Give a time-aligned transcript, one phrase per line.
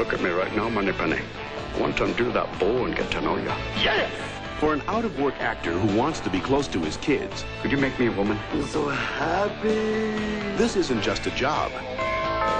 [0.00, 1.20] Look at me right now, Moneypenny.
[1.74, 3.44] I want to undo that bow and get to know you.
[3.80, 4.12] Yes!
[4.58, 7.96] For an out-of-work actor who wants to be close to his kids, Could you make
[8.00, 8.36] me a woman?
[8.50, 9.70] I'm so happy.
[10.58, 11.70] this isn't just a job.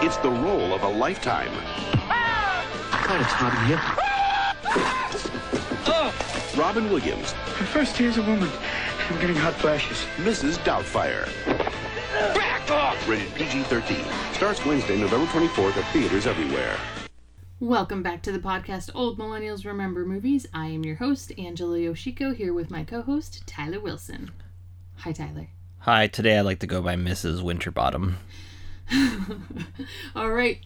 [0.00, 1.52] It's the role of a lifetime.
[2.08, 3.80] God, it's hot in here.
[5.86, 6.14] Oh!
[6.56, 8.48] Robin Williams, My First here's a woman.
[9.10, 10.06] I'm getting hot flashes.
[10.18, 10.56] Mrs.
[10.64, 11.26] Doubtfire.
[12.32, 13.08] Back off!
[13.08, 14.34] Rated PG-13.
[14.34, 16.78] Starts Wednesday, November 24th at theaters everywhere.
[17.60, 20.44] Welcome back to the podcast Old Millennials Remember Movies.
[20.52, 24.32] I am your host, Angela Yoshiko, here with my co host, Tyler Wilson.
[24.96, 25.46] Hi, Tyler.
[25.78, 27.42] Hi, today I'd like to go by Mrs.
[27.42, 28.16] Winterbottom.
[30.16, 30.60] All right,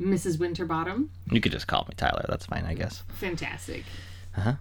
[0.00, 0.40] Mrs.
[0.40, 1.10] Winterbottom.
[1.30, 3.04] You could just call me Tyler, that's fine, I guess.
[3.14, 3.84] Fantastic.
[4.36, 4.54] Uh huh.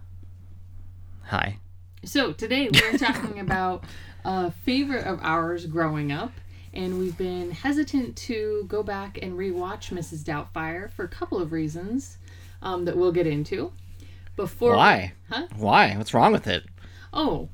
[1.24, 1.58] Hi.
[2.06, 3.84] So, today we're talking about
[4.24, 6.34] a favorite of ours growing up,
[6.74, 10.24] and we've been hesitant to go back and rewatch Mrs.
[10.24, 12.18] Doubtfire for a couple of reasons
[12.62, 13.72] um, that we'll get into.
[14.36, 15.14] Before Why?
[15.30, 15.48] Huh?
[15.56, 15.96] Why?
[15.96, 16.64] What's wrong with it?
[17.14, 17.50] Oh,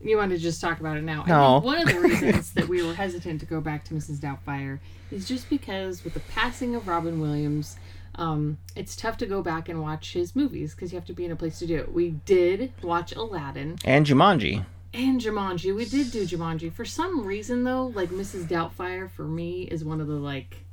[0.00, 1.24] you want to just talk about it now?
[1.24, 1.60] I No.
[1.60, 4.18] think one of the reasons that we were hesitant to go back to Mrs.
[4.18, 4.78] Doubtfire
[5.10, 7.76] is just because with the passing of Robin Williams,
[8.16, 11.24] um, it's tough to go back and watch his movies because you have to be
[11.24, 11.92] in a place to do it.
[11.92, 14.66] We did watch Aladdin And Jumanji.
[14.94, 15.74] And Jumanji.
[15.74, 16.72] We did do Jumanji.
[16.72, 18.44] For some reason, though, like Mrs.
[18.44, 20.64] Doubtfire for me is one of the like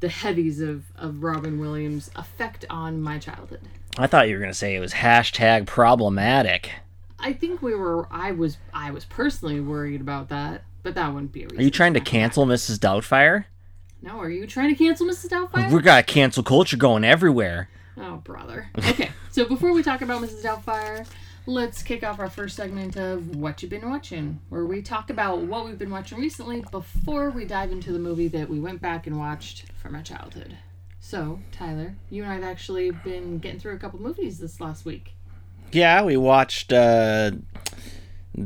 [0.00, 3.60] the heavies of of Robin Williams' effect on my childhood.
[3.96, 6.70] I thought you were going to say it was hashtag problematic.
[7.18, 8.06] I think we were.
[8.10, 8.58] I was.
[8.72, 11.58] I was personally worried about that, but that wouldn't be a reason.
[11.58, 12.78] Are you trying to cancel Mrs.
[12.78, 13.46] Doubtfire?
[14.00, 15.30] No, are you trying to cancel Mrs.
[15.30, 15.72] Doubtfire?
[15.72, 17.68] We got cancel culture going everywhere.
[17.96, 18.70] Oh, brother.
[18.78, 20.44] Okay, so before we talk about Mrs.
[20.44, 21.04] Doubtfire,
[21.48, 25.38] let's kick off our first segment of What You've Been Watching, where we talk about
[25.38, 29.06] what we've been watching recently before we dive into the movie that we went back
[29.06, 30.58] and watched from our childhood.
[31.00, 34.84] So, Tyler, you and I have actually been getting through a couple movies this last
[34.84, 35.14] week.
[35.72, 37.30] Yeah, we watched uh,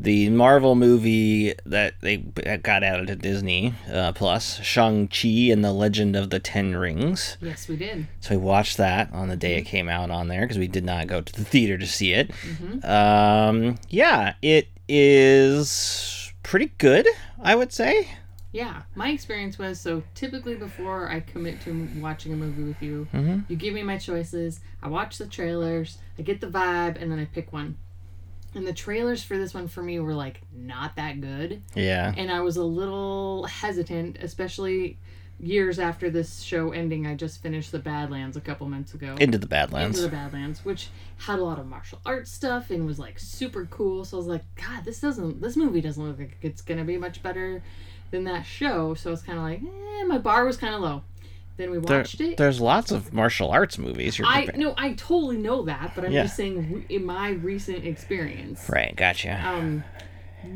[0.00, 6.16] the Marvel movie that they got added to Disney uh, Plus, Shang-Chi and the Legend
[6.16, 7.36] of the Ten Rings.
[7.40, 8.06] Yes, we did.
[8.20, 10.84] So we watched that on the day it came out on there because we did
[10.84, 12.30] not go to the theater to see it.
[12.84, 17.06] Um, yeah, it is pretty good,
[17.42, 18.08] I would say.
[18.52, 23.08] Yeah, my experience was so typically before I commit to watching a movie with you,
[23.14, 23.40] Mm-hmm.
[23.48, 27.18] you give me my choices, I watch the trailers, I get the vibe, and then
[27.18, 27.76] I pick one.
[28.54, 31.62] And the trailers for this one for me were like not that good.
[31.74, 32.12] Yeah.
[32.16, 34.98] And I was a little hesitant, especially
[35.40, 37.06] years after this show ending.
[37.06, 39.16] I just finished The Badlands a couple months ago.
[39.18, 39.98] Into the Badlands.
[39.98, 43.66] Into the Badlands, which had a lot of martial arts stuff and was like super
[43.66, 44.04] cool.
[44.04, 46.96] So I was like, God, this doesn't, this movie doesn't look like it's gonna be
[46.96, 47.62] much better
[48.10, 48.94] than that show.
[48.94, 51.02] So it's kind of like, eh, my bar was kind of low.
[51.56, 52.36] Then we There- watched it.
[52.38, 54.18] there's lots of martial arts movies.
[54.18, 56.22] You're I prepa- no, I totally know that, but I'm Yeah.
[56.24, 58.68] just saying in my recent experience.
[58.68, 59.40] Right, gotcha.
[59.46, 59.84] Um,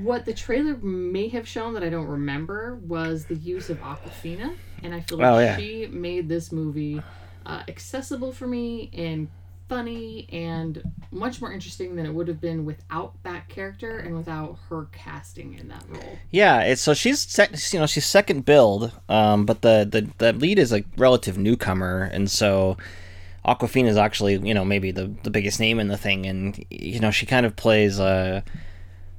[0.03, 4.55] what the trailer may have shown that I don't remember was the use of Awkwafina,
[4.83, 5.57] and I feel like Oh, yeah.
[5.57, 7.01] she made this movie
[7.45, 9.29] uh, accessible for me and
[9.69, 14.59] funny and much more interesting than it would have been without that character and without
[14.69, 16.19] her casting in that role.
[16.31, 20.33] Yeah, it's so she's sec- you know she's second build, um, but the, the the
[20.33, 22.77] lead is a relative newcomer, and so
[23.45, 27.01] Awkwafina is actually you know maybe the the biggest name in the thing, and you
[27.01, 28.45] know she kind of plays a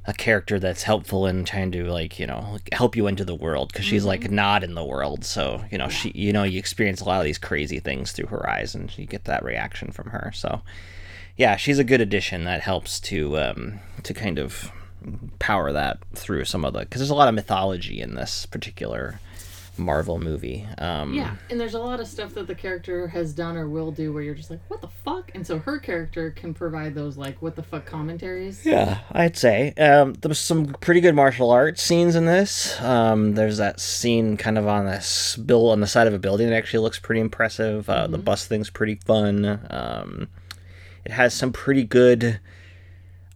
[0.08, 3.70] a character that's helpful in trying to like you know help you into the world
[3.72, 7.02] because she's like not in the world, so you know she you know you experience
[7.02, 10.08] a lot of these crazy things through her eyes, and you get that reaction from
[10.12, 10.32] her.
[10.34, 10.62] So
[11.36, 14.72] yeah, she's a good addition that helps to um, to kind of
[15.40, 19.20] power that through some of the because there's a lot of mythology in this particular
[19.80, 20.68] Marvel movie.
[20.78, 23.92] Um, Yeah, and there's a lot of stuff that the character has done or will
[23.92, 25.32] do where you're just like, what the fuck?
[25.36, 28.66] And so her character can provide those like what the fuck commentaries.
[28.66, 32.80] Yeah, I'd say um, there's some pretty good martial arts scenes in this.
[32.82, 36.50] Um, there's that scene kind of on this bill on the side of a building
[36.50, 37.90] that actually looks pretty impressive.
[37.90, 39.60] Uh, The bus thing's pretty fun.
[39.70, 40.28] Um,
[41.06, 42.40] it has some pretty good.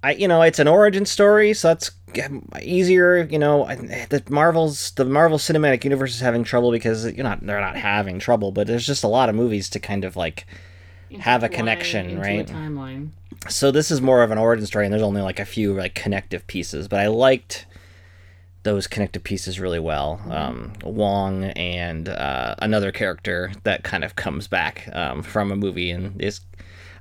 [0.03, 1.91] I you know it's an origin story, so that's
[2.61, 3.23] easier.
[3.29, 7.61] You know, the Marvels, the Marvel Cinematic Universe is having trouble because you're not they're
[7.61, 10.45] not having trouble, but there's just a lot of movies to kind of like
[11.19, 12.49] have a connection, right?
[12.49, 13.09] A timeline.
[13.49, 15.95] so this is more of an origin story and there's only like a few like
[15.95, 17.65] connective pieces but i liked
[18.63, 24.47] those connective pieces really well um, wong and uh, another character that kind of comes
[24.47, 26.41] back um, from a movie and is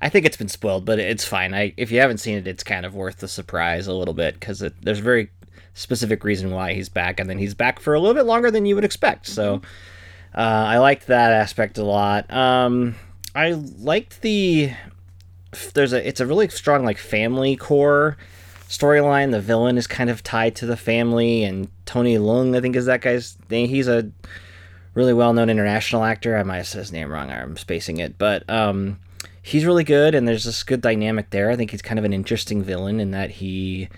[0.00, 2.64] i think it's been spoiled but it's fine I, if you haven't seen it it's
[2.64, 5.30] kind of worth the surprise a little bit because there's a very
[5.74, 8.66] specific reason why he's back and then he's back for a little bit longer than
[8.66, 9.62] you would expect so
[10.34, 12.32] uh, I liked that aspect a lot.
[12.32, 12.94] Um,
[13.34, 14.72] I liked the
[15.74, 18.16] there's a it's a really strong like family core
[18.68, 19.32] storyline.
[19.32, 22.86] The villain is kind of tied to the family, and Tony Leung, I think, is
[22.86, 23.68] that guy's name.
[23.68, 24.10] He's a
[24.94, 26.36] really well known international actor.
[26.36, 27.30] I might have said his name wrong.
[27.30, 29.00] I'm spacing it, but um,
[29.42, 31.50] he's really good, and there's this good dynamic there.
[31.50, 33.88] I think he's kind of an interesting villain in that he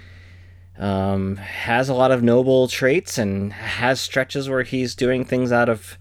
[0.79, 5.69] um, has a lot of noble traits and has stretches where he's doing things out
[5.69, 5.99] of,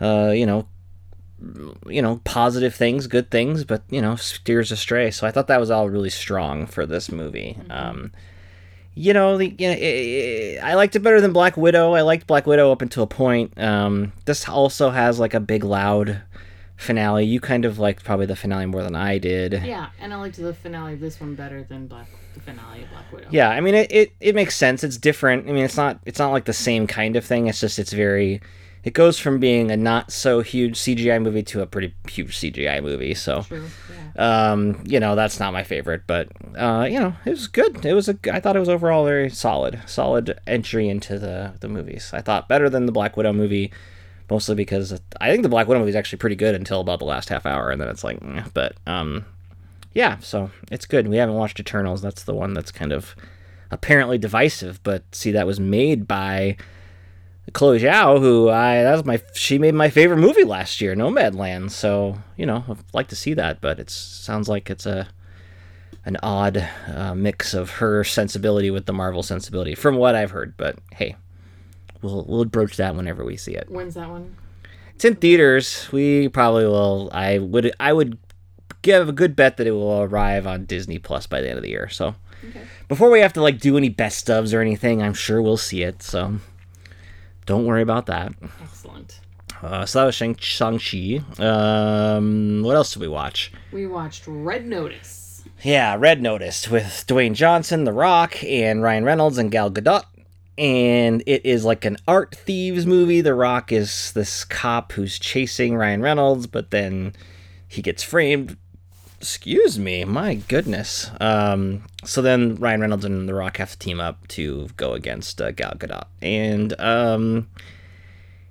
[0.00, 0.66] uh, you know,
[1.86, 5.10] you know, positive things, good things, but you know, steers astray.
[5.10, 7.56] So I thought that was all really strong for this movie.
[7.60, 7.72] Mm-hmm.
[7.72, 8.12] Um,
[8.94, 11.94] you know, the, you know, it, it, I liked it better than Black Widow.
[11.94, 13.56] I liked Black Widow up until a point.
[13.56, 16.20] Um, this also has like a big, loud
[16.78, 17.26] finale.
[17.26, 19.52] You kind of liked probably the finale more than I did.
[19.52, 22.90] Yeah, and I liked the finale of this one better than Black the finale of
[22.90, 23.28] Black Widow.
[23.30, 24.82] Yeah, I mean it, it, it makes sense.
[24.82, 25.48] It's different.
[25.48, 27.48] I mean it's not it's not like the same kind of thing.
[27.48, 28.40] It's just it's very
[28.84, 32.82] it goes from being a not so huge CGI movie to a pretty huge CGI
[32.82, 33.12] movie.
[33.12, 33.66] So, True,
[34.14, 34.50] yeah.
[34.52, 37.84] um, you know, that's not my favorite, but uh, you know, it was good.
[37.84, 41.68] It was a I thought it was overall very solid, solid entry into the the
[41.68, 42.12] movies.
[42.14, 43.72] I thought better than the Black Widow movie,
[44.30, 47.04] mostly because I think the Black Widow movie is actually pretty good until about the
[47.04, 49.24] last half hour, and then it's like, eh, but um,
[49.94, 51.08] yeah, so it's good.
[51.08, 52.02] We haven't watched Eternals.
[52.02, 53.14] That's the one that's kind of
[53.70, 56.56] apparently divisive, but see, that was made by
[57.52, 61.70] Chloe Zhao, who I that was my she made my favorite movie last year, Nomadland.
[61.70, 65.08] So you know, I'd like to see that, but it sounds like it's a
[66.04, 70.56] an odd uh, mix of her sensibility with the Marvel sensibility, from what I've heard.
[70.56, 71.16] But hey,
[72.02, 73.68] we'll we'll broach that whenever we see it.
[73.70, 74.36] When's that one?
[74.94, 75.88] It's in theaters.
[75.92, 77.10] We probably will.
[77.12, 78.18] I would I would
[78.82, 81.62] give a good bet that it will arrive on Disney Plus by the end of
[81.62, 81.88] the year.
[81.88, 82.14] So.
[82.48, 82.60] Okay.
[82.86, 85.82] Before we have to like do any best stubs or anything, I'm sure we'll see
[85.82, 86.02] it.
[86.02, 86.38] So
[87.46, 88.32] don't worry about that.
[88.62, 89.20] Excellent.
[89.60, 91.20] Uh, so that was Shang- Shang-Chi.
[91.40, 93.50] Um, what else did we watch?
[93.72, 95.42] We watched Red Notice.
[95.62, 100.04] Yeah, Red Notice with Dwayne Johnson, The Rock, and Ryan Reynolds and Gal Gadot.
[100.58, 103.20] And it is like an art thieves movie.
[103.20, 107.14] The Rock is this cop who's chasing Ryan Reynolds, but then
[107.68, 108.56] he gets framed
[109.20, 111.10] Excuse me, my goodness.
[111.20, 115.42] Um, so then Ryan Reynolds and The Rock have to team up to go against
[115.42, 117.48] uh, Gal Gadot, and um,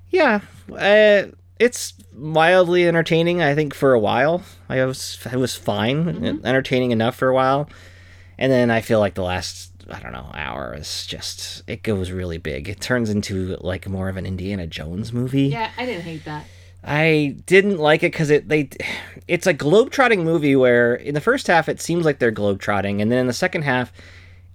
[0.09, 0.41] yeah,
[0.73, 3.41] uh, it's mildly entertaining.
[3.41, 6.45] I think for a while, I was it was fine, mm-hmm.
[6.45, 7.69] entertaining enough for a while,
[8.37, 12.11] and then I feel like the last I don't know hour is just it goes
[12.11, 12.69] really big.
[12.69, 15.47] It turns into like more of an Indiana Jones movie.
[15.47, 16.45] Yeah, I didn't hate that.
[16.83, 18.69] I didn't like it because it they
[19.27, 23.11] it's a globetrotting movie where in the first half it seems like they're globetrotting, and
[23.11, 23.91] then in the second half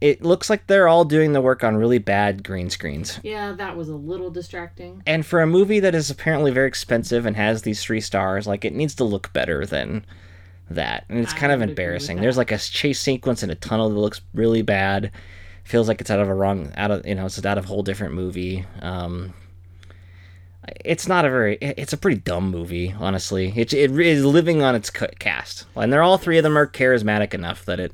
[0.01, 3.21] it looks like they're all doing the work on really bad green screens.
[3.23, 5.01] Yeah, that was a little distracting.
[5.07, 8.65] And for a movie that is apparently very expensive and has these three stars, like
[8.65, 10.05] it needs to look better than
[10.71, 11.05] that.
[11.09, 12.21] And it's I kind of embarrassing.
[12.21, 15.11] There's like a chase sequence in a tunnel that looks really bad.
[15.65, 17.69] Feels like it's out of a wrong out of you know, it's out of a
[17.69, 18.65] whole different movie.
[18.81, 19.35] Um
[20.85, 24.75] it's not a very it's a pretty dumb movie honestly it, it is living on
[24.75, 27.93] its cast and they're all three of them are charismatic enough that it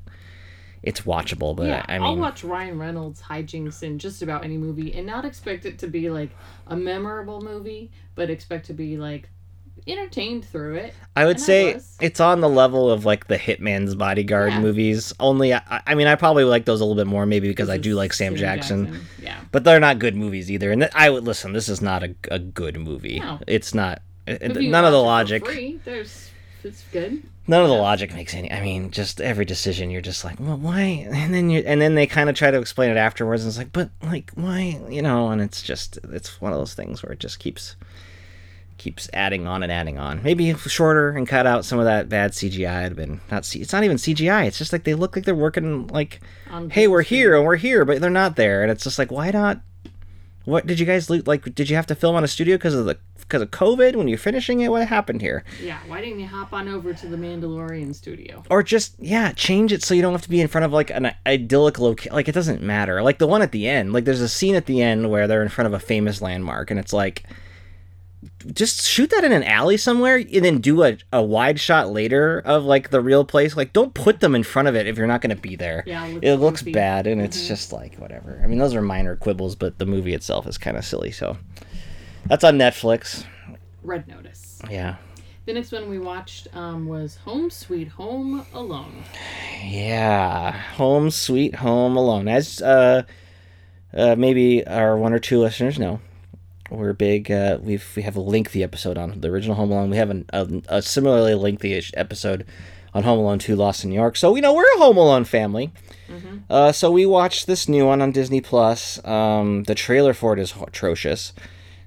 [0.83, 4.59] it's watchable but yeah, i mean i'll watch ryan reynolds hijinks in just about any
[4.59, 6.31] movie and not expect it to be like
[6.67, 9.31] a memorable movie but expect to be like
[9.89, 10.95] entertained through it.
[11.17, 14.61] I would say I it's on the level of like the Hitman's Bodyguard yeah.
[14.61, 15.13] movies.
[15.19, 17.79] Only, I, I, mean, I probably like those a little bit more, maybe because I
[17.79, 18.87] do like Sam, Jackson.
[18.87, 19.07] Jackson.
[19.23, 20.71] Yeah, but they're not good movies either.
[20.71, 21.53] And I would listen.
[21.53, 23.21] This is not a, a good movie.
[23.21, 23.41] No.
[23.47, 24.03] It's not.
[24.27, 25.45] Eh, eh, none of the logic.
[25.47, 26.31] Free, there's
[26.65, 27.23] it's good.
[27.47, 28.53] None of the logic makes any.
[28.53, 31.07] I mean, just every decision, you're just like, well, why?
[31.11, 33.59] And then you, and then they kind of try to explain it afterwards, and it's
[33.59, 34.79] like, but like, why?
[34.89, 37.77] You know, and it's just, it's one of those things where it just keeps
[38.79, 40.23] keeps adding on and adding on.
[40.23, 42.87] Maybe shorter and cut out some of that bad CGI.
[42.87, 43.45] It'd been not.
[43.45, 44.47] C- it's not even CGI.
[44.47, 46.21] It's just like they look like they're working like,
[46.71, 48.63] hey, we're here and we're here, but they're not there.
[48.63, 49.61] And it's just like, why not?
[50.45, 51.55] What did you guys like?
[51.55, 54.09] Did you have to film on a studio because of the because of COVID when
[54.09, 54.71] you're finishing it?
[54.71, 55.45] What happened here?
[55.63, 58.43] Yeah, why didn't you hop on over to the Mandalorian studio?
[58.49, 60.89] Or just yeah, change it so you don't have to be in front of like
[60.91, 62.15] an idyllic location.
[62.15, 63.03] Like it doesn't matter.
[63.03, 63.93] Like the one at the end.
[63.93, 66.71] Like there's a scene at the end where they're in front of a famous landmark,
[66.71, 67.25] and it's like
[68.53, 72.41] just shoot that in an alley somewhere and then do a, a wide shot later
[72.45, 73.57] of like the real place.
[73.57, 75.83] Like don't put them in front of it if you're not going to be there.
[75.87, 77.27] Yeah, it looks, it looks bad and mm-hmm.
[77.27, 78.41] it's just like whatever.
[78.43, 81.37] I mean those are minor quibbles but the movie itself is kind of silly so.
[82.27, 83.25] That's on netflix.
[83.83, 84.61] Red notice.
[84.71, 84.97] Yeah.
[85.47, 89.03] The next one we watched um, was home sweet home alone.
[89.65, 90.53] Yeah.
[90.53, 92.29] Home sweet home alone.
[92.29, 93.05] As uh,
[93.95, 96.01] uh, maybe our one or two listeners know
[96.71, 97.31] we're big.
[97.31, 99.91] Uh, we've we have a lengthy episode on the original Home Alone.
[99.91, 102.47] We have an, a, a similarly lengthy episode
[102.95, 104.17] on Home Alone 2 Lost in New York.
[104.17, 105.73] So, you know, we're a Home Alone family.
[106.09, 106.39] Mm-hmm.
[106.51, 109.05] Uh, so we watched this new one on Disney Plus.
[109.05, 111.33] Um, the trailer for it is atrocious.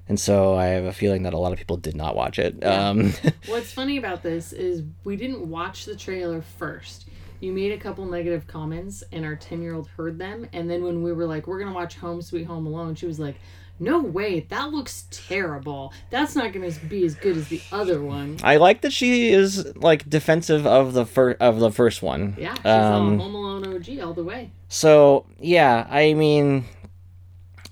[0.08, 2.56] And so I have a feeling that a lot of people did not watch it.
[2.60, 2.88] Yeah.
[2.88, 3.12] Um,
[3.46, 7.08] What's funny about this is we didn't watch the trailer first.
[7.40, 10.48] You made a couple negative comments, and our 10 year old heard them.
[10.52, 13.06] And then when we were like, we're going to watch Home Sweet Home Alone, she
[13.06, 13.36] was like,
[13.82, 15.92] no way, that looks terrible.
[16.10, 18.38] That's not going to be as good as the other one.
[18.42, 22.36] I like that she is like defensive of the first of the first one.
[22.38, 24.52] Yeah, she's um, Home Alone OG all the way.
[24.68, 26.64] So yeah, I mean,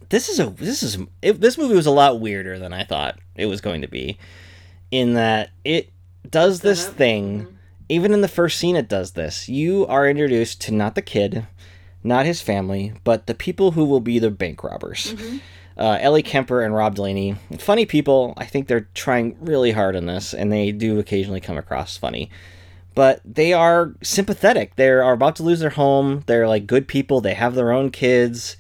[0.09, 3.19] this is a this is it, this movie was a lot weirder than I thought
[3.37, 4.19] it was going to be,
[4.91, 5.91] in that it
[6.29, 7.43] does this thing.
[7.43, 7.55] Mm-hmm.
[7.89, 9.49] Even in the first scene, it does this.
[9.49, 11.49] You are introduced to not the kid,
[12.05, 15.15] not his family, but the people who will be the bank robbers.
[15.15, 15.39] Mm-hmm
[15.81, 18.35] uh, Ellie Kemper and Rob Delaney, funny people.
[18.37, 22.31] I think they're trying really hard on this, and they do occasionally come across funny.
[22.95, 24.77] But they are sympathetic.
[24.77, 26.23] They are about to lose their home.
[26.27, 27.23] They're like good people.
[27.23, 28.59] They have their own kids.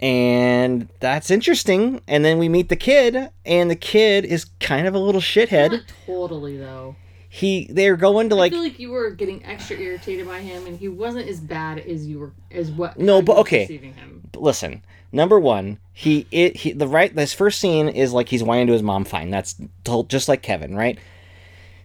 [0.00, 2.02] And that's interesting.
[2.06, 5.72] And then we meet the kid, and the kid is kind of a little shithead.
[5.72, 6.94] Not totally, though.
[7.28, 8.52] He, they're going to like.
[8.52, 11.80] I feel like you were getting extra irritated by him, and he wasn't as bad
[11.80, 12.96] as you were, as what.
[12.96, 13.92] No, but okay.
[14.36, 18.66] Listen, Number one, he it he the right this first scene is like he's whining
[18.66, 19.04] to his mom.
[19.04, 20.98] Fine, that's told just like Kevin, right?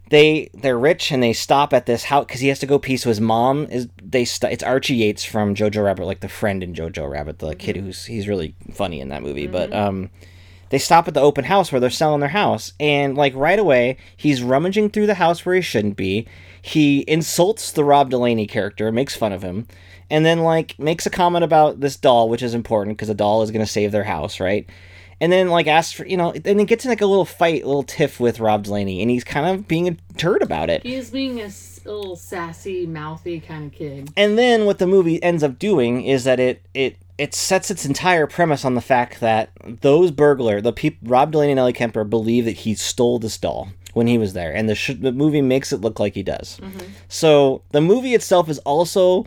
[0.10, 2.98] They they're rich and they stop at this house because he has to go pee.
[2.98, 6.62] So his mom is they st- it's Archie Yates from Jojo Rabbit, like the friend
[6.62, 7.58] in Jojo Rabbit, the mm-hmm.
[7.58, 9.44] kid who's he's really funny in that movie.
[9.44, 9.54] Mm-hmm.
[9.54, 10.10] But um,
[10.70, 13.98] they stop at the open house where they're selling their house, and like right away
[14.18, 16.28] he's rummaging through the house where he shouldn't be.
[16.62, 19.68] He insults the Rob Delaney character, makes fun of him
[20.10, 23.42] and then like makes a comment about this doll, which is important because the doll
[23.42, 24.70] is going to save their house, right?
[25.20, 27.64] And then like asks for you know, and he gets in like a little fight,
[27.64, 30.84] a little tiff with Rob Delaney, and he's kind of being a turd about it.
[30.84, 31.50] He's being a
[31.86, 34.12] little sassy, mouthy kind of kid.
[34.18, 37.86] And then what the movie ends up doing is that it it it sets its
[37.86, 42.04] entire premise on the fact that those burglar, the people, Rob Delaney and Ellie Kemper,
[42.04, 45.42] believe that he stole this doll when he was there, and the, sh- the movie
[45.42, 46.60] makes it look like he does.
[46.62, 46.88] Mm-hmm.
[47.08, 49.26] So the movie itself is also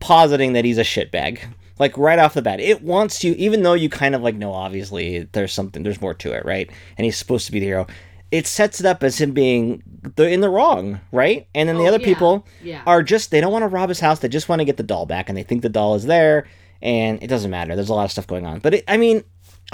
[0.00, 1.40] positing that he's a shitbag.
[1.78, 4.52] Like right off the bat, it wants you, even though you kind of like know,
[4.52, 6.70] obviously there's something, there's more to it, right?
[6.96, 7.86] And he's supposed to be the hero.
[8.30, 9.82] It sets it up as him being
[10.16, 11.46] the, in the wrong, right?
[11.54, 12.04] And then the oh, other yeah.
[12.06, 12.82] people yeah.
[12.86, 14.20] are just they don't want to rob his house.
[14.20, 16.48] They just want to get the doll back, and they think the doll is there,
[16.80, 17.76] and it doesn't matter.
[17.76, 19.22] There's a lot of stuff going on, but it, I mean,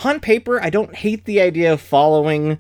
[0.05, 2.59] on paper, I don't hate the idea of following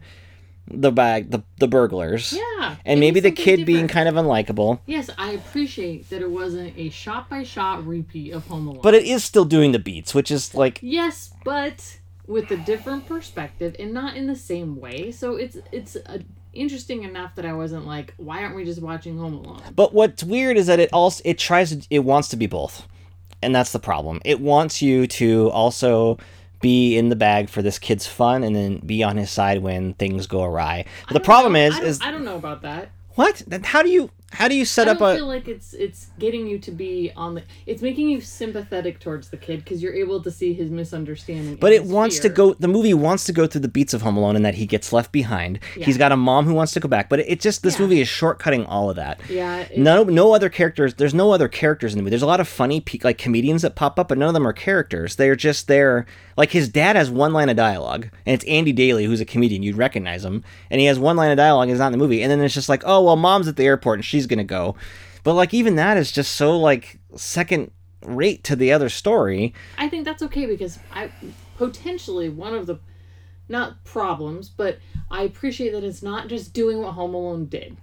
[0.68, 2.32] the bag the, the burglars.
[2.32, 3.66] Yeah and maybe the kid different.
[3.66, 4.80] being kind of unlikable.
[4.86, 8.80] Yes i appreciate that it wasn't a shot by shot repeat of home alone.
[8.82, 13.06] But it is still doing the beats which is like yes but with a different
[13.06, 15.10] perspective and not in the same way.
[15.10, 16.20] So it's it's a,
[16.52, 19.62] interesting enough that i wasn't like why aren't we just watching home alone?
[19.74, 22.86] But what's weird is that it also it tries to it wants to be both.
[23.44, 24.20] And that's the problem.
[24.24, 26.18] It wants you to also
[26.62, 29.92] be in the bag for this kid's fun and then be on his side when
[29.94, 30.86] things go awry.
[31.08, 31.58] But the problem know.
[31.58, 32.88] is, is I don't know about that.
[33.16, 33.42] What?
[33.64, 35.04] How do you how do you set I up a?
[35.04, 37.42] I feel like it's it's getting you to be on the.
[37.66, 41.56] It's making you sympathetic towards the kid because you're able to see his misunderstanding.
[41.56, 42.30] But it wants fear.
[42.30, 42.54] to go.
[42.54, 44.92] The movie wants to go through the beats of Home Alone and that he gets
[44.92, 45.60] left behind.
[45.76, 45.84] Yeah.
[45.84, 47.82] He's got a mom who wants to go back, but it, it just this yeah.
[47.82, 49.20] movie is shortcutting all of that.
[49.28, 49.68] Yeah.
[49.76, 50.94] No, no other characters.
[50.94, 52.10] There's no other characters in the movie.
[52.10, 54.54] There's a lot of funny like comedians that pop up, but none of them are
[54.54, 55.16] characters.
[55.16, 56.06] They're just there.
[56.36, 59.62] Like his dad has one line of dialogue, and it's Andy Daly, who's a comedian.
[59.62, 61.64] You'd recognize him, and he has one line of dialogue.
[61.64, 63.56] And he's not in the movie, and then it's just like, oh well, mom's at
[63.56, 64.76] the airport and she's gonna go.
[65.24, 67.70] But like even that is just so like second
[68.04, 69.54] rate to the other story.
[69.78, 71.10] I think that's okay because I
[71.56, 72.78] potentially one of the
[73.48, 74.78] not problems, but
[75.10, 77.76] I appreciate that it's not just doing what Home Alone did.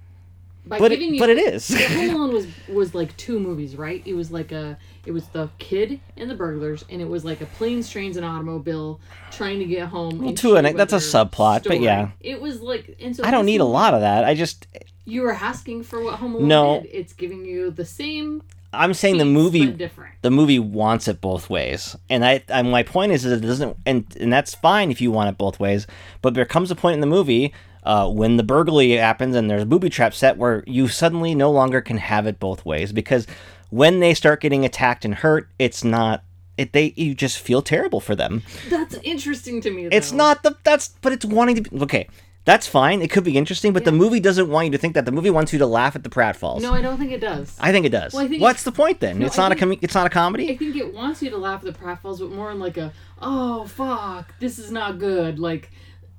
[0.65, 1.69] By but it, you, but it is.
[1.69, 4.03] Home Alone was was like two movies, right?
[4.05, 7.41] It was like a it was the kid and the burglars, and it was like
[7.41, 8.99] a planes, trains, and automobile
[9.31, 10.19] trying to get home.
[10.19, 11.77] Well, to an that's a subplot, story.
[11.77, 12.97] but yeah, it was like.
[12.99, 14.25] And so I don't need a lot of that.
[14.25, 14.67] I just
[15.09, 16.91] you were asking for what Home Alone no, did.
[16.93, 18.43] It's giving you the same.
[18.71, 19.89] I'm saying the movie
[20.21, 23.77] the movie wants it both ways, and I, I my point is that it doesn't,
[23.85, 25.87] and and that's fine if you want it both ways.
[26.21, 27.51] But there comes a point in the movie
[27.83, 31.49] uh, when the burglary happens and there's a booby trap set where you suddenly no
[31.51, 33.25] longer can have it both ways because
[33.69, 36.23] when they start getting attacked and hurt, it's not
[36.57, 38.43] it, they you just feel terrible for them.
[38.69, 39.87] That's interesting to me.
[39.87, 39.95] Though.
[39.95, 42.07] It's not the that's but it's wanting to be okay
[42.49, 43.03] That's fine.
[43.03, 45.05] It could be interesting, but the movie doesn't want you to think that.
[45.05, 46.63] The movie wants you to laugh at the pratfalls.
[46.63, 47.55] No, I don't think it does.
[47.59, 48.11] I think it does.
[48.11, 49.19] Well, think What's the point then?
[49.19, 50.49] No, it's I not a com- it's not a comedy.
[50.49, 52.91] I think it wants you to laugh at the pratfalls, but more in like a
[53.21, 55.37] oh fuck, this is not good.
[55.37, 55.69] Like,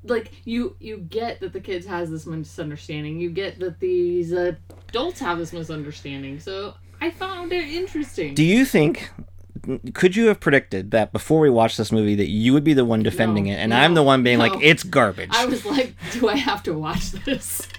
[0.05, 3.21] like you you get that the kids has this misunderstanding.
[3.21, 4.53] You get that these uh,
[4.91, 6.39] adults have this misunderstanding.
[6.39, 8.35] So I found it interesting.
[8.35, 9.11] Do you think?
[9.95, 12.85] Could you have predicted that before we watched this movie that you would be the
[12.85, 15.65] one defending No, it, and no, I'm the one being like, "It's garbage." I was
[15.65, 17.67] like, do I have to watch this?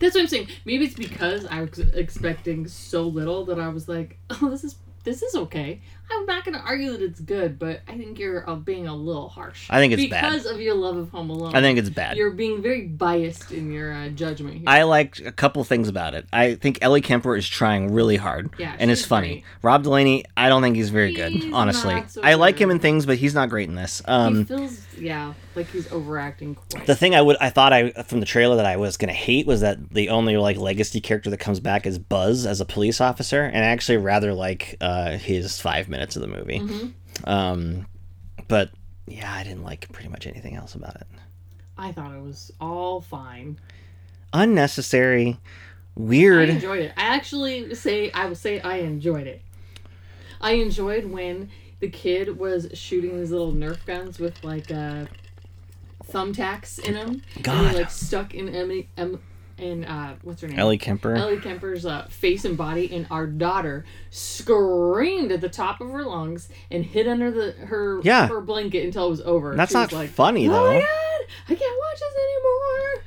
[0.00, 0.48] That's what I'm saying.
[0.64, 4.76] Maybe it's because I was expecting so little that I was like, oh, this is
[5.04, 5.80] this is okay.
[6.12, 9.28] I'm not gonna argue that it's good, but I think you're uh, being a little
[9.28, 9.68] harsh.
[9.70, 10.28] I think it's bad.
[10.32, 11.54] because of your love of Home Alone.
[11.54, 12.16] I think it's bad.
[12.16, 14.64] you're being very biased in your uh, judgment here.
[14.66, 16.26] I liked a couple things about it.
[16.32, 19.28] I think Ellie Kemper is trying really hard, Yeah, and it's she's funny.
[19.28, 19.44] great.
[19.62, 22.02] Rob Delaney, I don't think he's very He's good, honestly.
[22.08, 24.00] so I like him in things, but he's not great in this.
[24.00, 26.86] he Um, feels yeah like he's overacting quite.
[26.86, 29.46] the thing I would, I thought I from the trailer that I was gonna hate
[29.46, 33.00] was that the only like legacy character that comes back is Buzz as a police
[33.00, 34.84] officer, and I actually rather like uh,
[35.18, 36.60] his five minutes of the movie.
[36.60, 37.28] Mm-hmm.
[37.28, 37.86] Um,
[38.48, 38.70] but
[39.06, 41.06] yeah, I didn't like pretty much anything else about it.
[41.76, 43.58] I thought it was all fine.
[44.32, 45.38] Unnecessary,
[45.94, 46.50] weird.
[46.50, 46.92] I enjoyed it.
[46.96, 49.42] I actually say I would say I enjoyed it.
[50.40, 55.06] I enjoyed when the kid was shooting these little Nerf guns with like uh,
[56.08, 57.22] thumbtacks in them.
[57.34, 57.74] And God.
[57.74, 59.20] they, like stuck in Emily, em,
[59.60, 60.58] in uh, what's her name?
[60.58, 61.14] Ellie Kemper.
[61.14, 66.04] Ellie Kemper's uh, face and body, and our daughter screamed at the top of her
[66.04, 68.28] lungs and hid under the her Yeah.
[68.28, 69.54] her blanket until it was over.
[69.56, 70.84] That's She not like, funny, Oh my though." god,
[71.48, 73.04] I can't watch this anymore.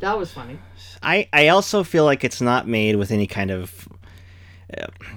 [0.00, 0.58] That was funny.
[1.02, 3.81] I, I also feel like it's not made with any kind of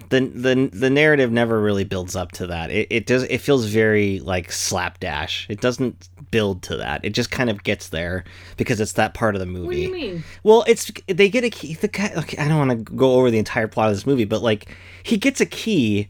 [0.10, 2.72] the the the narrative never really builds up to that.
[2.72, 5.48] It, it does it feels very like slapdash.
[5.50, 7.04] It doesn't build to that.
[7.04, 8.24] It just kind of gets there
[8.58, 9.66] because it's that part of the movie.
[9.66, 10.24] What do you mean?
[10.44, 11.76] Well, it's they get a key.
[11.76, 12.12] The guy.
[12.16, 14.70] Okay, I don't want to go over the entire plot of this movie, but like
[15.04, 16.08] he gets a key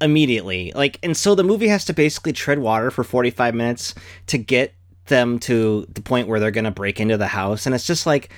[0.00, 0.72] immediately.
[0.74, 3.94] Like, and so the movie has to basically tread water for forty five minutes
[4.26, 4.74] to get
[5.06, 8.30] them to the point where they're gonna break into the house, and it's just like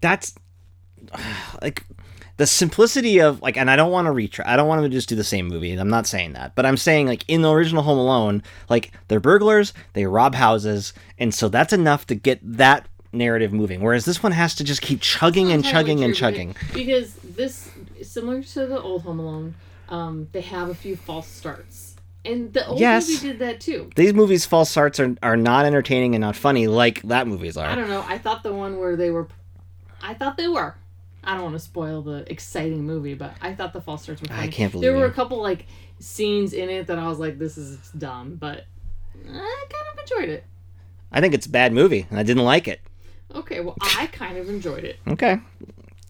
[0.00, 0.34] that's
[1.62, 1.84] like
[2.36, 4.96] the simplicity of like and i don't want to retry i don't want them to
[4.96, 7.50] just do the same movie i'm not saying that but i'm saying like in the
[7.50, 12.38] original home alone like they're burglars they rob houses and so that's enough to get
[12.42, 16.56] that narrative moving whereas this one has to just keep chugging and chugging and chugging
[16.72, 17.70] Because this,
[18.02, 19.54] similar to the old Home Alone,
[19.88, 23.08] um, they have a few false starts, and the old Yes.
[23.08, 23.90] movie did that too.
[23.94, 27.66] these movies false starts are, are not entertaining and not funny like that movies are.
[27.68, 28.04] I don't know.
[28.08, 29.28] I thought the one where they were,
[30.02, 30.74] I thought they were.
[31.26, 34.28] I don't want to spoil the exciting movie, but I thought the false starts were.
[34.30, 35.10] I can't believe there were you.
[35.10, 35.66] a couple like
[35.98, 38.66] scenes in it that I was like, "This is dumb," but
[39.26, 40.44] I kind of enjoyed it.
[41.12, 42.80] i think it's a bad movie and i didn't like it
[43.34, 44.98] Okay, well, I kind of enjoyed it.
[45.08, 45.38] okay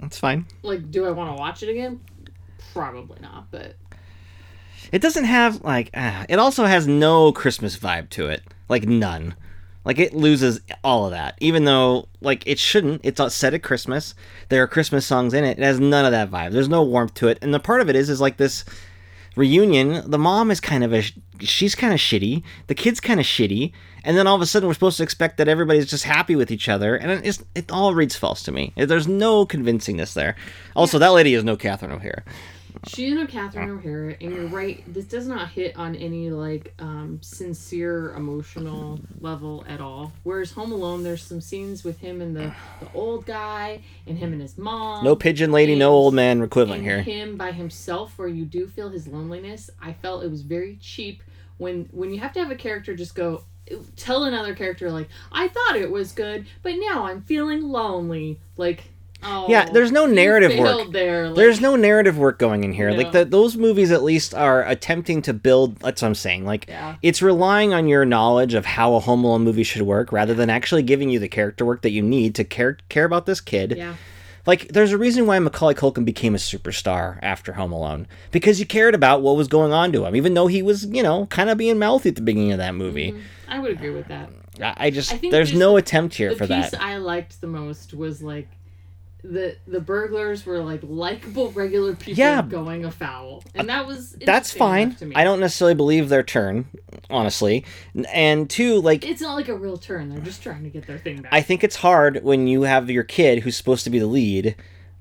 [0.01, 2.01] that's fine Like, do I want to watch it again?
[2.73, 3.77] Probably not, but
[4.91, 8.43] It doesn't have like ah, it also has no Christmas vibe to it.
[8.69, 9.35] Like none.
[9.85, 11.37] Like it loses all of that.
[11.41, 13.01] Even though like it shouldn't.
[13.05, 14.15] It's set at Christmas.
[14.49, 15.59] There are Christmas songs in it.
[15.59, 16.53] It has none of that vibe.
[16.53, 17.39] There's no warmth to it.
[17.43, 18.65] And the part of it is is like this
[19.37, 20.09] reunion.
[20.11, 21.03] The mom is kind of a
[21.41, 22.43] she's kind of shitty.
[22.67, 23.73] The kid's kind of shitty.
[24.05, 26.51] And then all of a sudden we're supposed to expect that everybody's just happy with
[26.51, 26.97] each other.
[26.97, 28.73] And it all reads false to me.
[28.77, 30.37] There's no convincingness there.
[30.77, 32.23] Also, that lady is no Catherine O'Hara.
[32.87, 34.83] She and Catherine O'Hara, and you're right.
[34.93, 40.13] This does not hit on any like um, sincere emotional level at all.
[40.23, 44.33] Whereas Home Alone, there's some scenes with him and the, the old guy, and him
[44.33, 45.05] and his mom.
[45.05, 47.03] No pigeon lady, no old man equivalent and here.
[47.03, 49.71] him by himself, where you do feel his loneliness.
[49.81, 51.23] I felt it was very cheap
[51.59, 53.45] when when you have to have a character just go
[53.97, 58.41] tell another character like I thought it was good, but now I'm feeling lonely.
[58.57, 58.85] Like
[59.25, 60.91] oh Yeah, there's no narrative work.
[60.93, 62.91] There, like, There's no narrative work going in here.
[62.93, 65.77] Like the, those movies, at least, are attempting to build.
[65.77, 66.45] That's what I'm saying.
[66.45, 66.97] Like Yeah.
[67.03, 70.51] it's relying on your knowledge of how a Home Alone movie should work, rather than
[70.51, 73.75] actually giving you the character work that you need to care care about this kid.
[73.77, 73.95] yeah.
[74.47, 78.67] Like there's a reason why Macaulay Culkin became a superstar after Home Alone because you
[78.67, 81.49] cared about what was going on to him, even though he was, you know, kind
[81.49, 83.13] of being mouthy at the beginning of that movie.
[83.13, 83.21] Mm-hmm.
[83.49, 84.29] I would agree with that.
[84.61, 86.83] Uh, I, I just I there's no attempt here The for piece that.
[86.83, 88.49] I liked the most was like
[89.25, 92.43] the the burglars were like likable regular people Yeah.
[92.43, 94.95] going afoul, and that was That's fine.
[94.97, 95.15] To me.
[95.17, 96.67] I don't necessarily believe their turn,
[97.09, 97.65] honestly.
[98.13, 100.11] And two, like It's not like a real turn.
[100.11, 101.33] They're just trying to get their thing back.
[101.33, 104.57] I think it's hard when you have your kid who's supposed to be the lead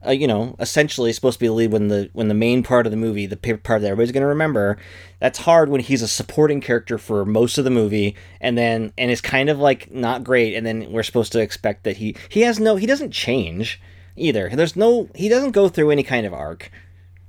[0.06, 2.86] uh, you know, essentially supposed to be the lead when the when the main part
[2.86, 4.78] of the movie, the part that everybody's going to remember.
[5.20, 9.10] That's hard when he's a supporting character for most of the movie, and then and
[9.10, 12.42] is kind of like not great, and then we're supposed to expect that he he
[12.42, 13.80] has no he doesn't change
[14.16, 14.50] either.
[14.50, 16.72] There's no he doesn't go through any kind of arc.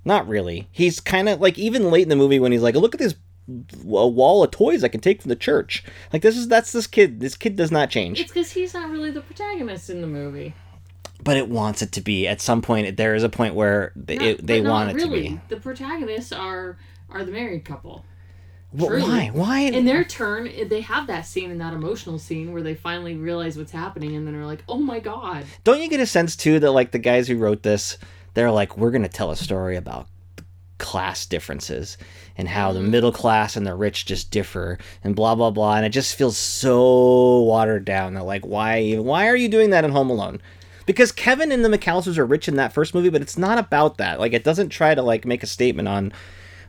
[0.05, 0.69] Not really.
[0.71, 3.15] He's kind of like even late in the movie when he's like, look at this
[3.83, 5.85] wall of toys I can take from the church.
[6.13, 7.21] Like this is that's this kid.
[7.21, 8.21] This kid does not change.
[8.21, 10.55] It's because he's not really the protagonist in the movie.
[11.23, 12.27] but it wants it to be.
[12.27, 15.29] At some point, there is a point where it, they want it really.
[15.29, 15.41] to be.
[15.49, 16.77] The protagonists are
[17.11, 18.05] are the married couple.
[18.77, 19.03] Truly.
[19.03, 19.31] why?
[19.33, 19.61] Why?
[19.61, 23.57] In their turn, they have that scene and that emotional scene where they finally realize
[23.57, 26.59] what's happening, and then are like, "Oh my god!" Don't you get a sense too
[26.61, 27.99] that like the guys who wrote this,
[28.35, 30.09] they're like, we're gonna tell a story about
[30.79, 31.97] class differences
[32.37, 32.91] and how the mm-hmm.
[32.91, 36.37] middle class and the rich just differ and blah blah blah and it just feels
[36.37, 40.41] so watered down that like why why are you doing that in home alone
[40.85, 43.99] because kevin and the mccallisters are rich in that first movie but it's not about
[43.99, 46.13] that like it doesn't try to like make a statement on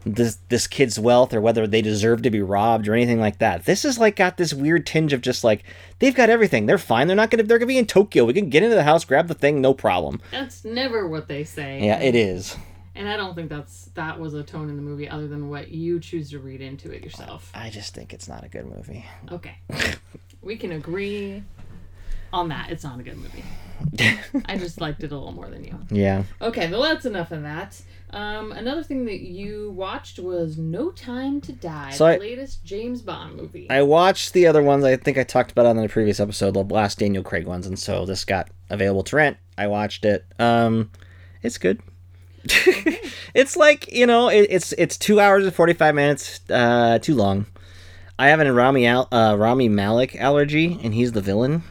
[0.06, 3.65] this this kid's wealth or whether they deserve to be robbed or anything like that.
[3.65, 5.63] This is like got this weird tinge of just like
[6.00, 6.65] they've got everything.
[6.65, 7.08] They're fine.
[7.08, 8.26] They're not gonna they're gonna be in Tokyo.
[8.26, 10.22] We can get into the house, grab the thing, no problem.
[10.32, 11.84] That's never what they say.
[11.84, 12.56] Yeah, it is.
[12.94, 15.70] And I don't think that's that was a tone in the movie other than what
[15.70, 17.52] you choose to read into it yourself.
[17.54, 19.06] I just think it's not a good movie.
[19.32, 19.58] Okay.
[20.41, 21.44] we can agree
[22.32, 22.70] on that.
[22.70, 23.44] It's not a good movie.
[24.46, 25.78] I just liked it a little more than you.
[25.89, 26.24] Yeah.
[26.41, 27.82] Okay, well that's enough of that.
[28.15, 32.63] Um, another thing that you watched was No Time to Die, So the I- latest
[32.63, 33.67] James Bond movie.
[33.69, 34.86] I watched the other ones.
[34.86, 37.78] I think I talked about on the previous episode, the last Daniel Craig ones, and
[37.78, 39.38] so this got available to rent.
[39.58, 40.23] I watched it.
[40.39, 40.91] Um,
[41.43, 41.82] it's good.
[43.34, 46.39] it's like you know, it, it's it's two hours and forty five minutes.
[46.49, 47.47] Uh, too long.
[48.17, 51.63] I have an Rami Al- uh, Rami Malek allergy, and he's the villain.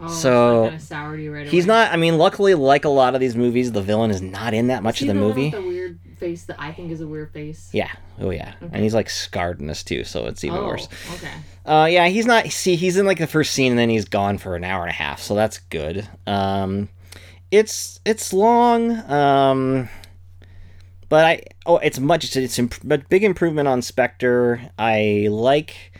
[0.00, 1.92] oh, so, right He's not.
[1.92, 4.82] I mean, luckily, like a lot of these movies, the villain is not in that
[4.82, 5.50] much of the movie.
[6.14, 7.70] With the weird face that I think is a weird face.
[7.72, 7.90] Yeah.
[8.18, 8.54] Oh yeah.
[8.60, 10.88] And he's like scarred in this too, so it's even oh, worse.
[11.14, 11.32] okay.
[11.66, 12.46] Uh, yeah, he's not.
[12.48, 14.90] See, he's in like the first scene, and then he's gone for an hour and
[14.90, 16.08] a half, so that's good.
[16.26, 16.88] Um,
[17.50, 18.92] it's it's long.
[19.10, 19.88] Um,
[21.08, 22.24] but I oh, it's much.
[22.24, 24.70] It's, it's imp- but big improvement on Spectre.
[24.78, 25.92] I like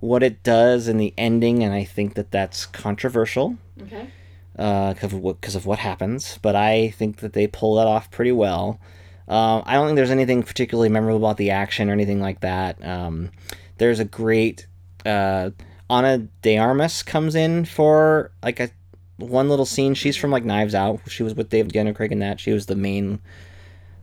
[0.00, 4.08] what it does in the ending, and I think that that's controversial Okay.
[4.56, 6.38] because of what because of what happens.
[6.42, 8.80] But I think that they pull that off pretty well.
[9.28, 12.84] Um, I don't think there's anything particularly memorable about the action or anything like that.
[12.84, 13.30] Um,
[13.78, 14.66] there's a great
[15.06, 15.50] uh,
[15.88, 18.70] Ana de Armas comes in for like a
[19.16, 19.94] one little scene.
[19.94, 21.00] She's from like Knives Out.
[21.08, 22.40] She was with David Daniel Craig in that.
[22.40, 23.20] She was the main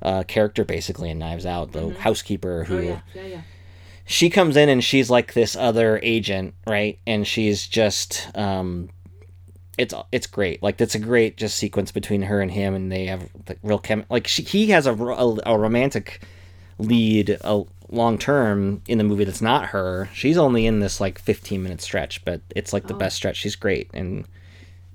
[0.02, 3.42] uh, character basically in Knives Out, the housekeeper who Oh yeah, yeah, yeah.
[4.06, 6.98] she comes in and she's like this other agent, right?
[7.06, 8.90] And she's just um
[9.78, 10.62] it's it's great.
[10.62, 13.80] Like that's a great just sequence between her and him and they have like real
[13.80, 16.22] chem like she, he has a, a, a romantic
[16.78, 20.10] lead a long term in the movie that's not her.
[20.14, 23.38] She's only in this like 15 minute stretch, but it's like the best stretch.
[23.38, 24.26] She's great and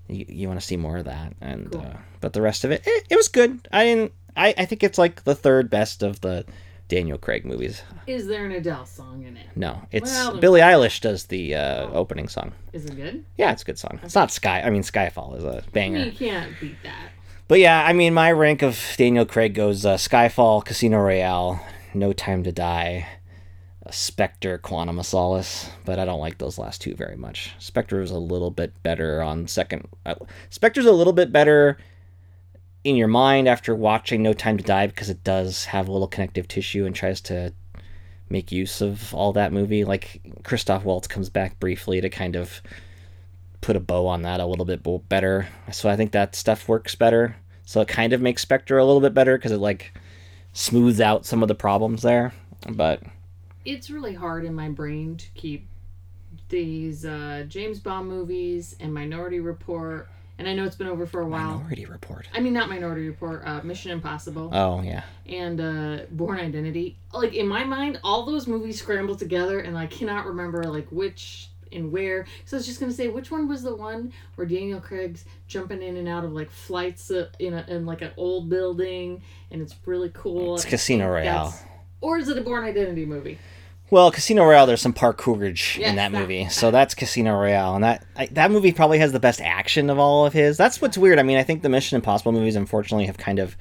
[0.09, 1.81] you, you want to see more of that and Cool.
[1.83, 3.67] uh, but the rest of it, it it was good.
[3.73, 6.45] I didn't I I think it's like the third best of the
[6.89, 7.83] Daniel Craig movies.
[8.07, 9.47] Is there an Adele song in it?
[9.57, 12.53] No, it's Well, Billie Eilish does the uh, opening song.
[12.73, 13.25] Is it good?
[13.37, 13.99] Yeah, it's a good song.
[14.03, 14.61] It's not Sky.
[14.63, 16.05] I mean, Skyfall is a banger.
[16.05, 17.11] You can't beat that.
[17.49, 21.61] But yeah, I mean, my rank of Daniel Craig goes uh, Skyfall, Casino Royale,
[21.95, 23.07] No Time to Die,
[23.85, 25.71] uh, Spectre, Quantum of Solace.
[25.85, 27.55] But I don't like those last two very much.
[27.59, 29.89] Spectre is a little bit better on second.
[30.05, 30.17] Uh,
[30.51, 31.79] Spectre's a little bit better
[32.87, 36.07] in your mind after watching No Time to Die because it does have a little
[36.07, 37.53] connective tissue and tries to
[38.31, 39.85] make use of all that movie.
[39.85, 42.63] Like Christoph Waltz comes back briefly to kind of
[43.61, 45.49] put a bow on that a little bit better.
[45.73, 47.35] So I think that stuff works better.
[47.65, 49.93] So it kind of makes Spectre a little bit better because it like
[50.53, 52.33] smooths out some of the problems there.
[52.71, 53.03] But
[53.65, 55.67] It's really hard in my brain to keep
[56.51, 60.09] these uh, James Bond movies and Minority Report.
[60.39, 61.55] And I know it's been over for a while.
[61.59, 62.29] Minority Report.
[62.35, 63.43] I mean, not Minority Report.
[63.47, 66.99] Uh, Mission Impossible Oh yeah, and uh, Bourne Identity.
[67.13, 71.49] Like in my mind, all those movies scrambled together, and I cannot remember like which
[71.73, 72.27] and where.
[72.45, 75.81] So I was just gonna say, which one was the one where Daniel Craig's jumping
[75.83, 79.63] in and out of like flights uh, in a in like an old building, and
[79.63, 80.55] it's really cool.
[80.57, 81.47] it's Casino Royale.
[81.51, 81.65] That's-
[82.03, 83.39] Or is it a Bourne Identity movie?
[83.89, 87.77] Well, Casino Royale, there's some parkourage Yes, in that that- movie, so that's Casino Royale,
[87.77, 90.57] and that I, that movie probably has the best action of all of his.
[90.57, 91.19] That's what's weird.
[91.21, 93.57] I mean, I think the Mission Impossible movies, unfortunately, have kind of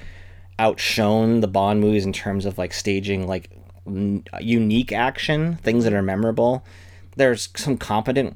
[0.57, 3.51] outshone the Bond movies in terms of like staging like
[3.85, 6.65] n- unique action, things that are memorable.
[7.17, 8.35] There's some competent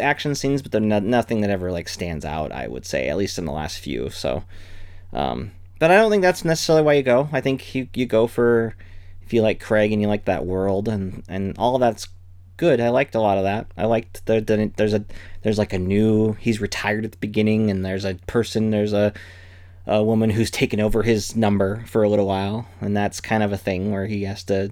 [0.00, 2.50] action scenes, but they're no, nothing that ever like stands out.
[2.50, 4.10] I would say, at least in the last few.
[4.10, 4.42] So,
[5.12, 7.28] Um, but I don't think that's necessarily why you go.
[7.32, 8.74] I think you you go for
[9.24, 12.08] if you like Craig and you like that world and and all that's
[12.56, 12.80] good.
[12.80, 13.66] I liked a lot of that.
[13.76, 15.04] I liked the, the there's a
[15.42, 19.12] there's like a new he's retired at the beginning and there's a person there's a
[19.86, 23.52] a woman who's taken over his number for a little while and that's kind of
[23.52, 24.70] a thing where he has to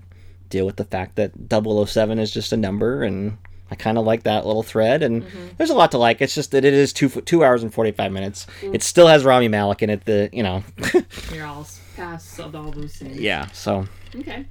[0.48, 3.36] deal with the fact that 007 is just a number and
[3.70, 5.48] I kind of like that little thread, and mm-hmm.
[5.56, 6.20] there's a lot to like.
[6.20, 8.46] It's just that it is two two hours and forty five minutes.
[8.60, 8.74] Mm.
[8.74, 10.04] It still has Rami Malek in it.
[10.04, 10.62] The you know,
[11.32, 13.18] You're all past all those things.
[13.18, 13.46] yeah.
[13.52, 14.46] So Okay.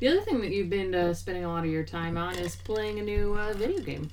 [0.00, 2.56] The other thing that you've been uh, spending a lot of your time on is
[2.56, 4.10] playing a new uh, video game.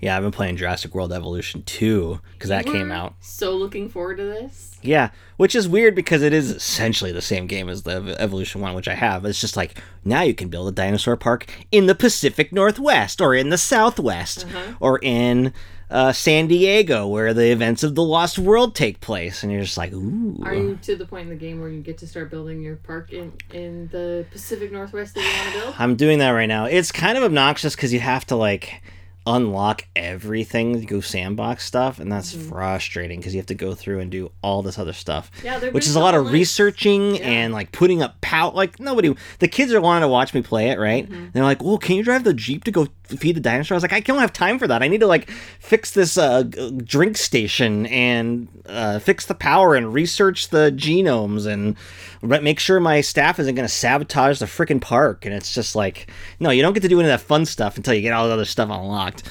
[0.00, 3.14] yeah, I've been playing Jurassic World Evolution two because that came out.
[3.20, 4.78] So looking forward to this.
[4.80, 8.74] Yeah, which is weird because it is essentially the same game as the Evolution one,
[8.74, 9.26] which I have.
[9.26, 13.34] It's just like now you can build a dinosaur park in the Pacific Northwest or
[13.34, 14.46] in the Southwest
[14.80, 15.52] or in
[15.90, 19.78] uh, San Diego where the events of the Lost World take place, and you're just
[19.78, 20.36] like, ooh.
[20.42, 22.76] Are you to the point in the game where you get to start building your
[22.76, 25.74] park in, in the Pacific Northwest that you want to build?
[25.78, 26.64] I'm doing that right now.
[26.64, 28.82] It's kind of obnoxious because you have to like
[29.26, 33.98] unlock everything to go sandbox stuff, and that's frustrating because you have to go through
[34.00, 35.30] and do all this other stuff.
[35.38, 35.46] Mm-hmm.
[35.46, 38.54] Yeah, which is a lot of researching and like putting up pout.
[38.54, 41.08] Like nobody, the kids are wanting to watch me play it, right?
[41.08, 41.26] Mm-hmm.
[41.32, 43.82] They're like, "Well, can you drive the jeep to go feed the dinosaur?" I was
[43.82, 44.82] like, "I don't have time for that.
[44.82, 46.42] I need to like fix this uh,
[46.84, 51.76] drink station and uh, fix the power and research the genomes and
[52.22, 56.10] make sure my staff isn't going to sabotage the freaking park." And it's just like,
[56.40, 58.26] no, you don't get to do any of that fun stuff until you get all
[58.26, 59.22] the other stuff unlocked.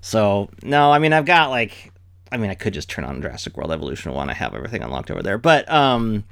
[0.00, 1.92] So no, I mean I've got like
[2.30, 4.30] I mean I could just turn on Jurassic World Evolution one.
[4.30, 5.38] I have everything unlocked over there.
[5.38, 6.24] But um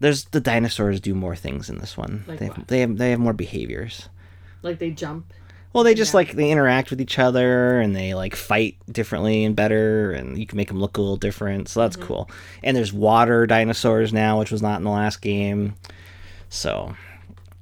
[0.00, 2.24] there's the dinosaurs do more things in this one.
[2.26, 2.68] Like they have, what?
[2.68, 4.08] they have they have more behaviors.
[4.62, 5.32] Like they jump.
[5.74, 6.18] Well, they just Yeah.
[6.18, 10.46] like they interact with each other and they like fight differently and better and you
[10.46, 11.68] can make them look a little different.
[11.68, 11.84] So Mm-hmm.
[11.84, 12.30] that's cool.
[12.62, 15.74] And there's water dinosaurs now, which was not in the last game.
[16.48, 16.94] So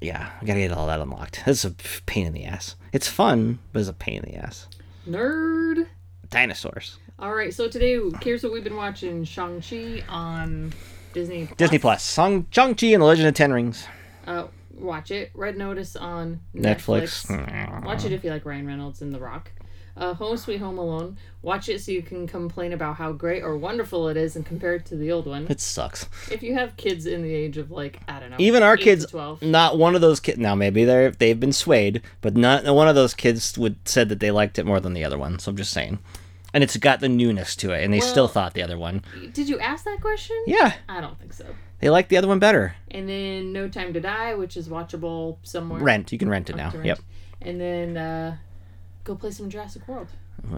[0.00, 1.42] yeah, I got to get all that unlocked.
[1.46, 1.70] It's a
[2.06, 2.76] pain in the ass.
[2.92, 4.68] It's fun, but it's a pain in the ass.
[5.08, 5.86] Nerd.
[6.30, 6.98] Dinosaurs.
[7.18, 10.72] All right, so today, here's what we've been watching Shang-Chi on
[11.12, 11.48] Disney.
[11.56, 12.02] Disney Plus.
[12.02, 13.86] Song Shang-Chi and the Legend of Ten Rings.
[14.26, 14.46] Uh,
[14.82, 15.30] watch it.
[15.34, 17.26] Red Notice on Netflix.
[17.26, 17.84] Netflix.
[17.84, 19.50] Watch it if you like Ryan Reynolds and The Rock.
[19.94, 21.18] Uh, Home Sweet Home Alone.
[21.42, 24.74] Watch it so you can complain about how great or wonderful it is and compare
[24.76, 25.46] it to the old one.
[25.50, 26.08] It sucks.
[26.30, 29.04] If you have kids in the age of like I don't know, Even our kids,
[29.04, 29.42] 12.
[29.42, 30.38] not one of those kids.
[30.38, 34.20] Now maybe they're they've been swayed, but not one of those kids would said that
[34.20, 35.38] they liked it more than the other one.
[35.38, 35.98] So I'm just saying,
[36.54, 39.02] and it's got the newness to it, and they still thought the other one.
[39.34, 40.42] Did you ask that question?
[40.46, 41.44] Yeah, I don't think so.
[41.82, 42.76] They like the other one better.
[42.92, 45.80] And then No Time to Die, which is watchable somewhere.
[45.82, 46.70] Rent, you can rent it now.
[46.70, 46.86] rent.
[46.86, 47.00] Yep.
[47.42, 48.36] And then uh,
[49.02, 50.06] go play some Jurassic World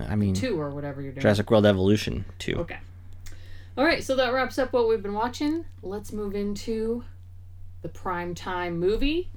[0.08, 1.22] I mean, two or whatever you're doing.
[1.22, 2.56] Jurassic World Evolution two.
[2.56, 2.76] Okay.
[3.76, 5.64] All right, so that wraps up what we've been watching.
[5.82, 7.04] Let's move into
[7.82, 9.30] the prime time movie,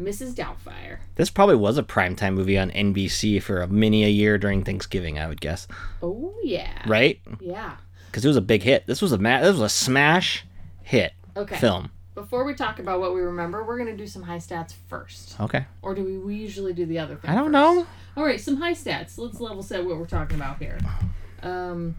[0.00, 0.34] Mrs.
[0.34, 0.98] Doubtfire.
[1.16, 5.18] This probably was a primetime movie on NBC for a mini a year during Thanksgiving,
[5.18, 5.66] I would guess.
[6.02, 6.82] Oh yeah.
[6.86, 7.20] Right?
[7.40, 7.76] Yeah.
[8.06, 8.86] Because it was a big hit.
[8.86, 10.44] This was a ma- this was a smash
[10.82, 11.56] hit Okay.
[11.56, 11.90] film.
[12.14, 15.64] Before we talk about what we remember, we're gonna do some high stats first, Okay.
[15.80, 17.30] or do we, we usually do the other thing?
[17.30, 17.52] I don't first?
[17.52, 17.86] know.
[18.16, 19.16] All right, some high stats.
[19.16, 20.78] Let's level set what we're talking about here.
[21.42, 21.96] Um,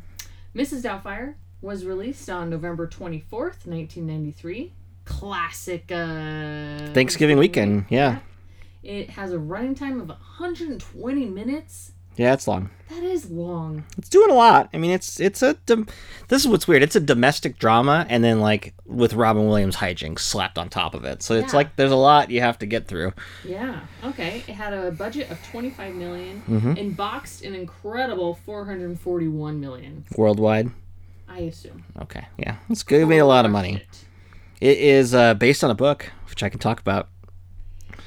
[0.56, 0.84] Mrs.
[0.84, 4.72] Doubtfire was released on November 24th, 1993.
[5.06, 7.86] Classic uh, Thanksgiving weekend.
[7.90, 8.20] Yeah.
[8.84, 11.93] It has a running time of 120 minutes.
[12.16, 12.70] Yeah, it's long.
[12.90, 13.84] That is long.
[13.98, 14.70] It's doing a lot.
[14.74, 15.88] I mean, it's it's a dom-
[16.28, 16.84] this is what's weird.
[16.84, 21.04] It's a domestic drama, and then like with Robin Williams hijinks slapped on top of
[21.06, 21.24] it.
[21.24, 21.58] So it's Yeah.
[21.58, 23.14] like there's a lot you have to get through.
[23.44, 23.80] Yeah.
[24.04, 24.44] Okay.
[24.48, 26.72] It had a budget of 25 million Mm-hmm.
[26.78, 30.06] and boxed an incredible 441 million.
[30.16, 30.70] Worldwide.
[31.28, 31.84] I assume.
[32.00, 33.02] Okay, yeah, it's good.
[33.02, 33.82] It made a lot of money.
[34.62, 37.10] It is uh, based on a book, which I can talk about.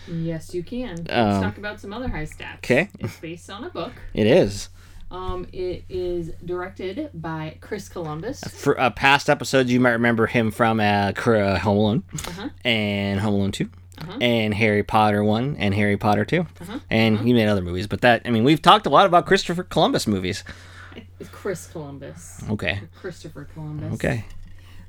[0.08, 0.96] Yes, you can.
[0.96, 2.62] Let's Um, talk about some other high stats.
[2.62, 2.88] 'Kay.
[2.98, 3.92] It's based on a book.
[4.14, 4.68] It is.
[5.10, 8.40] Um, it is directed by Chris Columbus.
[8.42, 12.48] For uh, past episodes, you might remember him from uh, uh, Home Alone Uh-huh.
[12.64, 14.18] and Home Alone 2 Uh-huh.
[14.20, 16.78] and Harry Potter 1 and Harry Potter 2 Uh-huh.
[16.90, 17.86] and he made other movies.
[17.86, 20.42] But that I mean, we've talked a lot about Christopher Columbus movies.
[21.30, 22.42] Chris Columbus.
[22.50, 22.80] Okay.
[23.00, 23.94] Christopher Columbus.
[23.94, 24.24] Okay.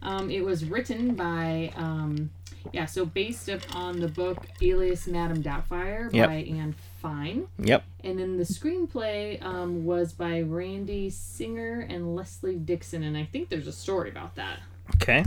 [0.02, 2.30] Um, it was written by, um,
[2.74, 6.30] yeah, so based upon the book Alias Madame Doubtfire Yep.
[6.30, 7.48] by Anne Fine.
[7.60, 7.84] Yep.
[8.04, 13.04] And then the screenplay um, was by Randy Singer and Leslie Dixon.
[13.04, 14.60] And I think there's a story about that.
[14.96, 15.24] Okay.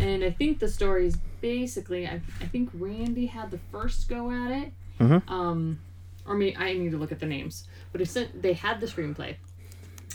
[0.00, 4.30] And I think the story is basically, I, I think Randy had the first go
[4.30, 4.72] at it.
[5.00, 5.28] Mhm.
[5.28, 5.78] Um,
[6.26, 7.66] or me, I need to look at the names.
[7.92, 9.36] But it's, they had the screenplay.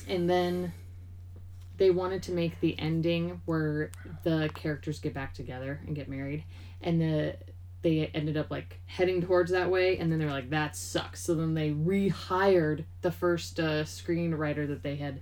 [0.07, 0.73] And then
[1.79, 3.91] they wanted to make the ending where
[4.23, 6.43] the characters get back together and get married,
[6.81, 7.35] and the
[7.81, 11.21] they ended up like heading towards that way, and then they're like that sucks.
[11.21, 15.21] So then they rehired the first uh, screenwriter that they had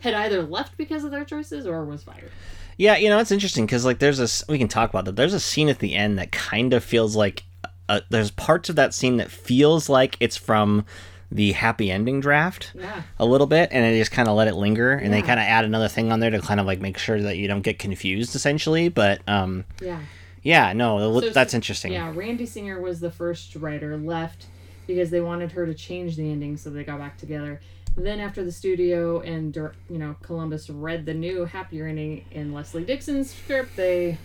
[0.00, 2.30] had either left because of their choices or was fired.
[2.76, 5.16] Yeah, you know it's interesting because like there's a s- we can talk about that.
[5.16, 7.42] There's a scene at the end that kind of feels like
[7.88, 10.84] uh, there's parts of that scene that feels like it's from
[11.30, 13.02] the happy ending draft Yeah.
[13.18, 15.44] a little bit, and they just kind of let it linger, and they kind of
[15.44, 17.78] add another thing on there to kind of like make sure that you don't get
[17.78, 18.88] confused, essentially.
[18.88, 20.00] But um, Yeah.
[20.42, 21.92] yeah, no, So- that's interesting.
[21.92, 24.46] Yeah, Randy Singer was the first writer left
[24.86, 27.60] because they wanted her to change the ending so they got back together.
[27.96, 29.54] Then after the studio and
[29.90, 34.16] you know Columbus read the new happier ending in Leslie Dixon's script, they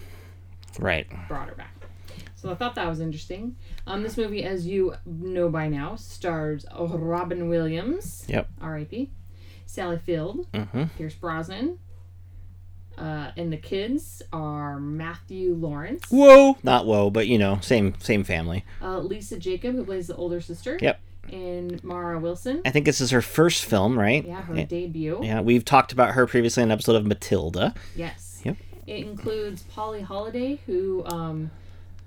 [0.79, 1.07] Right.
[1.27, 1.72] brought her back.
[2.43, 3.55] So I thought that was interesting.
[3.87, 8.49] Um, this movie, as you know by now, stars Robin Williams, Yep.
[8.59, 9.11] R.I.P.,
[9.65, 10.83] Sally Field, Mm-hmm.
[10.97, 11.79] Pierce Brosnan,
[12.97, 16.03] uh, and the kids are Matthew Lawrence.
[16.09, 16.57] Whoa.
[16.63, 18.65] Not whoa, but you know, same same family.
[18.81, 20.77] uh, Lisa Jakub, who plays the older sister.
[20.81, 20.99] Yep.
[21.31, 22.61] And Mara Wilson.
[22.65, 24.27] I think this is her first film, right?
[24.27, 25.21] Yeah, her debut.
[25.23, 27.73] Yeah, we've talked about her previously in an episode of Matilda.
[27.95, 28.41] Yes.
[28.43, 28.57] Yep.
[28.85, 31.49] It includes Polly Holliday, who um,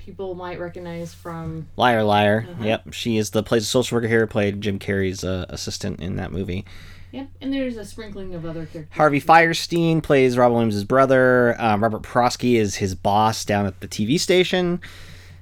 [0.07, 1.67] people might recognize from.
[1.77, 2.47] Liar, liar.
[2.49, 2.65] Uh-huh.
[2.65, 4.27] Yep, she is the plays a social worker here.
[4.27, 6.65] Played Jim Carrey's uh, assistant in that movie.
[7.13, 7.29] Yep.
[7.41, 8.97] And there's a sprinkling of other characters.
[8.97, 11.57] Harvey Fierstein plays Robin Williams' brother.
[11.59, 14.81] Um, Robert Prosky is his boss down at the TV station.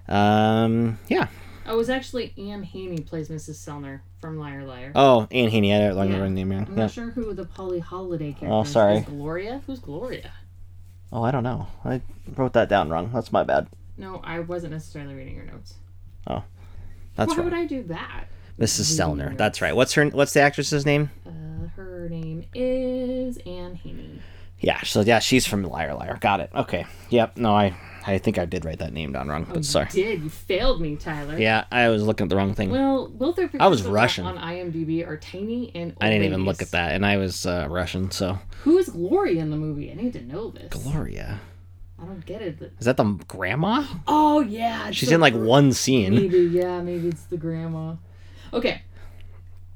[0.08, 1.28] Um, yeah.
[1.66, 3.54] Oh, it was actually Anne Haney plays Mrs.
[3.54, 4.92] Sellner from Liar Liar.
[4.94, 5.74] Oh, Anne Haney.
[5.74, 6.02] I don't Yeah.
[6.04, 6.52] remember the name.
[6.52, 8.96] I'm not sure who the Polly Holliday character Oh, sorry.
[8.98, 9.62] Is Gloria?
[9.66, 10.32] Who's Gloria?
[11.10, 11.66] Oh, I don't know.
[11.84, 12.02] I
[12.36, 13.10] wrote that down wrong.
[13.14, 13.66] That's my bad.
[13.96, 15.74] No, I wasn't necessarily reading your notes.
[16.26, 16.42] Oh,
[17.16, 17.44] that's Why right.
[17.44, 18.24] would I do that?
[18.58, 18.98] Mrs.
[18.98, 19.36] Sellner.
[19.36, 19.74] That's right.
[19.74, 20.06] What's her?
[20.10, 21.10] What's the actress's name?
[21.26, 24.20] Uh, her name is Anne Haney.
[24.60, 24.80] Yeah.
[24.84, 26.18] So yeah, she's from Liar Liar.
[26.20, 26.50] Got it.
[26.54, 26.86] Okay.
[27.10, 27.36] Yep.
[27.36, 27.76] No, I
[28.06, 29.46] I think I did write that name down wrong.
[29.50, 29.88] Oh, But sorry.
[29.92, 30.22] you did.
[30.22, 31.36] You failed me, Tyler.
[31.38, 32.70] Yeah, I was looking at the wrong thing.
[32.70, 34.24] Well, both their I was Russian.
[34.26, 35.96] on IMDb are tiny and.
[36.00, 39.40] I didn't even look at that, and I was uh, Russian, so Who is Gloria
[39.42, 39.90] in the movie?
[39.90, 40.68] I need to know this.
[40.72, 41.40] Gloria.
[42.00, 42.60] I don't get it.
[42.78, 43.84] Is that the grandma?
[44.06, 46.14] Oh yeah, She's in like one scene.
[46.14, 47.94] Maybe yeah, maybe it's the grandma.
[48.52, 48.82] Okay,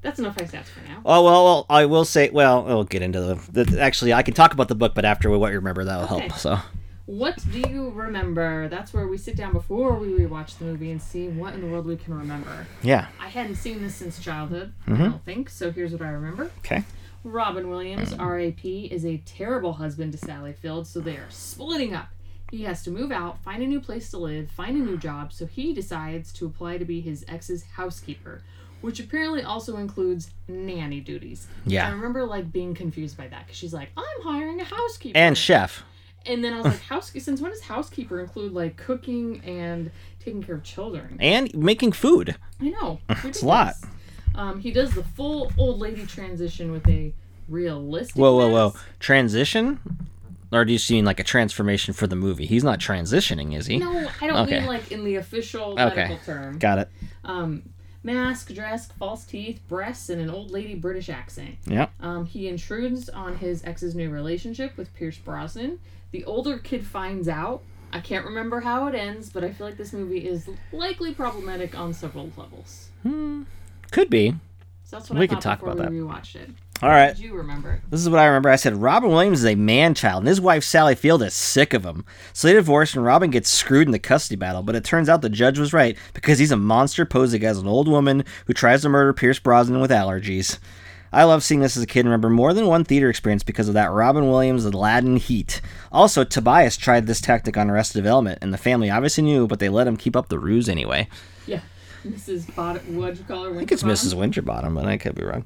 [0.02, 1.00] that's enough high stats for now.
[1.06, 2.28] Oh well, well, I will say.
[2.30, 3.80] Well, we'll get into the, the.
[3.80, 6.26] Actually, I can talk about the book, but after what you remember, that'll Okay.
[6.28, 6.38] help.
[6.38, 6.58] So
[7.06, 8.68] What do you remember?
[8.68, 11.66] That's where we sit down before we rewatch the movie and see what in the
[11.68, 12.66] world we can remember.
[12.82, 13.06] yeah.
[13.20, 14.72] I hadn't seen this since childhood.
[14.86, 15.02] Mm-hmm.
[15.02, 15.70] I don't think so.
[15.70, 16.50] Here's what I remember.
[16.58, 16.84] Okay.
[17.32, 22.08] Robin Williams, R.A.P., is a terrible husband to Sally Field, so they are splitting up.
[22.50, 25.32] He has to move out, find a new place to live, find a new job,
[25.32, 28.40] so he decides to apply to be his ex's housekeeper,
[28.80, 31.46] which apparently also includes nanny duties.
[31.66, 31.86] Yeah.
[31.86, 35.36] I remember like being confused by that because she's like, "I'm hiring a housekeeper," And
[35.36, 35.84] chef.
[36.24, 37.12] and then I was like, "House?
[37.18, 42.36] Since when does housekeeper include like cooking and taking care of children?" And making food.
[42.60, 43.00] I know.
[43.24, 43.74] It's a lot.
[44.38, 47.12] Um, he does the full old lady transition with a
[47.48, 48.16] realistic.
[48.16, 48.74] Whoa, whoa, whoa.
[49.00, 49.80] Transition?
[50.52, 52.46] Or do you mean like a transformation for the movie?
[52.46, 53.78] He's not transitioning, is he?
[53.78, 54.60] No, I don't Okay.
[54.60, 55.84] mean like in the official Okay.
[55.84, 56.58] medical term.
[56.58, 56.88] Got it.
[57.24, 57.64] Um,
[58.04, 61.56] mask, dress, false teeth, breasts, and an old lady British accent.
[61.66, 61.88] Yeah.
[62.00, 65.80] Um, he intrudes on his ex's new relationship with Pierce Brosnan.
[66.12, 67.62] The older kid finds out.
[67.92, 71.76] I can't remember how it ends, but I feel like this movie is likely problematic
[71.76, 72.88] on several levels.
[73.90, 74.34] Could be.
[74.84, 75.90] So that's what We I could talk about we that.
[75.92, 76.50] rewatched it.
[76.80, 77.08] All right.
[77.14, 77.82] Did you remember?
[77.90, 78.48] This is what I remember.
[78.50, 81.74] I said Robin Williams is a man child, and his wife Sally Field is sick
[81.74, 82.04] of him.
[82.32, 84.62] So they divorce, and Robin gets screwed in the custody battle.
[84.62, 87.66] But it turns out the judge was right because he's a monster posing as an
[87.66, 90.58] old woman who tries to murder Pierce Brosnan with allergies.
[91.12, 93.66] I love seeing this as a kid and remember more than one theater experience because
[93.66, 95.60] of that Robin Williams Aladdin heat.
[95.90, 99.70] Also, Tobias tried this tactic on Arrested Development, and the family obviously knew, but they
[99.70, 101.08] let him keep up the ruse anyway.
[101.46, 101.60] Yeah.
[102.06, 102.54] Mrs.
[102.54, 103.54] Bot- what'd you call her?
[103.54, 104.14] I think it's Mrs.
[104.14, 105.44] Winterbottom, but I could be wrong.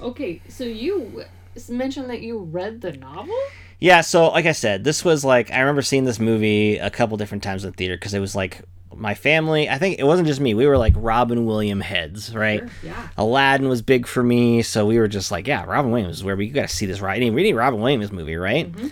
[0.00, 1.24] Okay, so you
[1.68, 3.34] mentioned that you read the novel?
[3.78, 7.16] Yeah, so like I said, this was like I remember seeing this movie a couple
[7.16, 8.62] different times in the theater because it was like
[8.94, 9.68] my family.
[9.68, 10.54] I think it wasn't just me.
[10.54, 12.60] We were like Robin Williams heads, right?
[12.60, 13.08] Sure, yeah.
[13.16, 16.36] Aladdin was big for me, so we were just like, yeah, Robin Williams is where
[16.36, 17.16] we got to see this right.
[17.16, 18.72] Any reading Robin Williams movie, right?
[18.72, 18.88] Mm-hmm.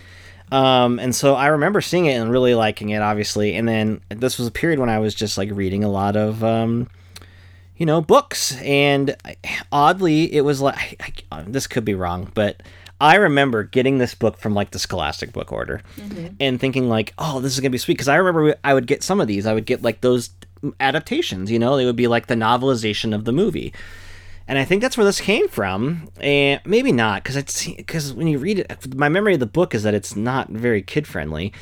[0.53, 3.55] Um, and so I remember seeing it and really liking it, obviously.
[3.55, 6.45] And then this was a period when I was just like reading a lot of,
[6.45, 6.89] um,
[7.77, 8.57] you know, books.
[8.61, 9.37] And I-
[9.73, 10.97] oddly, it was like
[11.33, 12.63] I, I, this could be wrong, but
[13.01, 15.83] I remember getting this book from like the Scholastic book order
[16.41, 17.95] and thinking like, oh, this is gonna be sweet.
[17.95, 19.47] Because I remember I would get some of these.
[19.47, 20.31] I would get like those
[20.79, 21.51] adaptations.
[21.51, 23.73] You know, they would be like the novelization of the movie.
[24.47, 28.27] And I think that's where this came from, and maybe not because it's because when
[28.27, 31.53] you read it, my memory of the book is that it's not very kid friendly.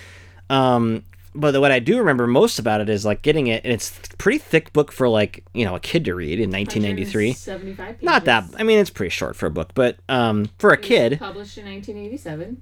[0.50, 1.04] Um,
[1.34, 4.16] but what I do remember most about it is like getting it, and it's a
[4.16, 7.32] pretty thick book for like you know a kid to read in 1993.
[7.32, 8.02] 75.
[8.02, 11.18] Not that I mean it's pretty short for a book, but um, for a kid,
[11.18, 12.60] Published in 1987.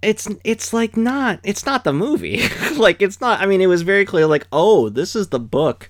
[0.00, 2.42] it's it's like not it's not the movie.
[2.76, 3.40] like it's not.
[3.40, 5.88] I mean, it was very clear like oh this is the book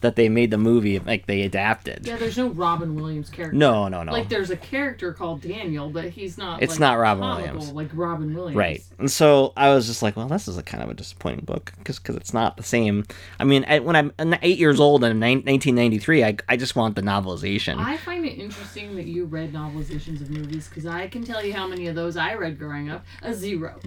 [0.00, 2.06] that they made the movie like they adapted.
[2.06, 3.56] Yeah, there's no Robin Williams character.
[3.56, 4.12] No, no, no.
[4.12, 6.62] Like there's a character called Daniel, but he's not.
[6.62, 7.72] It's like, not Robin comical Williams.
[7.72, 8.56] Like Robin Williams.
[8.56, 8.82] Right.
[8.98, 11.72] And so I was just like, well, this is a kind of a disappointing book
[11.78, 13.04] because because it's not the same.
[13.38, 16.94] I mean, I, when I'm eight years old in nine- 1993, I, I just want
[16.96, 17.78] the novelization.
[17.78, 21.52] I find it interesting that you read novelizations of movies because I can tell you
[21.52, 23.04] how many of those I read growing up.
[23.22, 23.78] A zero.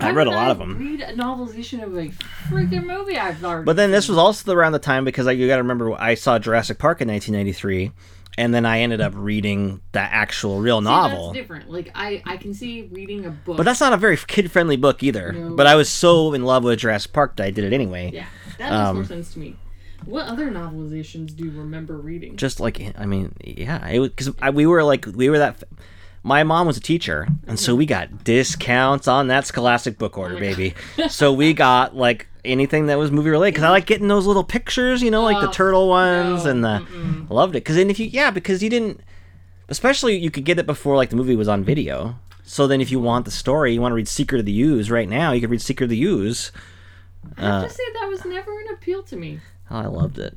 [0.00, 0.78] I Why read a lot I of 'em.
[0.78, 2.08] Read a novelization of a
[2.48, 3.66] freaking movie I've already.
[3.66, 6.14] but then this was also around the time because I, you got to remember, I
[6.14, 7.92] saw Jurassic Park in 1993,
[8.38, 11.32] and then I ended up reading the actual real See, novel.
[11.32, 11.70] That's different.
[11.70, 13.56] Like I, I can see reading a book.
[13.56, 15.32] But that's not a very kid friendly book either.
[15.32, 15.54] No.
[15.54, 18.10] But I was so in love with Jurassic Park that I did it anyway.
[18.12, 18.26] yeah,
[18.58, 19.56] that makes um, more sense to me.
[20.04, 22.36] What other novelizations do you remember reading?
[22.36, 25.62] Just like, I mean, yeah, it because we were like, we were that.
[26.24, 30.34] My mom was a teacher, and so we got discounts on that Scholastic book order,
[30.36, 30.74] oh my baby.
[31.08, 34.44] so we got like anything that was movie related because I like getting those little
[34.44, 36.86] pictures, you know, like the Oh, turtle ones no, and the
[37.30, 37.60] I loved it.
[37.64, 39.00] Because then if you yeah, because you didn't,
[39.68, 42.16] especially you could get it before like the movie was on video.
[42.44, 44.90] So then if you want the story, you want to read Secret of the Ooze
[44.90, 46.52] right now, you could read Secret of the Ooze.
[47.36, 49.40] I have to uh, say that was never an appeal to me.
[49.70, 50.36] Oh, I loved it.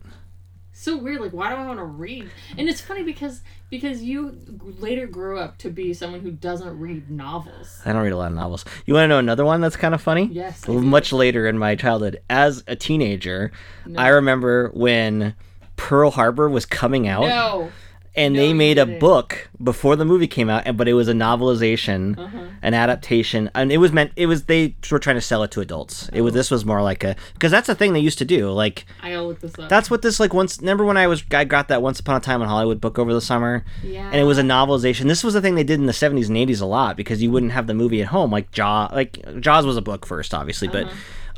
[0.86, 2.30] So weird like why do i want to read?
[2.58, 4.38] And it's funny because because you
[4.80, 7.82] later grew up to be someone who doesn't read novels.
[7.84, 8.64] I don't read a lot of novels.
[8.86, 10.30] You want to know another one that's kind of funny?
[10.32, 13.52] Yes, Much later in my childhood, as a teenager,
[13.98, 15.36] I remember when
[15.76, 17.72] Pearl Harbor was coming out, no
[18.16, 21.14] and no, they made a book before the movie came out, but it was a
[21.14, 22.38] novelization, Uh-huh.
[22.62, 24.12] an adaptation, and it was meant.
[24.16, 26.10] It was they were trying to sell it to adults.
[26.14, 26.38] It was Oh.
[26.38, 28.50] this was more like a because that's the thing they used to do.
[28.52, 30.60] Like i gotta look this up that's what this like once.
[30.60, 33.14] Remember when I was I got that Once Upon a Time in Hollywood book over
[33.14, 35.08] the summer, yeah and it was a novelization.
[35.08, 37.32] This was the thing they did in the 70s and 80s a lot because you
[37.32, 38.32] wouldn't have the movie at home.
[38.32, 40.88] Like Jaw, like Jaws was a book first, obviously, but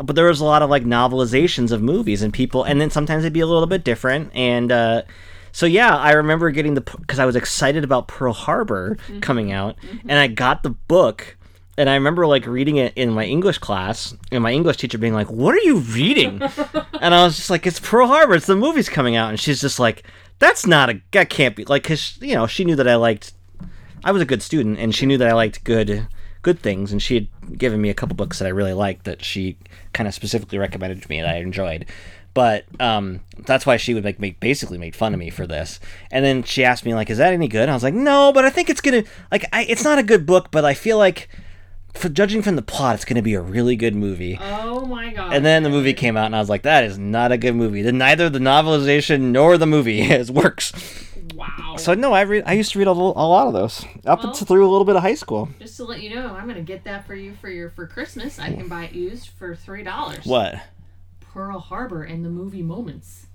[0.03, 3.23] but there was a lot of like novelizations of movies and people, and then sometimes
[3.23, 4.31] it'd be a little bit different.
[4.35, 5.01] And uh,
[5.57, 9.21] so yeah, I remember getting the because I was excited about Pearl Harbor mm-hmm.
[9.21, 10.07] coming out, mm-hmm.
[10.07, 11.35] and I got the book.
[11.79, 15.15] And I remember like reading it in my English class, and my English teacher being
[15.15, 16.43] like, "What are you reading?"
[17.01, 18.35] and I was just like, "It's Pearl Harbor.
[18.35, 20.03] It's the movie's coming out." And she's just like,
[20.37, 23.33] "That's not a that can't be like," because you know she knew that I liked
[24.03, 26.07] I was a good student, and she knew that I liked good
[26.43, 29.25] good things, and she had given me a couple books that I really liked that
[29.25, 29.57] she
[29.93, 31.87] kind of specifically recommended to me that I enjoyed.
[32.37, 35.79] But um, that's why she would like make basically make fun of me for this.
[36.11, 38.31] And then she asked me like, "Is that any good?" And I was like, "No,
[38.31, 40.97] but I think it's gonna like I, it's not a good book, but I feel
[40.99, 41.29] like."
[41.93, 44.37] For judging from the plot, it's going to be a really good movie.
[44.39, 46.99] oh my god And then the movie came out, and I was like, "That is
[46.99, 47.81] not a good movie.
[47.81, 50.73] Then neither the novelization nor the movie is works."
[51.33, 52.43] wow So no, I read.
[52.45, 54.85] I used to read a, little, a lot of those up Well- through a little
[54.85, 55.49] bit of high school.
[55.59, 58.37] just to let you know i'm gonna get that for you for your for christmas
[58.37, 60.55] i can buy it used for three dollars What?
[61.37, 63.27] Pearl harbor and the movie moments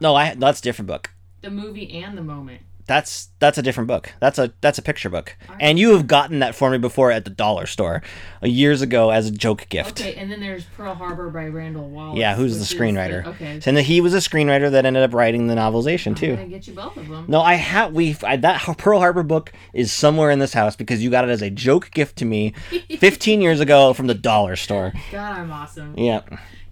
[0.00, 1.10] No, I that's a different book.
[1.42, 4.12] the movie and the moment That's that's a different book.
[4.18, 5.36] That's a that's a picture book.
[5.60, 8.02] And you have gotten that for me before at the dollar store
[8.42, 10.00] uh, years ago as a joke gift.
[10.00, 13.24] okay and then there's pearl harbor by randall wallace Yeah, who's the screenwriter?
[13.26, 16.34] okay And he was a screenwriter that ended up writing the novelization i'm too.
[16.34, 19.92] gonna get you both of them No, I have we that Pearl Harbor book is
[19.92, 22.54] somewhere in this house because you got it as a joke gift to me
[22.98, 24.92] 15 years ago from the dollar store.
[25.12, 26.22] god i'm awesome Yeah.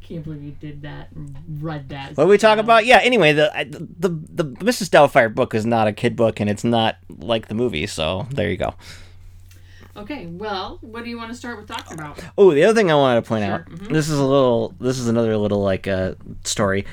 [0.09, 2.87] Can't believe you did that and read that What we talk about?
[2.87, 2.99] Yeah.
[3.03, 4.89] Anyway, the I- the the Mrs.
[4.89, 7.87] Doubtfire book is not a kid book, and it's not like the movie.
[7.87, 8.75] So there you go.
[9.97, 12.21] Okay, well, what do you want to start with talking about?
[12.39, 13.67] Oh, the other thing I wanted to point Sure, out.
[13.67, 13.93] mhm.
[13.93, 14.75] This is a little.
[14.81, 16.87] This is another little like uh, story.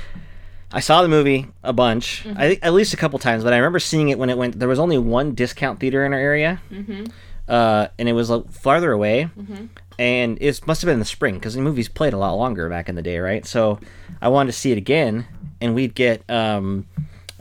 [0.74, 3.57] I saw the movie a bunch, I think at least a couple times, but I
[3.57, 4.59] remember seeing it when it went.
[4.59, 7.05] There was only one discount theater in our area, Mm-hmm.
[7.47, 9.69] Uh, and it was like, farther away, Mhm.
[9.99, 12.69] and it must have been in the spring because the movies played a lot longer
[12.69, 13.45] back in the day, right?
[13.45, 13.79] So
[14.21, 15.25] I wanted to see it again,
[15.61, 16.29] and we'd get.
[16.29, 16.87] Um,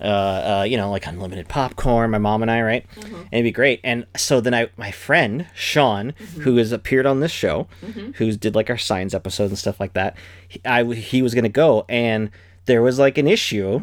[0.02, 2.84] uh, uh, you know, like unlimited popcorn, my mom and I, right?
[2.96, 3.78] And it'd be great.
[3.84, 7.68] And so then I, my friend Sean, who has appeared on this show,
[8.16, 10.16] who's did like our signs episodes and stuff like that,
[10.48, 12.30] he, I he was gonna go, and
[12.66, 13.82] there was like an issue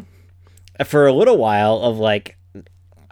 [0.85, 2.35] for a little while of like,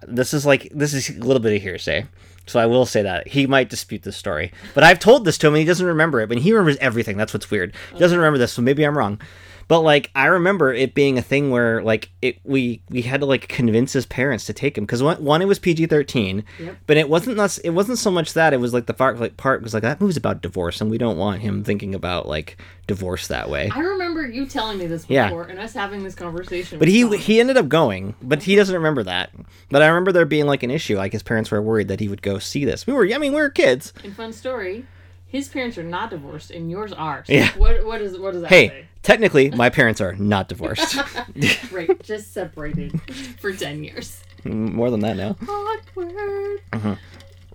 [0.05, 2.05] this is like this is a little bit of hearsay.
[2.49, 5.47] So I will say that he might dispute this story, but I've told this to
[5.47, 6.27] him and he doesn't remember it.
[6.27, 7.15] But he remembers everything.
[7.15, 7.73] That's what's weird.
[7.93, 9.21] He doesn't remember this, so maybe I'm wrong.
[9.69, 13.25] But like I remember it being a thing where like it we we had to
[13.25, 16.77] like convince his parents to take him because one, one it was PG thirteen, Yep.
[16.87, 17.59] but it wasn't us.
[17.59, 20.01] It wasn't so much that it was like the part like part was like that
[20.01, 22.57] movie's about divorce and we don't want him thinking about like
[22.87, 23.69] divorce that way.
[23.73, 25.27] I remember you telling me this Yeah.
[25.29, 26.79] before and us having this conversation.
[26.79, 27.13] But he Tom.
[27.13, 29.29] he ended up going, but he doesn't remember that.
[29.69, 30.97] But I remember there being like an issue.
[30.97, 32.87] Like his parents were worried that he would go see this.
[32.87, 33.93] We were, I mean, we were kids.
[34.03, 34.87] And fun story,
[35.29, 37.23] his parents are not divorced and yours are.
[37.25, 37.49] So Yeah.
[37.57, 38.85] What what is what does that Hey, say?
[39.03, 40.97] technically, my parents are not divorced.
[41.71, 42.99] Right, just separated
[43.39, 44.21] for ten years.
[44.43, 45.35] More than that now.
[45.47, 46.59] Awkward.
[46.73, 46.95] Uh-huh.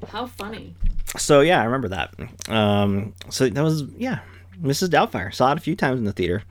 [0.09, 0.75] How funny.
[1.16, 2.14] So yeah, I remember that.
[2.49, 4.20] Um, so that was yeah,
[4.62, 4.89] Mrs.
[4.89, 5.33] Doubtfire.
[5.35, 6.43] Saw it a few times in the theater.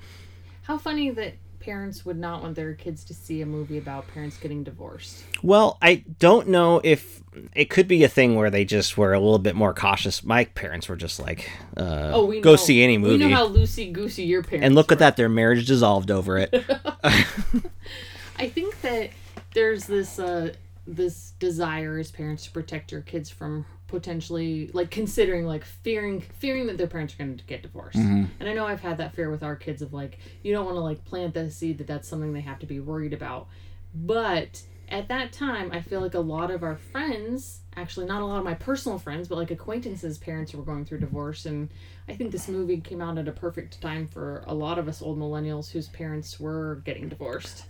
[0.63, 4.37] How funny that parents would not want their kids to see a movie about parents
[4.37, 5.23] getting divorced.
[5.41, 7.21] Well, I don't know if
[7.55, 10.23] it could be a thing where they just were a little bit more cautious.
[10.23, 12.55] My parents were just like, uh, Oh, we go know.
[12.57, 13.23] see any movie.
[13.23, 14.65] We know how loosey goosey your parents.
[14.65, 16.53] and look at that, their marriage dissolved over it.
[17.03, 19.09] I think that
[19.53, 20.53] there's this uh
[20.85, 26.65] this desire as parents to protect your kids from potentially like considering like fearing fearing
[26.65, 27.99] that their parents are going to get divorced.
[27.99, 28.25] Mm-hmm.
[28.39, 30.77] And I know I've had that fear with our kids of like you don't want
[30.77, 33.47] to like plant that seed that that's something they have to be worried about.
[33.93, 38.25] But at that time, I feel like a lot of our friends, actually not a
[38.25, 41.69] lot of my personal friends, but like acquaintances, parents were going through divorce and
[42.09, 45.03] I think this movie came out at a perfect time for a lot of us
[45.03, 47.65] old millennials whose parents were getting divorced.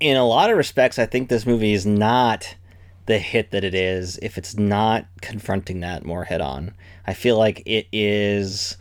[0.00, 2.56] in a lot of respects, I think this movie is not
[3.10, 6.72] the hit that it is if it's not confronting that more head on.
[7.04, 8.76] I feel like it is.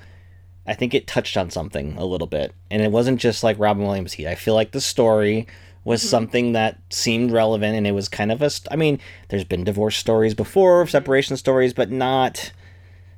[0.67, 3.83] I think it touched on something a little bit, and it wasn't just like Robin
[3.83, 4.27] Williams' heat.
[4.27, 5.47] I feel like the story
[5.83, 6.09] was mm-hmm.
[6.09, 8.51] something that seemed relevant, and it was kind of a.
[8.51, 8.99] St- I mean,
[9.29, 12.51] there's been divorce stories before, separation stories, but not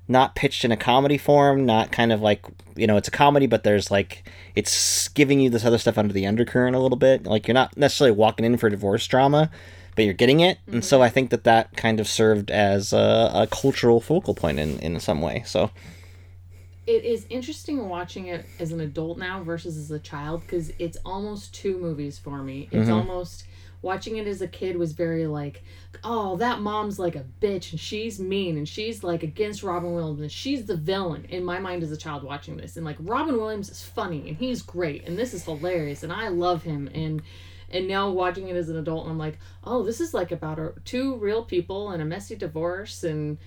[0.07, 2.45] not pitched in a comedy form, not kind of like
[2.77, 4.23] you know, it's a comedy, but there's like
[4.55, 7.25] it's giving you this other stuff under the undercurrent a little bit.
[7.25, 9.51] Like you're not necessarily walking in for divorce drama,
[9.95, 11.03] but you're getting it, and so mm-hmm.
[11.03, 14.99] I think that that kind of served as a, a cultural focal point in in
[14.99, 15.43] some way.
[15.45, 15.71] So
[16.87, 20.97] it is interesting watching it as an adult now versus as a child because it's
[21.05, 22.67] almost two movies for me.
[22.71, 22.93] It's mm-hmm.
[22.93, 23.45] almost
[23.83, 25.63] watching it as a kid was very like,
[26.03, 30.21] oh, that mom's like a bitch and she's mean and she's like against Robin Williams
[30.21, 32.77] and she's the villain in my mind as a child watching this.
[32.77, 36.29] And like Robin Williams is funny and he's great and this is hilarious and I
[36.29, 37.21] love him and
[37.73, 40.73] and now watching it as an adult I'm like, oh, this is like about a,
[40.85, 43.37] two real people and a messy divorce and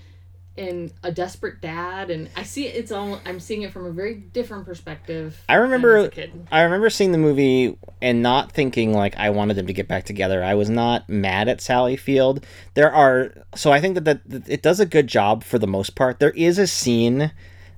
[0.57, 4.15] and a desperate dad and I see it's all I'm seeing it from a very
[4.15, 5.43] different perspective.
[5.49, 6.11] I remember.
[6.53, 10.05] I remember seeing the movie and not thinking like I wanted them to get back
[10.05, 10.45] together.
[10.45, 12.47] I was not mad at Sally Field.
[12.75, 15.67] There are so I think that, that that it does a good job for the
[15.67, 16.21] most part.
[16.21, 17.33] There is a scene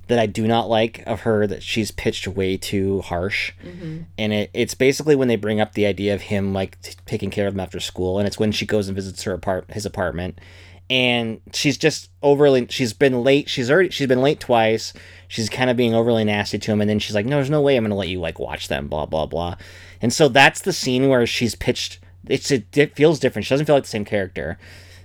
[0.09, 3.53] that I do not like of her that she's pitched way too harsh.
[3.65, 4.03] Mm-hmm.
[4.17, 7.31] And it, it's basically when they bring up the idea of him like t- taking
[7.31, 9.85] care of them after school and it's when she goes and visits her apart his
[9.85, 10.41] apartment.
[10.89, 14.93] And she's just overly she's been late she's already she's been late twice.
[15.27, 17.61] She's kind of being overly nasty to him and then she's like no there's no
[17.61, 19.57] way i'm gonna let you like watch them blah blah blah.
[20.01, 21.99] And so that's the scene where she's pitched
[22.29, 23.47] it's it, it feels different.
[23.47, 24.59] She doesn't feel like the same character.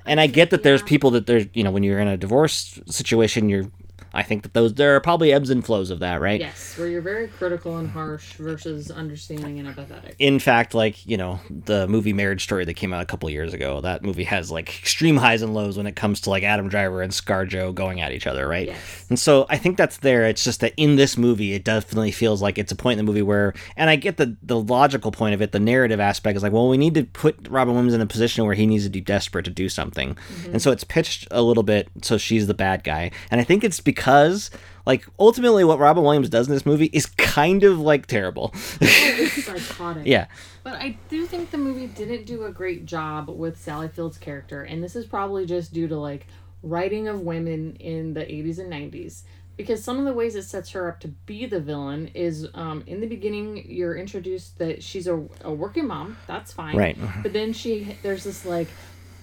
[0.05, 2.79] And i get that there's people that there's you know when you're in a divorce
[2.87, 3.71] situation you're
[4.13, 6.87] i think that those there are probably ebbs and flows of that right Yes, where
[6.87, 10.15] you're very critical and harsh versus understanding and empathetic.
[10.17, 13.53] in fact, like you know, the movie Marriage Story that came out a couple years
[13.53, 16.67] ago, that movie has like extreme highs and lows when it comes to like Adam
[16.67, 18.67] Driver and ScarJo going at each other, right?
[18.67, 19.05] Yes.
[19.09, 20.25] And so I think that's there.
[20.25, 23.09] It's just that in this movie, it definitely feels like it's a point in the
[23.09, 26.41] movie where, and I get the the logical point of it, the narrative aspect is
[26.41, 28.89] like, well, we need to put Robin Williams in a position where he needs to
[28.89, 30.53] be desperate to do something, mm-hmm.
[30.53, 33.63] and so it's pitched a little bit so she's the bad guy, and I think
[33.63, 34.00] it's because.
[34.01, 34.49] Because
[34.87, 38.51] like ultimately, what Robin Williams does in this movie is kind of like terrible.
[38.81, 40.07] It's psychotic.
[40.07, 40.25] yeah,
[40.63, 44.63] But I do think the movie didn't do a great job with Sally Field's character,
[44.63, 46.25] and this is probably just due to like
[46.63, 49.21] writing of women in the 80s and 90s.
[49.57, 52.83] Because some of the ways it sets her up to be the villain is um,
[52.87, 56.17] in the beginning, you're introduced that she's a, a working mom.
[56.25, 56.75] That's fine.
[56.75, 56.97] Right.
[57.21, 58.69] But then she, there's this like,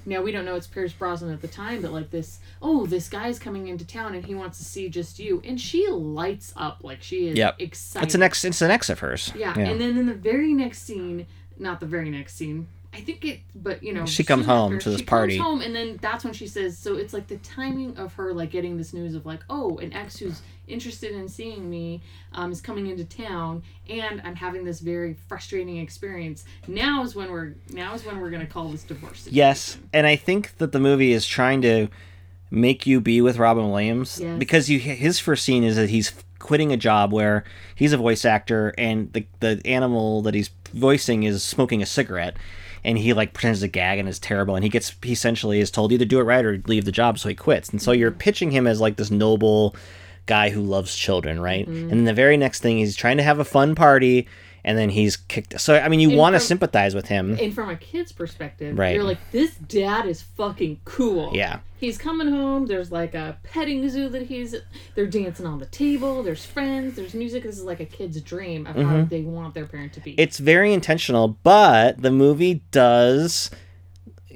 [0.08, 3.08] now we don't know it's Pierce Brosnan at the time, but like this, oh, this
[3.08, 5.42] guy's coming into town and he wants to see just you.
[5.44, 7.56] And she lights up like she is Yep.
[7.60, 8.06] excited.
[8.06, 8.44] it's an ex.
[8.44, 9.32] It's an ex of hers.
[9.36, 11.26] Yeah, and then in the very next scene,
[11.58, 12.66] not the very next scene,
[12.98, 15.36] I think it, but you know, She comes home to this she party.
[15.38, 16.76] Comes home, and then that's when she says.
[16.76, 19.92] So it's like the timing of her like getting this news of like, oh, an
[19.92, 24.80] ex who's interested in seeing me um, is coming into town, and I'm having this
[24.80, 26.44] very frustrating experience.
[26.66, 29.18] Now is when we're now is when we're gonna call this divorce.
[29.20, 29.36] Situation.
[29.36, 31.86] Yes, and I think that the movie is trying to
[32.50, 34.38] make you be with Robin Williams Yes.
[34.38, 37.44] because you his first scene is that he's quitting a job where
[37.74, 42.36] he's a voice actor and the the animal that he's voicing is smoking a cigarette
[42.88, 45.70] and he like pretends to gag and is terrible and he gets he essentially is
[45.70, 48.10] told either do it right or leave the job so he quits and so you're
[48.10, 48.18] mm-hmm.
[48.18, 49.76] pitching him as like this noble
[50.26, 51.82] guy who loves children right mm-hmm.
[51.82, 54.26] and then the very next thing he's trying to have a fun party
[54.64, 57.68] and then he's kicked so i mean you want to sympathize with him And from
[57.68, 58.94] a kid's perspective, Right.
[58.94, 61.30] you're like, this dad is fucking cool.
[61.34, 61.60] Yeah.
[61.78, 62.66] He's coming home.
[62.66, 64.54] There's like a petting zoo that he's.
[64.94, 66.22] They're dancing on the table.
[66.22, 66.96] There's friends.
[66.96, 67.44] There's music.
[67.44, 70.12] This is like a kid's dream of how they want their parent to be.
[70.12, 70.20] Mm-hmm.
[70.20, 73.50] it's very intentional but the movie does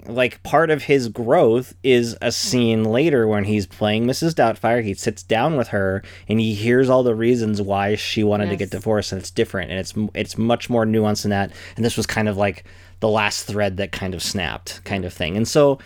[0.07, 4.34] like part of his growth is a scene later when he's playing Mrs.
[4.34, 4.82] Doubtfire.
[4.82, 8.57] He sits down with her and he hears all the reasons why she wanted to
[8.57, 11.53] get divorced, and it's different and it's it's much more nuanced than that.
[11.76, 12.64] And this was kind of like
[13.01, 15.36] the last thread that kind of snapped, kind of thing.
[15.36, 15.78] And so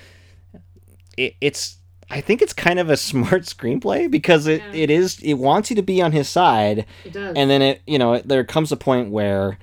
[1.17, 1.77] it, it's
[2.11, 4.83] I think it's kind of a smart screenplay because it, Yeah.
[4.85, 7.35] it is it wants you to be on his side it does.
[7.37, 9.59] and then it you know there comes a point where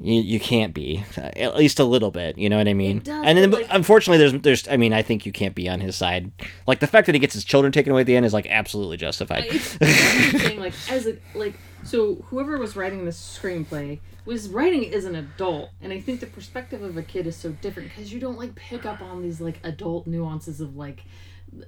[0.00, 3.04] you, you can't be at least a little bit you know what i mean It
[3.04, 5.80] does, and then like- unfortunately there's there's i mean i think you can't be on
[5.80, 6.30] his side
[6.68, 8.46] like the fact that he gets his children taken away at the end is like
[8.48, 11.54] absolutely justified it's it's like as a like
[11.88, 16.20] so whoever was writing this screenplay was writing it as an adult and i think
[16.20, 19.22] the perspective of a kid is so different because you don't like pick up on
[19.22, 21.04] these like adult nuances of like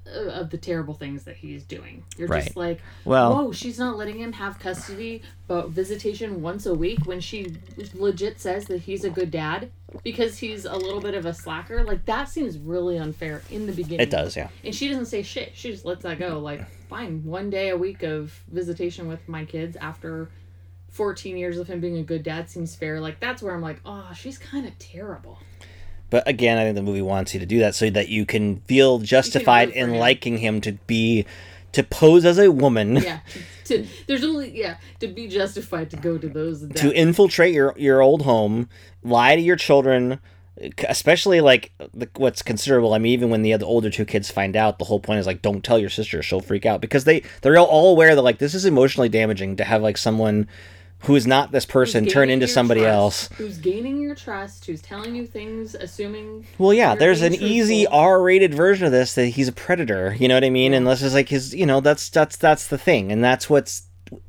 [0.07, 2.45] Uh, of the terrible things that he's doing you're Right.
[2.45, 7.07] just like Well- whoa she's not letting him have custody but visitation once a week
[7.07, 7.57] when she
[7.95, 9.71] legit says that he's a good dad
[10.05, 13.73] because he's a little bit of a slacker like that seems really unfair in the
[13.73, 15.53] beginning it does yeah and she doesn't say shit.
[15.55, 16.39] She just lets that go.
[16.39, 20.29] Like, fine, one day a week of visitation with my kids after
[20.91, 23.01] 14 years of him being a good dad seems fair.
[23.01, 25.39] Like, that's where I'm like, oh, she's kind of terrible.
[26.11, 28.57] But again i think the movie wants you to do that so that you can
[28.63, 29.97] feel justified for in him.
[29.97, 31.25] liking him to be
[31.73, 33.21] to pose as a woman Yeah.
[33.71, 36.69] to, there's only, yeah, to be justified to go to those.
[36.69, 38.69] to infiltrate your your old home,
[39.05, 40.19] lie to your children,
[40.89, 42.93] especially like the, what's considerable.
[42.93, 45.27] I mean, even when the other older two kids find out, the whole point is
[45.27, 48.23] like, don't tell your sister; she'll freak out because they they're all, all aware that
[48.23, 50.49] like this is emotionally damaging to have like someone
[51.05, 53.29] who is not this person turn into somebody trust, else.
[53.39, 56.47] Who's gaining your trust, who's telling you things, assuming.
[56.59, 57.87] Well, yeah, there's an being easy.
[57.87, 60.15] R-rated version of this that he's a predator.
[60.19, 60.75] You know what I mean?
[60.75, 63.85] And this is like his, you know, that's that's that's the thing, and that's what's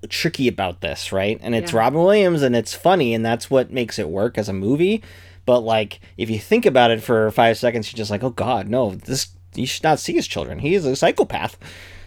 [0.10, 1.40] tricky about this, right?
[1.42, 1.80] And it's Yeah.
[1.80, 5.04] Robin Williams, and it's funny, and that's what makes it work as a movie.
[5.46, 8.70] But like, if you think about it for five seconds, you're just like, oh God,
[8.70, 10.60] no, this you should not see his children.
[10.60, 11.58] He is a psychopath.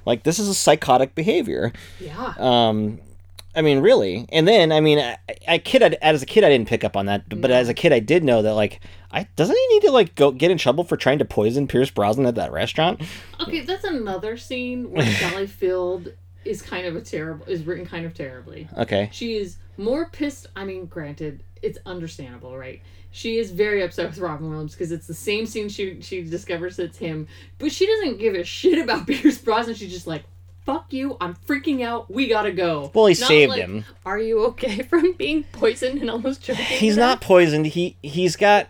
[0.07, 1.73] Like this is a psychotic behavior.
[2.01, 2.33] Yeah.
[2.39, 3.01] Um,
[3.57, 4.27] I mean, really.
[4.31, 6.97] And then, I mean, I, I kid, I, as a kid, I didn't pick up
[6.97, 8.81] on that, but as a kid, I did know that, like,
[9.15, 11.89] I doesn't he need to like go get in trouble for trying to poison Pierce
[11.89, 13.01] Brosnan at that restaurant?
[13.41, 16.13] Okay, that's another scene where Sally Field
[16.45, 18.69] is kind of a terrible, is written kind of terribly.
[18.77, 20.49] Okay, She is more pissed.
[20.57, 22.83] I mean, granted, it's understandable, right?
[23.13, 26.81] She is very upset with Robin Williams because it's the same scene she she discovers
[26.81, 27.29] it's him,
[27.59, 29.77] but she doesn't give a shit about Pierce Brosnan.
[29.77, 30.25] She's just like,
[30.65, 31.17] "Fuck you!
[31.21, 32.11] I'm freaking out.
[32.11, 33.85] We gotta go." Well, he Not saved like, him.
[34.05, 36.65] Are you okay from being poisoned and almost choking?
[36.65, 37.67] he's not poisoned.
[37.67, 38.69] He he's got.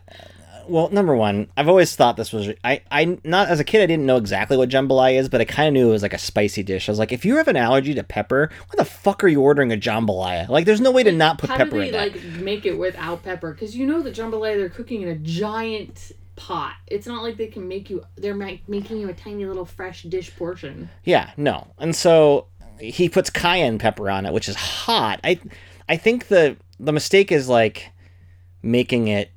[0.67, 3.87] Well, number one, I've always thought this was I I not as a kid I
[3.87, 6.19] didn't know exactly what jambalaya is, but I kind of knew it was like a
[6.19, 6.89] spicy dish.
[6.89, 9.43] I was like, if you have an allergy to pepper, why the fuck are you
[9.43, 10.49] ordering a jambalaya?
[10.49, 12.15] Like, there's no way to not put How pepper do they in that.
[12.15, 13.53] like make it without pepper?
[13.53, 16.75] Because you know the jambalaya they're cooking in a giant pot.
[16.87, 18.05] It's not like they can make you.
[18.17, 20.91] They're making you a tiny little fresh dish portion.
[21.05, 21.69] Yeah, no.
[21.79, 22.47] And so
[22.81, 25.21] he puts cayenne pepper on it, which is hot.
[25.25, 25.41] I
[25.89, 27.91] I think the the mistake is like
[28.63, 29.31] making it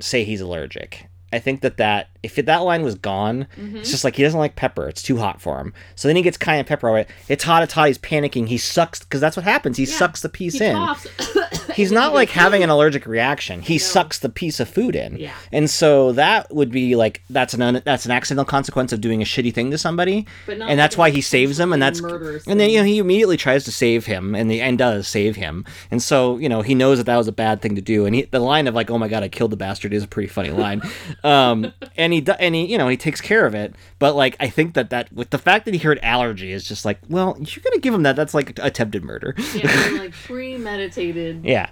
[0.00, 1.06] say he's allergic.
[1.32, 3.76] I think that that if that line was gone, mm-hmm.
[3.76, 4.88] it's just like he doesn't like pepper.
[4.88, 5.72] It's too hot for him.
[5.94, 7.08] So then he gets cayenne pepper on it.
[7.28, 7.62] It's hot.
[7.62, 7.86] It's hot.
[7.86, 8.48] He's panicking.
[8.48, 9.76] He sucks because that's what happens.
[9.76, 9.94] He Yeah.
[9.96, 10.74] sucks the piece He in.
[11.80, 13.62] He's not like having an allergic reaction.
[13.62, 15.16] He sucks the piece of food in.
[15.16, 15.32] Yeah.
[15.50, 19.22] And so that would be like that's an un, that's an accidental consequence of doing
[19.22, 20.26] a shitty thing to somebody.
[20.44, 22.98] But not and that's why he saves him and that's and then you know he
[22.98, 25.64] immediately tries to save him and the and does save him.
[25.90, 28.14] And so, you know, he knows that that was a bad thing to do and
[28.14, 30.28] he, the line of like, "Oh my god, I killed the bastard" is a pretty
[30.28, 30.82] funny line.
[31.24, 33.74] um and he and he, you know, he takes care of it.
[33.98, 36.84] But like I think that that with the fact that he heard allergy is just
[36.84, 39.34] like, well, you're going to give him that that's like attempted murder.
[39.54, 41.44] Yeah, like premeditated.
[41.44, 41.69] yeah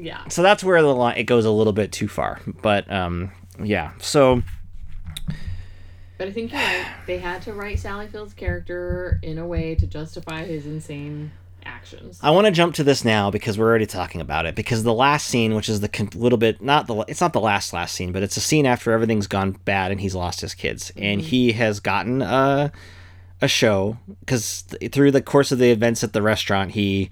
[0.00, 0.26] Yeah.
[0.28, 3.30] so that's where the line it goes a little bit too far but um
[3.62, 4.42] yeah so
[6.18, 6.86] But I think you're right.
[7.06, 11.32] They had to write Sally Field's character in a way to justify his insane
[11.64, 12.18] actions.
[12.22, 14.94] i want to jump to this now because we're already talking about it because the
[14.94, 17.94] last scene which is the con- little bit not the it's not the last last
[17.94, 21.20] scene but it's a scene after everything's gone bad and he's lost his kids and
[21.20, 22.72] he has gotten a
[23.42, 27.08] a show because th- through the course of the events at the restaurant, he,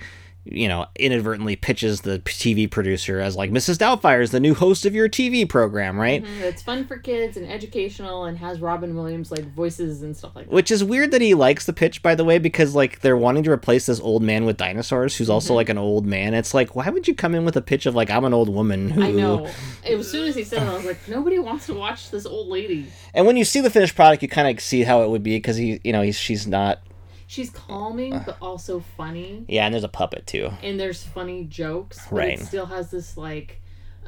[0.51, 3.77] you know, inadvertently pitches the TV producer as like Mrs.
[3.77, 6.25] Doubtfire is the new host of your TV program, right?
[6.25, 10.35] Mm, It's fun for kids and educational and has Robin Williams like voices and stuff
[10.35, 10.53] like that.
[10.53, 13.43] Which is weird that he likes the pitch, by the way, because like they're wanting
[13.45, 15.35] to replace this old man with dinosaurs, who's Mm-hmm.
[15.35, 16.33] also like an old man.
[16.35, 18.49] It's like, why would you come in with a pitch of like I'm an old
[18.49, 18.89] woman?
[18.91, 19.03] Who...
[19.03, 19.49] I know.
[19.85, 22.49] As soon as he said it, I was like, nobody wants to watch this old
[22.49, 22.87] lady.
[23.13, 25.37] And when you see the finished product, you kind of see how it would be
[25.37, 26.81] because he, you know, he's she's not.
[27.29, 30.51] She's calming but also funny, Yeah, and there's a puppet too.
[30.63, 32.01] and there's funny jokes.
[32.11, 32.41] Right.
[32.41, 33.61] It still has this like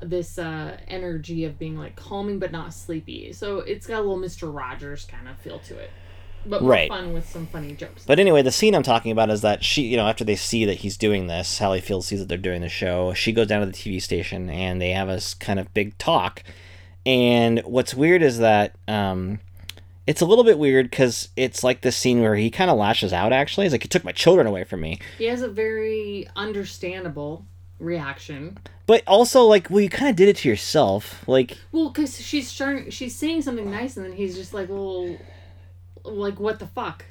[0.03, 3.33] this uh energy of being like calming but not sleepy.
[3.35, 5.91] So it's got a little Mister Rogers kind of feel to it,
[6.47, 6.89] but more Right.
[6.89, 8.05] fun with some funny jokes.
[8.07, 10.65] But anyway, the scene I'm talking about is that she, you know, after they see
[10.65, 13.13] that he's doing this, Sally Field sees that they're doing the show.
[13.13, 16.43] She goes down to the TV station and they have a kind of big talk.
[17.05, 19.41] And what's weird is that um,
[20.11, 23.13] it's a little bit weird because it's like this scene where he kind of lashes
[23.13, 23.33] out.
[23.33, 27.47] Actually, he's like, "He took my children away from me." he has a very understandable
[27.79, 28.59] reaction.
[28.89, 31.23] But also, like, well, you kind of did it to yourself.
[31.29, 35.17] Like, Well, because she's trying, she's saying something nice, and then he's just like, "Well,
[36.03, 37.05] like what the fuck?"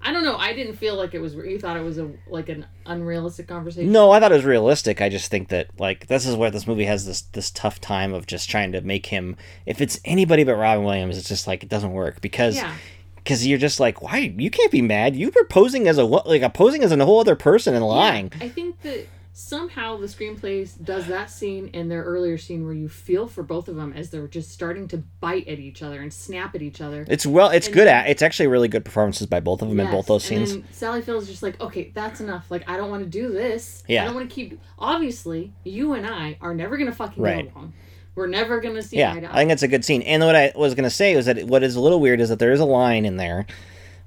[0.00, 0.36] I don't know.
[0.36, 1.34] I didn't feel like it was.
[1.34, 3.90] You thought it was a like an unrealistic conversation.
[3.90, 5.00] no, I thought it was realistic.
[5.00, 8.14] I just think that like this is where this movie has this this tough time
[8.14, 9.36] of just trying to make him.
[9.66, 12.56] If it's anybody but Robin Williams, it's just like it doesn't work because.
[12.56, 12.72] Yeah.
[13.16, 14.32] because you're just like, why?
[14.38, 15.16] You can't be mad.
[15.16, 16.04] You were posing as a?
[16.04, 18.32] Like a posing as a whole other person and lying.
[18.38, 19.06] Yeah, I think that
[19.38, 23.68] somehow the screenplay does that scene and their earlier scene where you feel for both
[23.68, 26.80] of them as they're just starting to bite at each other and snap at each
[26.80, 27.04] other.
[27.08, 28.10] It's well, it's And good then- at.
[28.10, 30.56] It's actually really good performances by both of them in both those scenes.
[30.72, 32.50] Sally Field's just like, okay, that's enough.
[32.50, 33.84] Like, I don't want to do this.
[33.86, 34.02] Yeah.
[34.02, 34.60] I don't want to keep.
[34.76, 37.44] Obviously, you and I are never gonna fucking Right.
[37.44, 37.74] get along.
[38.16, 40.02] We're never gonna see Yeah, eye to I think it's a good scene.
[40.02, 42.40] And what I was gonna say was that what is a little weird is that
[42.40, 43.46] there is a line in there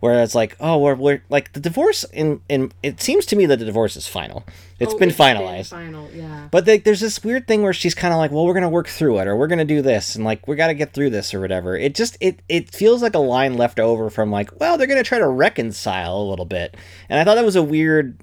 [0.01, 2.73] where it's like, oh, we're, we're like the divorce in in.
[2.83, 4.43] It seems to me that the divorce is final.
[4.79, 5.69] It's Oh, been finalized.
[5.69, 6.47] final, yeah.
[6.51, 8.87] But they, there's this weird thing where she's kind of like, well, we're gonna work
[8.89, 11.33] through it, or we're gonna do this, and like we got to get through this,
[11.33, 11.77] or whatever.
[11.77, 15.03] It just it it feels like a line left over from like, well, they're gonna
[15.03, 16.75] try to reconcile a little bit,
[17.07, 18.17] and I thought that was a weird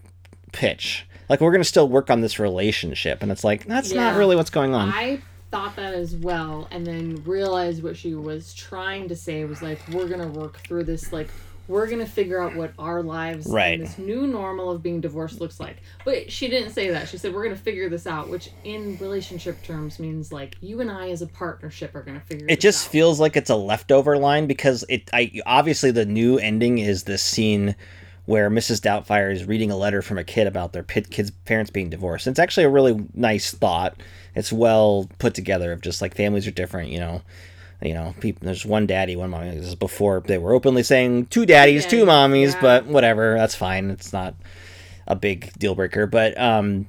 [0.53, 1.07] pitch.
[1.29, 4.51] Like we're gonna still work on this relationship, and it's like that's not really what's
[4.51, 4.89] going on.
[4.93, 5.20] I
[5.53, 9.79] thought that as well, and then realized what she was trying to say was like,
[9.93, 11.12] we're gonna work through this.
[11.12, 11.29] Like,
[11.69, 13.79] we're gonna figure out what our lives Right.
[13.79, 15.77] this new normal of being divorced looks like.
[16.05, 17.09] But she didn't say that.
[17.09, 20.91] She said we're gonna figure this out, which in relationship terms means like you and
[20.91, 22.47] I as a partnership are gonna figure.
[22.49, 22.93] it just out.
[22.93, 27.23] feels like it's a leftover line because it I obviously the new ending is this
[27.23, 27.77] scene
[28.25, 28.81] where Mrs.
[28.83, 32.27] Doubtfire is reading a letter from a kid about their pit kids parents being divorced.
[32.27, 33.97] It's actually a really nice thought.
[34.35, 37.23] It's well put together of just like families are different, you know.
[37.81, 39.51] You know, people there's one daddy, one mommy.
[39.51, 42.61] This is before they were openly saying two daddies, two daddies, mommies, yeah.
[42.61, 43.91] but whatever, that's fine.
[43.91, 44.35] It's not
[45.07, 46.89] a big deal breaker, but um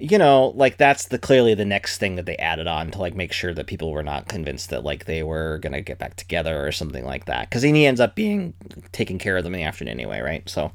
[0.00, 3.16] you know, like that's the clearly the next thing that they added on to like
[3.16, 6.64] make sure that people were not convinced that like they were gonna get back together
[6.64, 7.50] or something like that.
[7.50, 8.54] Because he ends up being
[8.92, 10.48] taking care of them in the afternoon anyway, right?
[10.48, 10.70] So,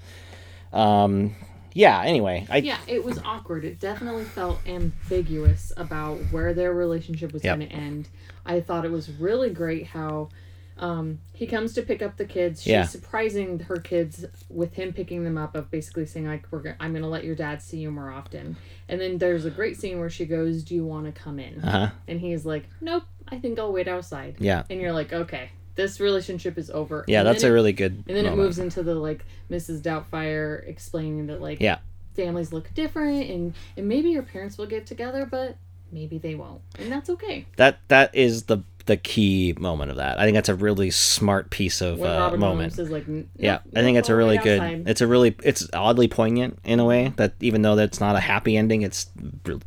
[0.74, 1.36] um,
[1.72, 2.02] yeah.
[2.02, 3.64] Anyway, I Yeah, it was awkward.
[3.64, 7.58] It definitely felt ambiguous about where their relationship was Yep.
[7.58, 8.10] going to end.
[8.46, 10.30] I thought it was really great how
[10.78, 12.64] um, he comes to pick up the kids.
[12.64, 12.84] She's Yeah.
[12.86, 16.92] surprising her kids with him picking them up of basically saying like, "We're go- I'm
[16.94, 18.58] going to let your dad see you more often."
[18.90, 21.62] And then there's a great scene where she goes, "Do you want to come in?"
[21.64, 21.90] uh huh.
[22.08, 24.64] And he's like, "Nope, I think I'll wait outside." Yeah.
[24.70, 28.04] And you're like, "Okay, this relationship is over." Yeah, And that's a it- really good.
[28.08, 29.80] and then it moves into the like Mrs.
[29.80, 31.78] Doubtfire explaining that like Yeah.
[32.16, 35.56] families look different and and maybe your parents will get together, but
[35.94, 37.46] maybe they won't, and that's okay.
[37.58, 40.20] That that is the the key moment of that.
[40.20, 42.78] I think that's a really smart piece of uh, moment.
[42.78, 44.60] Like, "N- Yeah, nope, I think it's a really wait good.
[44.60, 48.16] outside." It's a really it's oddly poignant in a way that even though that's not
[48.16, 49.06] a happy ending, it's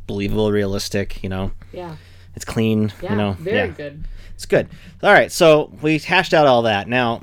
[0.05, 1.23] believable, realistic.
[1.23, 1.95] You know, yeah,
[2.35, 2.91] it's clean.
[3.01, 3.73] yeah, you know, very yeah.
[3.73, 4.05] good.
[4.35, 4.69] It's good.
[5.01, 6.87] All right, so we hashed out all that.
[6.87, 7.21] Now,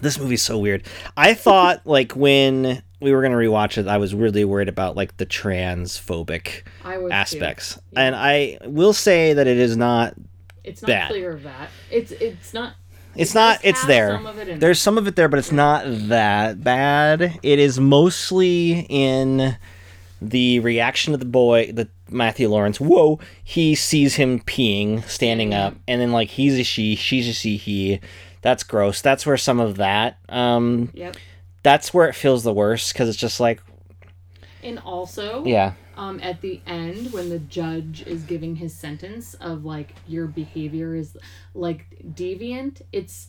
[0.00, 0.82] this movie's so weird.
[1.16, 5.16] I thought like when we were gonna rewatch it, I was really worried about like
[5.18, 7.14] the transphobic I was too.
[7.14, 8.00] aspects, Yeah.
[8.02, 10.14] and I will say that it is not.
[10.64, 11.10] It's not bad.
[11.10, 11.70] clear of that.
[11.90, 12.74] It's it's not.
[13.16, 13.60] It's it not.
[13.64, 14.20] It's there.
[14.22, 17.38] Some it There's some of it there, but it's not that bad.
[17.42, 19.56] It is mostly in
[20.20, 22.80] the reaction of the boy, the Matthew Lawrence.
[22.80, 23.18] Whoa!
[23.42, 27.56] He sees him peeing, standing up, and then like he's a she, she's a she,
[27.56, 28.00] he.
[28.42, 29.00] That's gross.
[29.00, 30.18] That's where some of that.
[30.28, 31.16] Um, Yep.
[31.62, 33.62] That's where it feels the worst because it's just like,
[34.62, 39.64] And also, yeah, um, at the end when the judge is giving his sentence of
[39.64, 41.16] like your behavior is
[41.54, 43.28] like deviant, it's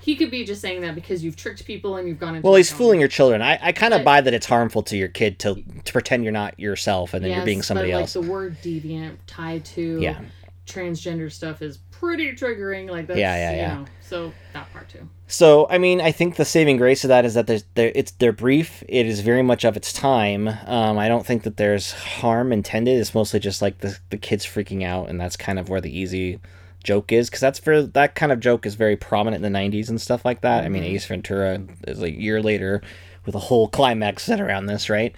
[0.00, 2.46] he could be just saying that because you've tricked people and you've gone into.
[2.46, 3.40] Well, he's fooling your children.
[3.42, 6.32] I, I kind of buy that it's harmful to your kid to to pretend you're
[6.32, 8.16] not yourself and then you're being Yes, somebody but, else.
[8.16, 10.20] Like the word deviant tied to Yeah.
[10.66, 12.90] transgender stuff is pretty triggering.
[12.90, 13.74] Like that's Yeah, yeah, you yeah.
[13.74, 15.08] know, so that part too.
[15.28, 18.12] So, I mean, I think the saving grace of that is that there's, they're, it's
[18.12, 18.84] they're brief.
[18.88, 20.46] It is very much of its time.
[20.66, 23.00] Um, I don't think that there's harm intended.
[23.00, 25.96] It's mostly just like the the kids freaking out, and that's kind of where the
[25.96, 26.38] easy
[26.84, 29.88] joke is because that's for that kind of joke is very prominent in the '90s
[29.88, 30.64] and stuff like that.
[30.64, 32.80] I mean, Ace Ventura is a year later
[33.24, 35.14] with a whole climax set around this, right?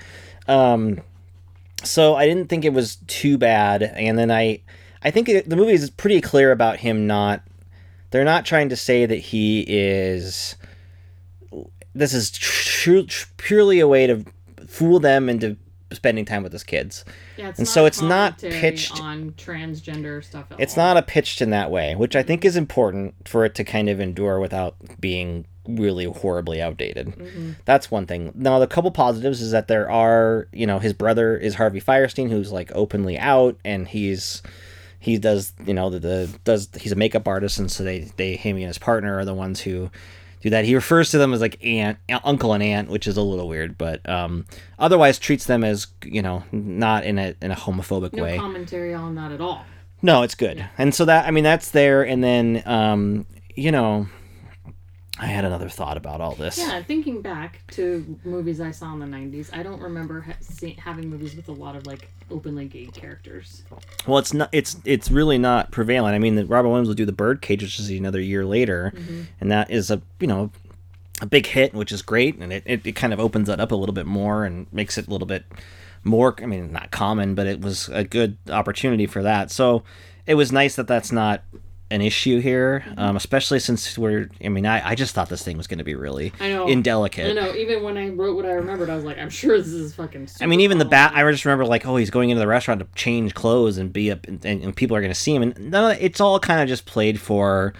[0.47, 1.03] Um,
[1.85, 4.63] so I didn't think it was too bad, and then I,
[5.03, 7.43] I think it, the movie is pretty clear about him not.
[8.11, 10.57] They're not trying to say that he is.
[11.95, 14.25] This is tr- tr- purely a way to
[14.67, 15.57] fool them into
[15.93, 17.05] spending time with his kids.
[17.37, 20.47] Yeah, it's And not so it's not pitched- on transgender stuff.
[20.53, 20.85] At It's all.
[20.85, 23.89] not a pitched in that way, which I think is important for it to kind
[23.89, 27.09] of endure without being really horribly outdated.
[27.09, 27.53] Mm-hmm.
[27.65, 28.33] That's one thing.
[28.35, 32.31] Now, the couple positives is that there are, you know, his brother is Harvey Fierstein,
[32.31, 34.43] who's like openly out, and he's
[34.99, 38.37] he does, you know, the, the does he's a makeup artist, and so they they
[38.37, 39.91] him and his partner are the ones who
[40.41, 40.65] do that.
[40.65, 43.77] He refers to them as like aunt, uncle and aunt, which is a little weird,
[43.79, 44.47] but um,
[44.79, 48.39] otherwise treats them as you know not in a in a homophobic no way.
[48.39, 49.65] commentary on that at all.
[50.01, 50.65] No, it's good.
[50.79, 54.09] And so that I mean that's there and then um you know
[55.19, 56.59] I had another thought about all this.
[56.59, 60.77] Yeah, thinking back to movies I saw in the '90s, I don't remember ha- see,
[60.83, 63.65] having movies with a lot of like openly gay characters.
[64.07, 66.15] Well, it's not it's it's really not prevalent.
[66.15, 69.23] I mean, the, Robert Williams will do The Birdcage which is another year later mm-hmm.
[69.41, 70.51] and that is a, you know,
[71.21, 73.73] a big hit, which is great and it, it, it kind of opens that up
[73.73, 75.45] a little bit more and makes it a little bit
[76.05, 79.51] more I mean, not common, but it was a good opportunity for that.
[79.51, 79.83] So,
[80.27, 81.43] it was nice that that's not
[81.91, 84.29] an issue here, um, especially since we're.
[84.45, 86.67] I mean, I, I just thought this thing was going to be really I know.
[86.67, 87.31] indelicate.
[87.31, 87.55] I know.
[87.55, 90.29] Even when I wrote what I remembered, I was like, I'm sure this is fucking.
[90.41, 91.13] I mean, even the bat.
[91.15, 94.11] I just remember like, oh, he's going into the restaurant to change clothes and be
[94.11, 96.69] up, and, and people are going to see him, and of, it's all kind of
[96.69, 97.73] just played for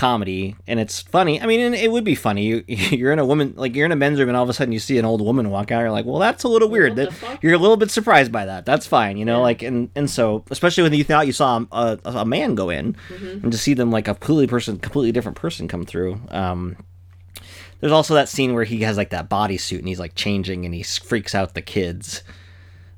[0.00, 1.40] comedy, and it's funny.
[1.42, 2.44] I mean, it would be funny.
[2.46, 4.54] You, you're in a woman, like you're in a men's room, and all of a
[4.54, 5.80] sudden you see an old woman walk out.
[5.80, 6.96] You're like, well, that's a little weird.
[6.96, 8.64] That you're a little bit surprised by that.
[8.64, 9.42] That's fine, you know.
[9.42, 12.70] Like, and and so especially when you thought you saw a, a, a man go
[12.70, 13.44] in, Mm-hmm.
[13.44, 16.18] and to see them like a completely person, completely different person come through.
[16.30, 16.76] Um,
[17.80, 20.74] there's also that scene where he has like that bodysuit and he's like changing and
[20.74, 22.22] he freaks out the kids.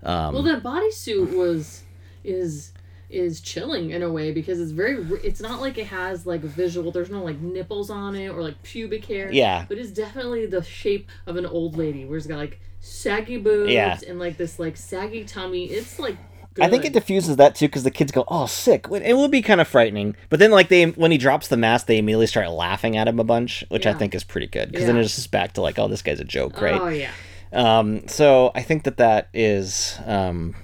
[0.02, 1.82] Um, Well, that bodysuit was
[2.24, 2.71] is
[3.12, 4.96] is chilling in a way because it's very.
[5.22, 6.90] It's not like it has like visual.
[6.90, 9.30] There's no like nipples on it or like pubic hair.
[9.32, 9.66] Yeah.
[9.68, 13.70] but it's definitely the shape of an old lady where it's got like saggy boobs
[13.70, 13.98] Yeah.
[14.08, 15.66] and like this like saggy tummy.
[15.66, 16.16] It's like.
[16.60, 16.98] I think it good.
[17.00, 20.16] diffuses that too because the kids go, "Oh, sick!" It would be kind of frightening,
[20.28, 23.18] but then like they when he drops the mask, they immediately start laughing at him
[23.18, 25.02] a bunch, which I think is pretty good because then Yeah.
[25.02, 26.78] it's just back to like, "Oh, this guy's a joke," right?
[26.78, 27.10] Oh yeah.
[27.54, 30.54] Um, so I think that that is, um,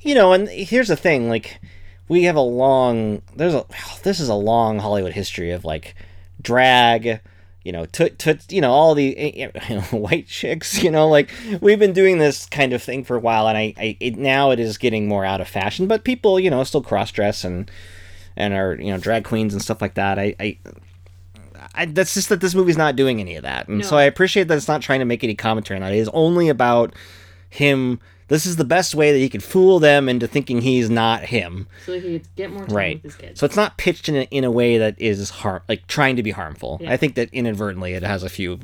[0.00, 1.60] you know, and here's the thing, like
[2.08, 3.64] we have a long, there's a,
[4.02, 5.94] this is a long Hollywood history of like
[6.40, 7.20] drag,
[7.64, 11.30] you know, toot, toot, you know, all the eh, eh, white chicks, you know, like
[11.60, 14.50] we've been doing this kind of thing for a while, and I, I it, now
[14.50, 17.70] it is getting more out of fashion, but people, you know, still cross dress and
[18.36, 20.18] and are you know drag queens and stuff like that.
[20.18, 20.58] I, I
[21.74, 24.48] I, that's just that this movie's not doing any of that, and so I appreciate
[24.48, 25.92] that it's not trying to make any commentary on that.
[25.92, 26.94] It is only about
[27.50, 28.00] him.
[28.28, 31.68] This is the best way that he can fool them into thinking he's not him,
[31.84, 32.96] So he could get more time right?
[32.96, 33.40] with his kids.
[33.40, 36.22] So it's not pitched in a, in a way that is harm, like trying to
[36.22, 36.78] be harmful.
[36.80, 36.92] Yeah.
[36.92, 38.60] I think that inadvertently it has a few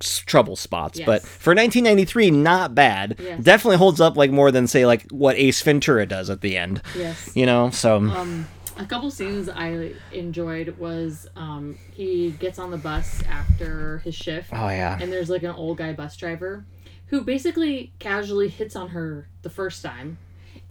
[0.00, 3.16] trouble spots, but for 1993, not bad.
[3.18, 3.42] Yes.
[3.42, 6.82] Definitely holds up like more than say like what Ace Ventura does at the end.
[6.96, 7.30] yes.
[7.34, 12.76] You know, so Um, a couple scenes I enjoyed was um, he gets on the
[12.76, 14.50] bus after his shift.
[14.52, 16.64] oh yeah, and there's like an old guy bus driver
[17.06, 20.18] who basically casually hits on her the first time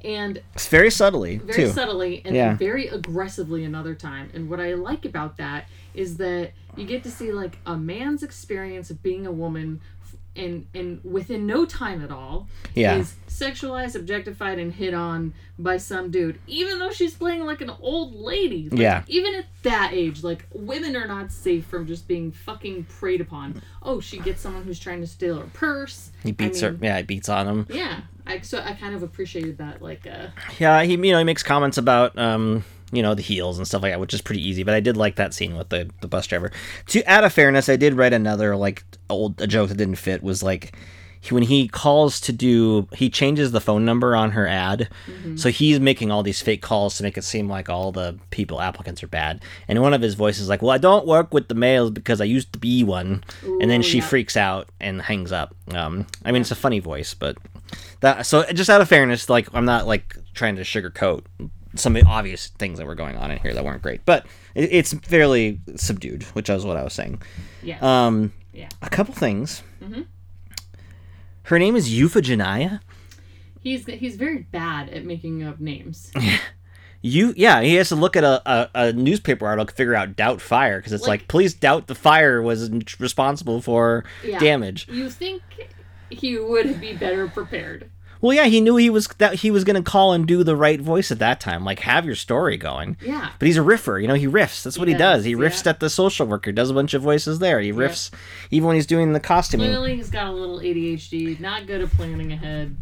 [0.04, 1.70] and it's very subtly very too.
[1.70, 2.56] subtly and Yeah.
[2.56, 7.12] very aggressively another time and what i like about that is that you get to
[7.12, 9.80] see like a man's experience of being a woman
[10.36, 12.96] and and within no time at all Yeah.
[12.98, 17.70] is sexualized objectified and hit on by some dude even though she's playing like an
[17.82, 19.04] old lady Like, Yeah.
[19.08, 23.62] even at that age like women are not safe from just being fucking preyed upon
[23.84, 26.78] oh she gets someone who's trying to steal her purse He beats I her.
[26.82, 27.68] Yeah, he beats on him.
[27.70, 30.28] yeah I, so I kind of appreciated that like uh
[30.60, 32.64] Yeah, he you know he makes comments about um
[32.94, 34.64] you know the heels and stuff like that, which is pretty easy.
[34.64, 36.52] But I did like that scene with the the bus driver.
[36.88, 40.24] To add a fairness, I did write another like old a joke that didn't fit
[40.24, 40.74] was like
[41.32, 44.90] when he calls to do, he changes the phone number on her ad.
[45.38, 48.60] So he's making all these fake calls to make it seem like all the people
[48.60, 49.42] applicants are bad.
[49.68, 52.20] And one of his voices is like, "Well, I don't work with the males because
[52.20, 54.06] I used to be one." and then she yeah.
[54.06, 55.56] freaks out and hangs up.
[55.74, 57.38] Um, I mean, it's a funny voice, but
[58.02, 61.24] that so just out of fairness, like I'm not like trying to sugarcoat
[61.76, 64.26] some of the obvious things that were going on in here that weren't great, but
[64.56, 67.22] it, it's fairly subdued, which is what I was saying.
[67.62, 67.82] Yes.
[67.82, 68.70] Um, yeah.
[68.82, 69.64] a couple things.
[71.44, 72.80] Her name is Euphegenia.
[73.62, 76.12] He's he's very bad at making up names.
[77.06, 80.16] You, yeah, he has to look at a, a, a newspaper article to figure out
[80.16, 84.40] doubt fire because it's like, Like- please doubt the fire was responsible for Yeah.
[84.40, 84.88] damage.
[84.90, 85.42] You think
[86.10, 87.90] he would be better prepared?
[88.24, 90.80] Well, yeah, he knew he was that he was gonna call and do the right
[90.80, 91.66] voice at that time.
[91.66, 92.96] Like, have your story going.
[93.02, 93.32] Yeah.
[93.38, 94.14] But he's a riffer, you know.
[94.14, 94.64] He riffs.
[94.64, 95.18] That's what he, He does.
[95.20, 95.72] does, He riffs yeah.
[95.72, 96.54] at the social worker.
[96.54, 97.60] Does a bunch of voices there.
[97.60, 98.12] He riffs
[98.50, 99.68] even when he's doing the costuming.
[99.68, 101.38] Clearly, he's got a little ADHD.
[101.42, 102.78] Not good at planning ahead.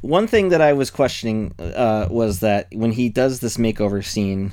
[0.00, 4.50] One thing that I was questioning uh, was that when he does this makeover scene,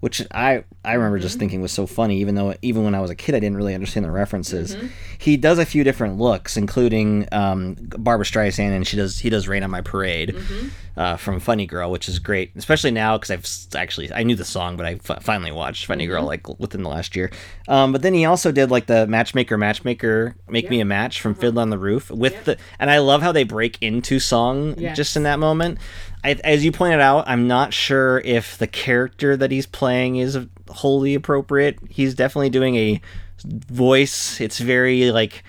[0.00, 1.40] which I I remember just Mm-hmm.
[1.40, 3.74] thinking was so funny, even though even when I was a kid I didn't really
[3.74, 4.74] understand the references.
[4.74, 4.86] Mm-hmm.
[5.18, 9.46] He does a few different looks, including um, Barbra Streisand, and she does he does
[9.48, 10.68] "Rain on My Parade" Mm-hmm.
[10.98, 14.44] uh, from Funny Girl, which is great, especially now because I've actually I knew the
[14.44, 16.26] song, but I f- finally watched Funny Girl Mm-hmm.
[16.48, 17.30] like within the last year.
[17.68, 21.34] Um, but then he also did like the Matchmaker, Matchmaker, Make Me a Match from
[21.34, 24.96] Fiddler on the Roof with the, and I love how they break into song Yes.
[24.96, 25.78] just in that moment.
[26.22, 30.38] I, as you pointed out, I'm not sure if the character that he's playing is
[30.68, 31.78] wholly appropriate.
[31.88, 33.00] He's definitely doing a
[33.44, 34.40] voice.
[34.40, 35.42] It's very like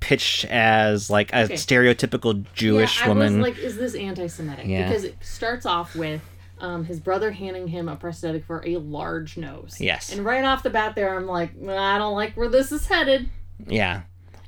[0.00, 1.54] pitched as like a Okay.
[1.54, 3.40] stereotypical Jewish yeah, I woman.
[3.40, 4.66] was like, is this anti-Semitic?
[4.66, 4.88] Yeah.
[4.88, 6.20] Because it starts off with
[6.58, 9.76] um, his brother handing him a prosthetic for a large nose.
[9.80, 10.12] Yes.
[10.12, 13.28] And right off the bat, there, I'm like, I don't like where this is headed.
[13.66, 14.02] yeah.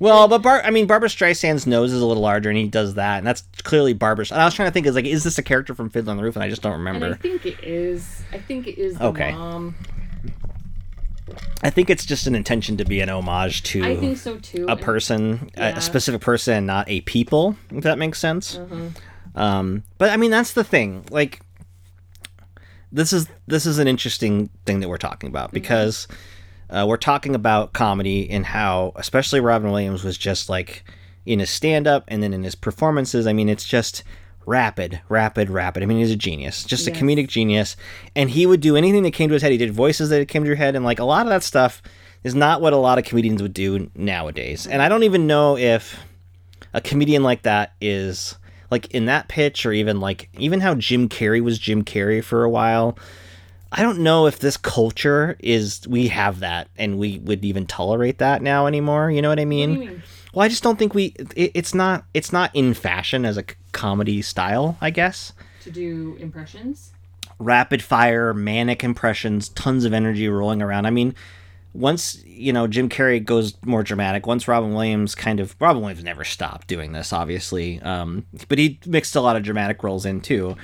[0.04, 2.92] Well, but Bar- I mean, Barbra Streisand's nose is a little larger, and he does
[2.96, 4.26] that, and that's clearly Barbra.
[4.30, 6.18] And I was trying to think, is like, is this a character from Fiddler on
[6.18, 6.36] the Roof?
[6.36, 8.22] And I just don't And I think it is.
[8.30, 9.32] I think it is the Okay.
[9.32, 9.74] mom.
[11.62, 14.66] I think it's just an intention to be an homage to I think so too.
[14.68, 15.78] a person, a- Yeah.
[15.78, 17.56] a specific person, and not a people.
[17.70, 18.56] If that makes sense.
[18.56, 19.38] Mm-hmm.
[19.40, 21.06] Um, but I mean, that's the thing.
[21.10, 21.40] Like,
[22.92, 25.62] this is this is an interesting thing that we're talking about Mm-hmm.
[26.70, 30.84] Uh, we're talking about comedy and how, especially Robin Williams was just like
[31.26, 33.26] in his stand up and then in his performances.
[33.26, 34.02] I mean, it's just
[34.46, 35.82] rapid, rapid, rapid.
[35.82, 36.96] I mean, he's a genius, just Yes.
[36.96, 37.76] a comedic genius,
[38.14, 39.52] and he would do anything that came to his head.
[39.52, 41.80] He did voices that came to your head, and like a lot of that stuff
[42.22, 44.66] is not what a lot of comedians would do nowadays.
[44.66, 45.98] And I don't even know if
[46.72, 48.36] a comedian like that is
[48.70, 52.44] like in that pitch or even like even how Jim Carrey was Jim Carrey for
[52.44, 52.98] a while.
[53.76, 58.18] I don't know if this culture is we have that and we would even tolerate
[58.18, 59.10] that now anymore.
[59.10, 59.70] You know what I mean?
[59.70, 60.02] What mean?
[60.32, 61.06] Well, I just don't think we.
[61.36, 62.04] It, it's not.
[62.14, 64.78] It's not in fashion as a comedy style.
[64.80, 65.32] I guess
[65.64, 66.92] To do impressions?
[67.40, 70.86] rapid fire, manic impressions, tons of energy rolling around.
[70.86, 71.14] I mean,
[71.72, 74.24] once you know Jim Carrey goes more dramatic.
[74.26, 78.78] Once Robin Williams kind of Robin Williams never stopped doing this, obviously, um, but he
[78.86, 80.56] mixed a lot of dramatic roles in too.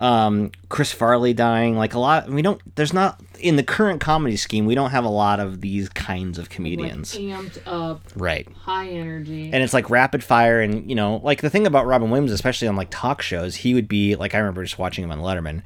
[0.00, 2.28] Um, Chris Farley dying, like a lot.
[2.30, 2.58] We don't.
[2.74, 4.64] There's not in the current comedy scheme.
[4.64, 8.48] We don't have a lot of these kinds of comedians, Like amped up, right?
[8.62, 9.50] high energy.
[9.52, 12.68] and it's like rapid fire and you know like the thing about robin williams especially
[12.68, 15.62] on like talk shows he would be like i remember just watching him on letterman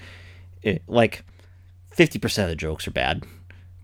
[0.63, 1.25] it, like
[1.97, 3.25] 50% of the jokes are bad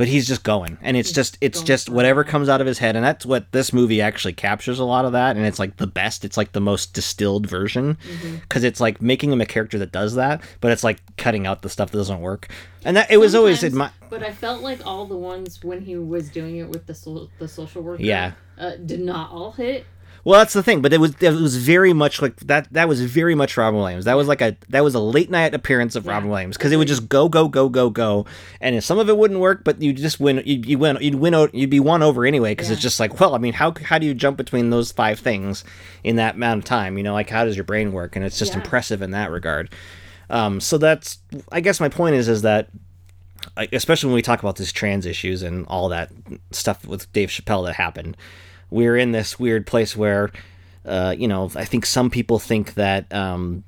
[0.01, 0.79] but he's just going.
[0.81, 2.97] And it's just it's just whatever comes out of his head.
[2.97, 5.37] And that's what this movie actually captures a lot of that.
[5.37, 6.25] And it's like the best.
[6.25, 7.99] It's like the most distilled version.
[8.09, 8.37] Mm-hmm.
[8.37, 11.61] because it's like making him a character that does that but it's like cutting out
[11.61, 12.49] the stuff that doesn't work.
[12.83, 15.83] And that it was always in my But I felt like all the ones when
[15.83, 18.33] he was doing it with the so- the social worker, Yeah.
[18.57, 19.85] uh, did not all hit.
[20.25, 22.71] Well, that's the thing, but it was it was very much like that.
[22.73, 24.05] That was very much Robin Williams.
[24.05, 26.77] That was like a that was a late night appearance of Robin Williams because it
[26.77, 28.27] would just go go go go go,
[28.61, 30.43] and some of it wouldn't work, but you just win.
[30.45, 30.99] You you win.
[31.01, 31.49] You'd win.
[31.55, 34.05] You'd be won over anyway because it's just like, well, I mean, how how do
[34.07, 35.65] you jump between those five things
[36.05, 36.99] in that amount of time?
[36.99, 38.15] You know, like how does your brain work?
[38.15, 38.59] And it's just Yeah.
[38.61, 39.71] impressive in that regard.
[40.29, 41.19] Um, so that's
[41.51, 42.69] I guess my point is is that
[43.73, 46.11] especially when we talk about these trans issues and all that
[46.51, 48.17] stuff with Dave Chappelle that happened,
[48.71, 50.31] we're in this weird place where,
[50.85, 53.65] uh, you know, I think some people think that, um,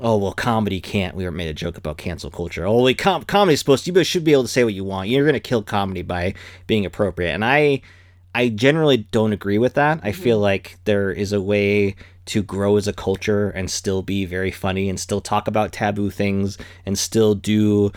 [0.00, 1.14] oh well, comedy can't.
[1.14, 2.66] We made a joke about cancel culture.
[2.66, 3.92] Oh, wait, com- comedy's supposed to.
[3.92, 5.08] You should be able to say what you want.
[5.08, 6.34] You're going to kill comedy by
[6.66, 7.82] being appropriate, and I,
[8.34, 10.00] I generally don't agree with that.
[10.02, 14.24] I feel like there is a way to grow as a culture and still be
[14.24, 16.56] very funny and still talk about taboo things
[16.86, 17.92] and still do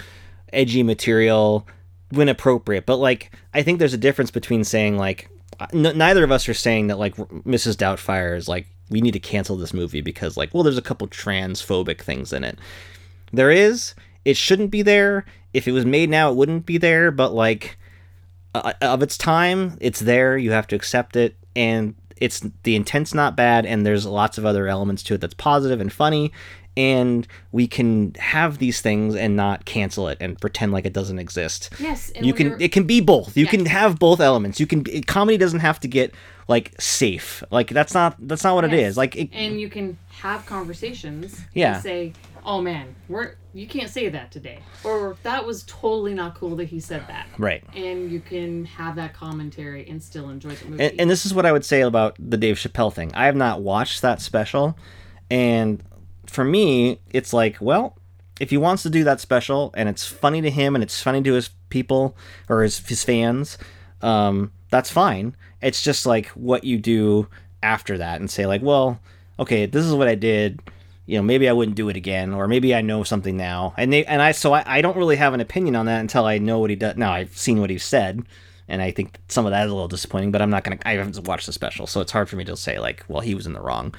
[0.51, 1.67] edgy material
[2.09, 2.85] when appropriate.
[2.85, 5.29] But like, I think there's a difference between saying like,
[5.73, 7.75] n- neither of us are saying that like Mrs.
[7.75, 11.07] Doubtfire is like we need to cancel this movie because like well there's a couple
[11.07, 12.59] transphobic things in it.
[13.31, 13.95] There is.
[14.23, 15.25] It shouldn't be there.
[15.53, 17.11] If it was made now, it wouldn't be there.
[17.11, 17.77] But like
[18.53, 20.37] uh, of its time, it's there.
[20.37, 24.45] You have to accept it, and it's the intent's not bad, and there's lots of
[24.45, 26.31] other elements to it that's positive and funny,
[26.77, 31.19] and we can have these things and not cancel it and pretend like it doesn't
[31.19, 31.69] exist.
[31.79, 32.47] Yes, and you can.
[32.47, 33.35] you're- It can be both.
[33.37, 33.51] You Yes.
[33.51, 34.59] can have both elements.
[34.59, 34.83] You can.
[34.91, 36.13] It, comedy doesn't have to get
[36.47, 37.43] like safe.
[37.51, 38.15] Like that's not.
[38.19, 38.91] That's not what it Yes.
[38.91, 38.97] is.
[38.97, 41.39] Like it, and you can have conversations.
[41.53, 41.75] Yeah.
[41.75, 42.13] And say,
[42.45, 46.65] "Oh man, we're you can't say that today," or "That was totally not cool that
[46.65, 47.63] he said that." right.
[47.75, 50.83] And you can have that commentary and still enjoy the movie.
[50.83, 53.11] and, and this is what I would say about the Dave Chappelle thing.
[53.15, 54.77] I have not watched that special,
[55.31, 55.81] and
[56.35, 57.97] for me, it's like, well,
[58.39, 61.23] if he wants to do that special and it's funny to him and it's funny
[61.23, 62.15] to his people
[62.49, 63.57] or his his fans,
[64.01, 65.35] um, that's fine.
[65.61, 67.27] It's just like what you do
[67.63, 68.99] after that and say like, well,
[69.39, 70.61] okay, this is what I did.
[71.05, 73.73] You know, maybe I wouldn't do it again, or maybe I know something now.
[73.77, 76.25] And they and I so I, I don't really have an opinion on that until
[76.25, 76.97] I know what he does.
[76.97, 78.23] Now I've seen what he said,
[78.67, 80.31] and I think some of that is a little disappointing.
[80.31, 80.79] But I'm not gonna.
[80.83, 83.35] I haven't watched the special, so it's hard for me to say like, well, he
[83.35, 83.93] was in the wrong.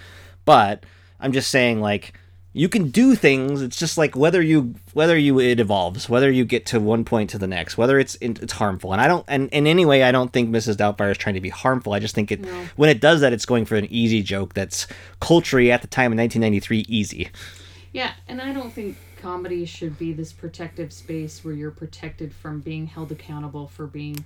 [0.44, 0.84] But
[1.20, 2.12] I'm just saying like
[2.56, 3.60] you can do things.
[3.60, 7.28] It's just like whether you whether you it evolves, whether you get to one point
[7.30, 8.94] to the next, whether it's it's harmful.
[8.94, 10.76] And I don't and in any way I don't think Mrs.
[10.76, 11.92] Doubtfire is trying to be harmful.
[11.92, 12.46] I just think it
[12.76, 14.86] when it does that, it's going for an easy joke that's
[15.20, 17.28] culturally at the time in 1993 easy.
[17.92, 22.60] yeah, and I don't think comedy should be this protective space where you're protected from
[22.60, 24.24] being held accountable for being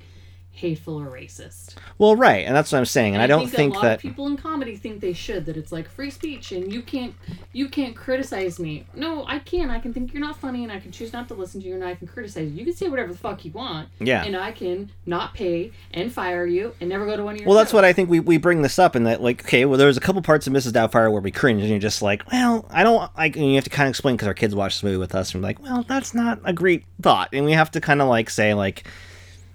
[0.52, 1.76] hateful or racist.
[1.98, 3.14] Well, right, and that's what I'm saying.
[3.14, 5.56] And I don't think, think lot that of people in comedy think they should that
[5.56, 7.14] it's like free speech and you can't
[7.52, 8.86] you can't criticize me.
[8.94, 9.70] No, I can.
[9.70, 11.74] I can think you're not funny and I can choose not to listen to you
[11.74, 12.56] and I can criticize you.
[12.58, 13.88] You can say whatever the fuck you want.
[13.98, 14.24] Yeah.
[14.24, 17.48] And I can not pay and fire you and never go to one of your
[17.48, 17.74] Well, that's shows.
[17.74, 20.00] what I think we, we bring this up, and that like okay, well, there's a
[20.00, 20.72] couple parts of Mrs.
[20.72, 23.64] Doubtfire where we cringe, and you're just like, well, I don't like, and you have
[23.64, 25.62] to kind of explain because our kids watch this movie with us, and we're like,
[25.62, 28.86] well, that's not a great thought, and we have to kind of like say like,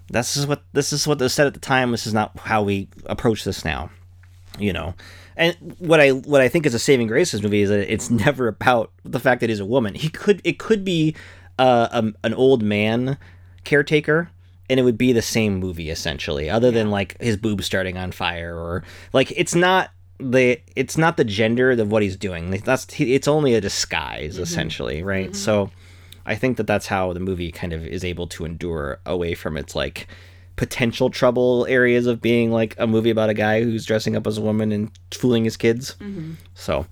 [0.09, 1.91] this is what this is what was said at the time.
[1.91, 3.89] This is not how we approach this now,
[4.59, 4.93] you know.
[5.37, 7.91] And what I what I think is a saving grace of this movie is that
[7.91, 9.95] it's never about the fact that he's a woman.
[9.95, 11.15] He could it could be
[11.57, 13.17] uh, a, an old man
[13.63, 14.29] caretaker
[14.69, 18.11] and it would be the same movie essentially other than like his boobs starting on
[18.11, 18.83] fire or
[19.13, 23.53] like it's not the it's not the gender of what he's doing that's it's only
[23.53, 24.43] a disguise mm-hmm.
[24.43, 25.33] essentially right mm-hmm.
[25.33, 25.69] so
[26.25, 29.57] i think that that's how the movie kind of is able to endure away from
[29.57, 30.07] its like
[30.55, 34.37] potential trouble areas of being like a movie about a guy who's dressing up as
[34.37, 35.95] a woman and fooling his kids
[36.53, 36.85] so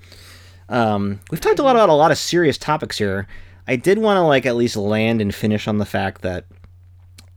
[0.70, 3.28] um, we've talked a lot about a lot of serious topics here.
[3.68, 6.46] I did want to like at least land and finish on the fact that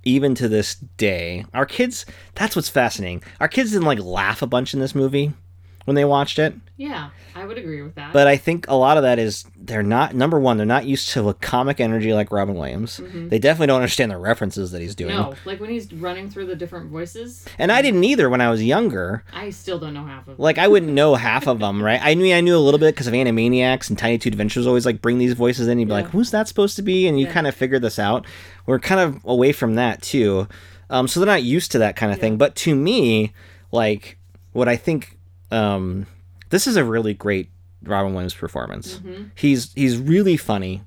[0.04, 3.22] even to this day, our kids that's what's fascinating.
[3.40, 5.32] Our kids didn't like laugh a bunch in this movie
[5.84, 6.54] when they watched it.
[6.78, 8.12] Yeah, I would agree with that.
[8.12, 11.08] But I think a lot of that is they're not number one, they're not used
[11.10, 13.00] to a comic energy like Robin Williams.
[13.14, 15.16] They definitely don't understand the references that he's doing.
[15.16, 18.50] no, like when he's running through the different voices, And I didn't either when I
[18.50, 19.24] was younger.
[19.32, 20.36] I still don't know half of them.
[20.38, 22.00] Like I wouldn't know half of them, right?
[22.02, 24.66] I knew I knew a little bit because of Animaniacs and Tiny Toon Adventures.
[24.66, 25.72] Always like bring these voices in.
[25.72, 27.32] And you'd be like, "Who's that supposed to be?" And you Yeah.
[27.32, 28.26] kind of figure this out.
[28.66, 30.46] We're kind of away from that too,
[30.90, 32.36] um, so they're not used to that kind of thing.
[32.36, 33.32] But to me,
[33.72, 34.18] like
[34.52, 35.16] what I think,
[35.50, 36.06] um,
[36.50, 37.50] this is a really great
[37.82, 39.00] Robin Williams performance.
[39.34, 40.82] He's he's really funny.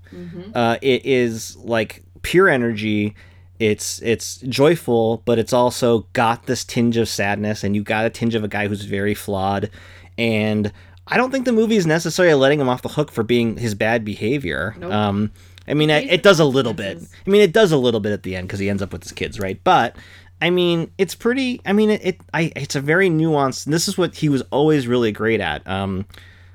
[0.54, 3.16] Uh, it is like pure energy.
[3.60, 8.10] It's it's joyful, but it's also got this tinge of sadness, and you got a
[8.10, 9.70] tinge of a guy who's very flawed.
[10.18, 10.72] And
[11.08, 13.76] I don't think the movie is necessarily letting him off the hook for being his
[13.76, 14.76] bad behavior.
[14.78, 14.92] Nope.
[14.92, 15.32] Um,
[15.68, 16.98] I mean, it, it does a little bit.
[17.26, 19.04] I mean, it does a little bit at the end because he ends up with
[19.04, 19.60] his kids, right?
[19.64, 19.96] But
[20.42, 21.62] I mean, it's pretty.
[21.66, 22.02] I mean, it.
[22.06, 22.52] it I.
[22.56, 23.66] It's a very nuanced.
[23.66, 25.68] And this is what he was always really great at.
[25.68, 26.06] Um,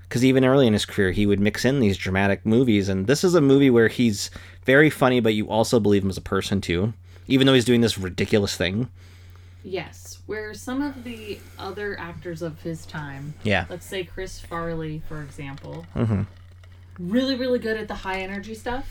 [0.08, 3.24] because even early in his career, he would mix in these dramatic movies, and this
[3.24, 4.30] is a movie where he's
[4.64, 6.92] very funny, but you also believe him as a person too,
[7.26, 8.88] even though he's doing this ridiculous thing.
[9.64, 13.64] Yes, where some of the other actors of his time, Yeah.
[13.68, 16.22] let's say Chris Farley, for example, Mm-hmm.
[17.00, 18.86] really, really good at the high energy stuff,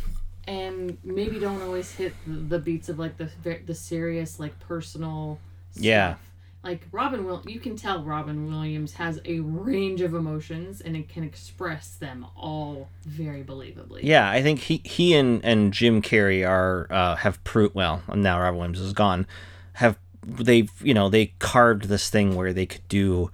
[0.47, 3.29] and maybe don't always hit the, beats of like the
[3.65, 5.39] the serious, like personal.
[5.71, 5.83] Stuff.
[5.83, 6.15] Yeah.
[6.63, 11.09] Like Robin will, you can tell Robin Williams has a range of emotions and it
[11.09, 13.99] can express them all very believably.
[14.03, 18.01] Yeah, I think he he and, and Jim Carrey are uh, have proved well.
[18.13, 19.27] Now Robin Williams is gone.
[19.73, 23.29] Have they've you know they carved this thing where they could do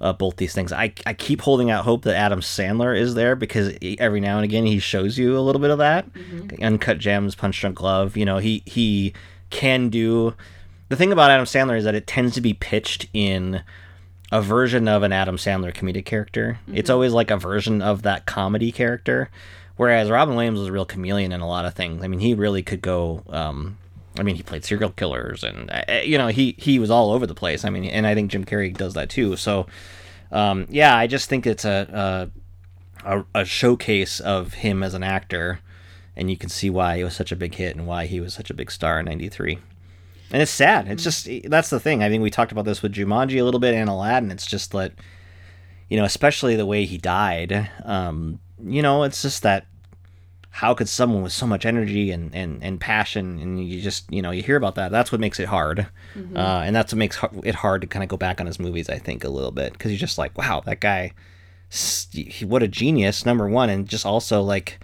[0.00, 0.72] uh, both these things.
[0.72, 4.44] I I keep holding out hope that Adam Sandler is there because every now and
[4.44, 6.06] again he shows you a little bit of that.
[6.62, 8.16] Uncut Gems, Punch Drunk Love.
[8.16, 9.12] You know he he
[9.50, 10.34] can do.
[10.88, 13.62] The thing about Adam Sandler is that it tends to be pitched in
[14.30, 16.58] a version of an Adam Sandler comedic character.
[16.72, 19.30] It's always like a version of that comedy character.
[19.76, 22.02] Whereas Robin Williams was a real chameleon in a lot of things.
[22.02, 23.22] I mean, he really could go.
[23.28, 23.78] Um,
[24.18, 27.26] I mean, he played serial killers, and uh, you know, he he was all over
[27.26, 27.64] the place.
[27.64, 29.36] I mean, and I think Jim Carrey does that too.
[29.36, 29.66] So,
[30.32, 32.30] um, yeah, I just think it's a,
[33.04, 35.60] a a showcase of him as an actor,
[36.16, 38.34] and you can see why he was such a big hit and why he was
[38.34, 39.58] such a big star in '93.
[40.30, 40.88] And it's sad.
[40.88, 42.02] It's just that's the thing.
[42.02, 44.30] I think we talked about this with Jumanji a little bit and Aladdin.
[44.30, 44.92] It's just that,
[45.88, 47.70] you know, especially the way he died.
[47.84, 49.66] Um, you know, it's just that
[50.58, 54.20] how could someone with so much energy and, and, and passion and you just you
[54.20, 55.86] know you hear about that that's what makes it hard
[56.34, 58.88] uh, and that's what makes it hard to kind of go back on his movies
[58.90, 61.12] i think a little bit because you're just like wow that guy
[61.70, 64.80] he- what a genius number one and just also like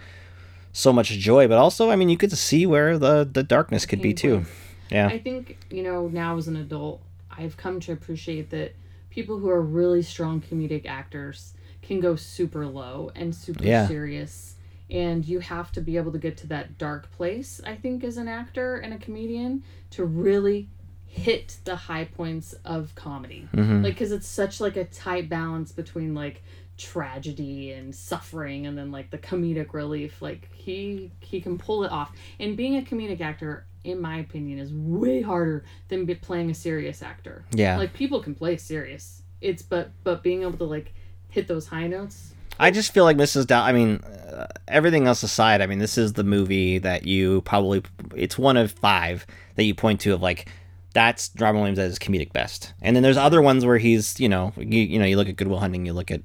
[0.71, 4.01] so much joy but also i mean you could see where the the darkness could
[4.01, 4.45] be too
[4.89, 8.75] yeah I think, you know, now as an adult, I've come to appreciate that
[9.09, 13.87] people who are really strong comedic actors can go super low and super Yeah.
[13.87, 14.54] serious.
[14.89, 18.17] And you have to be able to get to that dark place, I think, as
[18.17, 20.69] an actor and a comedian to really
[21.07, 23.47] hit the high points of comedy.
[23.53, 23.83] Mm-hmm.
[23.83, 26.43] Like, because it's such like a tight balance between like
[26.77, 31.91] tragedy and suffering and then like the comedic relief like he he can pull it
[31.91, 36.53] off and being a comedic actor in my opinion is way harder than playing a
[36.53, 37.77] serious actor Yeah.
[37.77, 40.93] like people can play serious it's but but being able to like
[41.29, 43.47] hit those high notes I just feel like Mrs.
[43.47, 43.63] Dow.
[43.63, 47.83] I mean, uh, everything else aside, I mean, this is the movie that you probably.
[48.15, 49.25] It's one of five
[49.55, 50.49] that you point to of like,
[50.93, 52.73] that's Robin Williams at his comedic best.
[52.81, 55.35] And then there's other ones where he's, you know, you, you know, you look at
[55.35, 56.21] Good Will Hunting, you look at,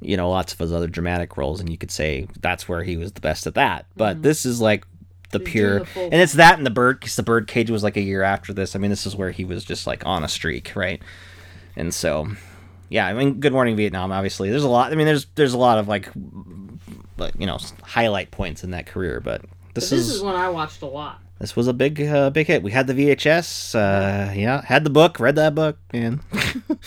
[0.00, 2.96] you know, lots of his other dramatic roles, and you could say that's where he
[2.96, 3.86] was the best at that.
[3.96, 4.86] But this is like
[5.30, 8.00] the pure, the and it's that and the bird, because the Birdcage was like a
[8.00, 8.74] year after this.
[8.74, 11.02] I mean, this is where he was just like on a streak, right?
[11.76, 12.28] And so,
[12.90, 14.12] yeah, I mean, Good Morning Vietnam.
[14.12, 14.92] Obviously, there's a lot.
[14.92, 16.10] I mean, there's there's a lot of like,
[17.16, 19.20] like you know, highlight points in that career.
[19.20, 22.00] But but this, this is, is one i watched a lot this was a big
[22.02, 22.62] uh, big hit.
[22.62, 23.74] We had the VHS.
[23.74, 26.20] Uh, yeah, had the book, read that book, and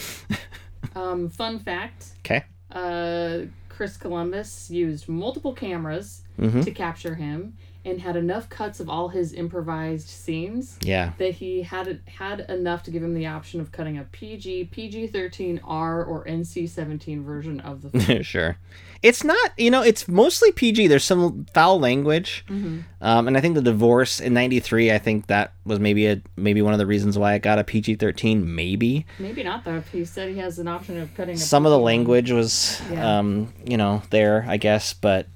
[0.95, 6.61] um fun fact okay, uh chris columbus used multiple cameras Mm-hmm.
[6.61, 7.53] to capture him
[7.85, 12.81] and had enough cuts of all his improvised scenes yeah, that he had had enough
[12.83, 17.23] to give him the option of cutting a PG, PG thirteen, R, or NC seventeen
[17.23, 18.23] version of the film.
[18.23, 18.57] sure.
[19.03, 20.87] It's not, you know, it's mostly PG.
[20.87, 22.79] There's some foul language, Mm-hmm.
[23.01, 24.91] um, and I think the divorce in '93.
[24.93, 27.65] I think that was maybe a maybe one of the reasons why it got a
[27.65, 28.45] PG-13.
[28.45, 29.75] Maybe Maybe not though.
[29.75, 32.81] If he said he has an option of cutting a some of the language was,
[32.89, 33.19] Yeah.
[33.19, 34.45] um, you know, there.
[34.47, 35.27] I guess, but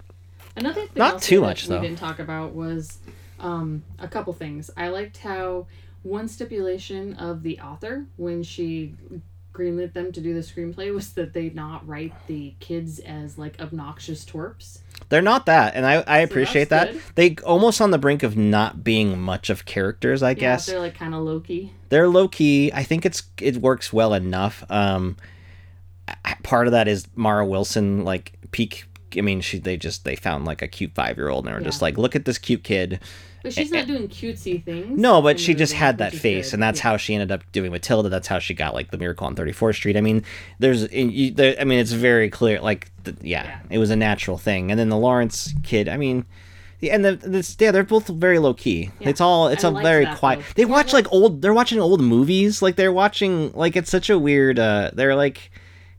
[0.58, 2.98] Another thing Not too that much, we didn't talk about was
[3.40, 4.70] um, a couple things.
[4.76, 5.68] I liked how
[6.04, 8.96] one stipulation of the author when she
[9.54, 13.60] greenlit them to do the screenplay was that they not write the kids as like
[13.60, 14.80] obnoxious twerps.
[15.10, 16.92] They're not that, and I, I appreciate that.
[16.92, 17.02] good.
[17.16, 20.22] They almost on the brink of not being much of characters.
[20.22, 21.72] I Yeah, guess they're like kind of low key.
[21.90, 22.72] they're low key.
[22.74, 24.64] I think it's it works well enough.
[24.70, 25.16] Um,
[26.44, 28.86] part of that is Mara Wilson like peak.
[29.16, 31.58] I mean, she they just they found like a cute five year old and they
[31.58, 33.00] were just like, look at this cute kid.
[33.44, 35.00] But she's not doing cutesy things.
[35.00, 36.84] No, but she just had that face, and that's Yeah.
[36.84, 38.10] how she ended up doing Matilda.
[38.10, 39.96] That's how she got like the Miracle on Thirty Fourth Street.
[39.96, 40.24] I mean,
[40.60, 42.60] there's, you, there, I mean, it's very clear.
[42.60, 43.60] Like, the, yeah, Yeah.
[43.70, 44.72] it was a natural thing.
[44.72, 45.88] And then the Lawrence kid.
[45.88, 46.26] I mean,
[46.80, 48.90] the, and the, this, yeah, they're both very low key.
[49.00, 49.10] Yeah.
[49.10, 50.40] It's all, it's I a liked very quiet.
[50.40, 50.46] though.
[50.56, 51.42] They watch like- like old.
[51.42, 52.62] They're watching old movies.
[52.64, 53.52] Like they're watching.
[53.54, 54.58] Like it's such a weird.
[54.60, 55.52] uh They're like,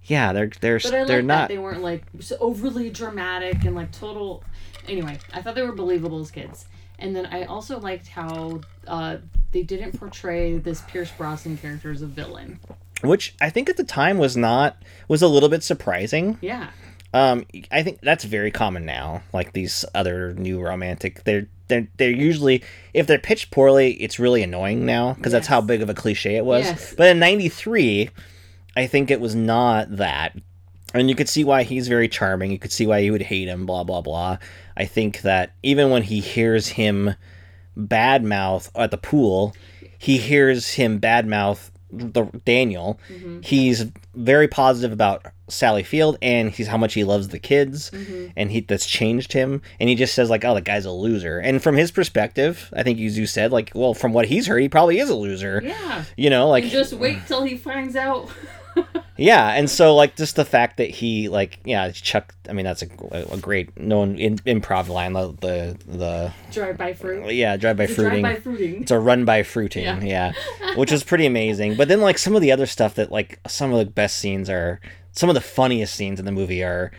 [0.09, 1.49] yeah, they're they're But I they're not.
[1.49, 4.43] that they weren't like so overly dramatic and like total.
[4.89, 6.67] Anyway, I thought they were believable as kids.
[6.99, 9.19] And then I also liked how uh,
[9.53, 12.59] they didn't portray this Pierce Brosnan character as a villain.
[13.03, 16.39] which I think at the time was not was a little bit surprising.
[16.41, 16.71] Yeah.
[17.15, 19.23] Um, I think that's very common now.
[19.33, 22.63] Like these other new romantic, they're they're they're usually
[22.93, 26.37] if they're pitched poorly, it's really annoying now because that's how big of a cliche
[26.37, 26.65] it was.
[26.67, 26.95] Yes.
[26.97, 28.11] But in '93,
[28.77, 30.37] I think it was not that,
[30.95, 32.51] and you could see why he's very charming.
[32.51, 33.67] You could see why you would hate him.
[33.67, 34.39] Blah blah blah.
[34.77, 37.15] I think that even when he hears him
[37.77, 39.55] badmouth at the pool,
[39.99, 43.01] he hears him badmouth the Daniel.
[43.09, 43.41] Mm-hmm.
[43.43, 48.27] He's very positive about Sally Field and he's how much he loves the kids mm-hmm.
[48.37, 51.39] and he that's changed him and he just says like oh the guy's a loser
[51.39, 54.69] and from his perspective I think you said like well from what he's heard he
[54.69, 56.05] probably is a loser Yeah.
[56.19, 58.29] you know like And just wait till he finds out.
[59.17, 62.35] Yeah, and so like just the fact that he like yeah Chuck.
[62.49, 62.89] I mean that's a,
[63.33, 65.13] a great known in, improv line.
[65.13, 67.33] The the, the Drive by fruit.
[67.33, 68.25] yeah drive by fruiting.
[68.83, 69.83] It's a run by fruiting.
[69.85, 70.01] Yeah.
[70.01, 70.33] Yeah.
[70.77, 71.77] which is pretty amazing.
[71.77, 74.49] But then like some of the other stuff that like some of the best scenes
[74.49, 74.81] are
[75.11, 76.93] some of the funniest scenes in the movie are.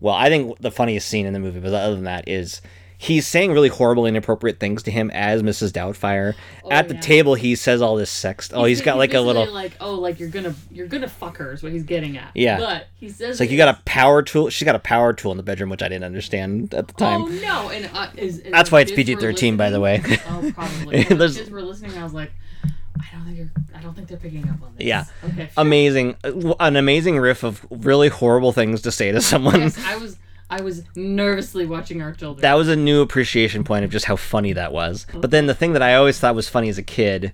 [0.00, 2.62] Well, I think the funniest scene in the movie, but other than that, is
[3.00, 5.70] he's saying really horrible, inappropriate things to him as Mrs.
[5.70, 6.34] Doubtfire.
[6.70, 7.00] At the yeah.
[7.00, 8.50] table, he says all this sex.
[8.52, 9.50] Oh, he's got like a little.
[9.50, 12.32] like oh like you're gonna you're gonna fuck her is what he's getting at.
[12.34, 12.58] Yeah.
[12.58, 14.50] But he says It's like you got a power tool.
[14.50, 17.22] She's got a power tool in the bedroom, which I didn't understand at the time.
[17.22, 17.70] Oh no!
[17.70, 20.02] And uh, is, is That's why it's PG-13, by the way.
[20.28, 21.04] Oh, probably.
[21.04, 21.96] Kids were listening.
[21.96, 22.32] I was like,
[22.64, 23.50] I don't think you're.
[23.74, 24.86] I don't think they're picking up on this.
[24.86, 25.04] Yeah.
[25.24, 25.48] Okay.
[25.56, 29.60] Amazing, uh, an amazing riff of really horrible things to say to someone.
[29.60, 30.18] Yes, I was.
[30.50, 32.40] I was nervously watching our children.
[32.42, 35.06] that was a new appreciation point of just how funny that was.
[35.12, 37.32] But then the thing that I always thought was funny as a kid,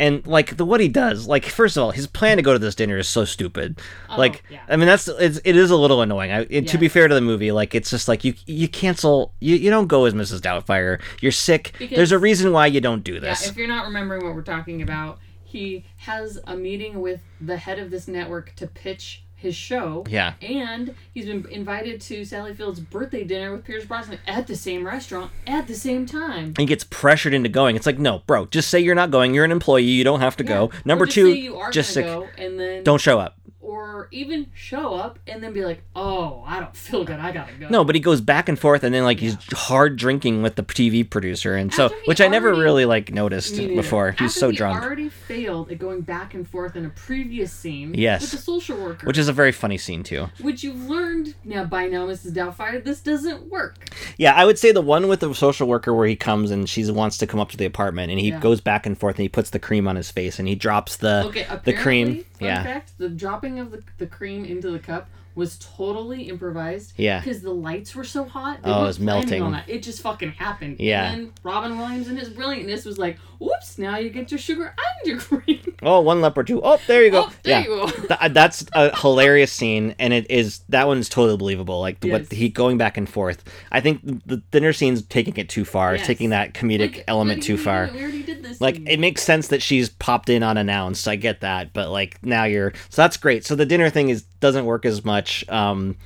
[0.00, 2.58] and like the what he does, like first of all, his plan to go to
[2.58, 3.78] this dinner is so stupid.
[4.10, 4.60] Oh, like, Oh, yeah.
[4.68, 6.32] I mean, that's it's, it is a little annoying.
[6.32, 9.32] I, it, To be fair to the movie, like it's just like you you cancel
[9.40, 10.40] you, you don't go as Mrs.
[10.40, 11.00] Doubtfire.
[11.20, 11.74] You're sick.
[11.78, 13.20] Because- There's a reason why you don't do yeah.
[13.20, 13.48] this.
[13.48, 17.78] If you're not remembering what we're talking about, he has a meeting with the head
[17.78, 20.04] of this network to pitch his show.
[20.08, 20.34] Yeah.
[20.42, 24.84] And he's been invited to Sally Field's birthday dinner with Pierce Brosnan at the same
[24.84, 26.54] restaurant at the same time.
[26.56, 27.76] he gets pressured into going.
[27.76, 29.34] It's like, no, bro, just say you're not going.
[29.34, 29.84] You're an employee.
[29.84, 30.70] You don't have to go.
[30.84, 32.04] Number just two, say you are just sick.
[32.04, 33.38] go and then Don't show up.
[33.64, 37.18] Or even show up and then be like, "Oh, I don't feel good.
[37.18, 39.96] I gotta go." No, but he goes back and forth, and then like he's hard
[39.96, 43.56] drinking with the TV producer, and so After he which I never really like noticed
[43.56, 44.12] before.
[44.12, 47.52] He's After so he drunk, already failed at going back and forth in a previous
[47.52, 47.94] scene.
[47.94, 48.20] Yes.
[48.22, 49.06] With the social worker.
[49.06, 50.28] which is a very funny scene too.
[50.40, 52.32] which you've learned now by now, Mrs.
[52.32, 52.82] Doubtfire.
[52.84, 53.76] This doesn't work.
[54.18, 56.84] Yeah, I would say the one with the social worker where he comes and she
[56.90, 58.40] wants to come up to the apartment, and he Yeah.
[58.40, 60.96] goes back and forth, and he puts the cream on his face, and he drops
[60.96, 61.46] the Okay.
[61.64, 62.24] the cream.
[62.40, 66.92] Yeah, fact: the dropping of the, the cream into the cup was totally improvised.
[66.96, 67.20] Yeah.
[67.20, 68.62] Because the lights were so hot.
[68.62, 69.42] They Oh, it was melting.
[69.42, 69.68] On that.
[69.68, 70.78] It just fucking happened.
[70.80, 71.10] Yeah.
[71.12, 73.78] And then Robin Williams and his brilliantness was like, "Whoops!
[73.78, 76.62] Now you get your sugar and your cream." Oh, one leopard two.
[76.64, 77.24] Oh, there you go.
[77.26, 77.64] Oh, there yeah.
[77.64, 77.90] you go.
[77.90, 81.78] Th- uh, that's a hilarious scene, and it is that one's totally believable.
[81.80, 83.44] Like the, what he going back and forth.
[83.70, 86.06] I think the dinner scene's taking it too far, Yes.
[86.06, 87.90] taking that comedic Like, element too far.
[87.92, 88.62] We already did this.
[88.62, 91.06] Like it makes sense that she's popped in unannounced.
[91.06, 93.44] I get that, but like now you're so that's great.
[93.44, 95.42] So the dinner thing is doesn't work as much.
[95.48, 95.96] Um,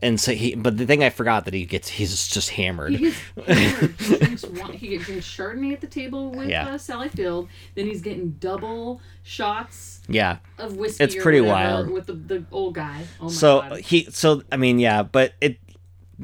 [0.00, 2.92] and so he, but the thing I forgot that he gets, he's just hammered.
[2.94, 3.16] He gets
[3.48, 3.94] hammered.
[4.00, 4.42] he drinks
[4.76, 6.68] he drinks Chardonnay at the table with Yeah.
[6.68, 7.48] uh, Sally Field.
[7.74, 10.36] Then he's getting double shots Yeah.
[10.58, 11.02] of whiskey.
[11.02, 11.90] It's pretty wild.
[11.90, 13.02] with the, the old guy.
[13.20, 13.80] Oh my so god.
[13.80, 15.58] he, so I mean, yeah, but it,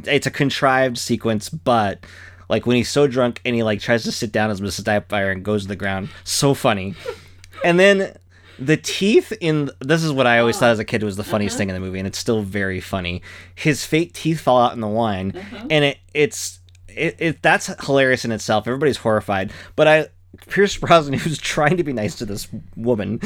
[0.05, 2.05] it's a contrived sequence, but
[2.49, 4.85] like when he's so drunk and he like tries to sit down as Mrs.
[4.85, 6.95] Doubtfire and goes to the ground, so funny.
[7.65, 8.15] and then
[8.61, 11.31] the teeth in this is what I always thought as a kid was the uh-huh.
[11.31, 13.23] funniest thing in the movie, and it's still very funny.
[13.55, 15.67] His fake teeth fall out in the wine, uh-huh.
[15.71, 18.67] and it it's it, it that's hilarious in itself.
[18.67, 20.09] Everybody's horrified, but I
[20.49, 23.21] Pierce Brosnan, who's trying to be nice to this woman,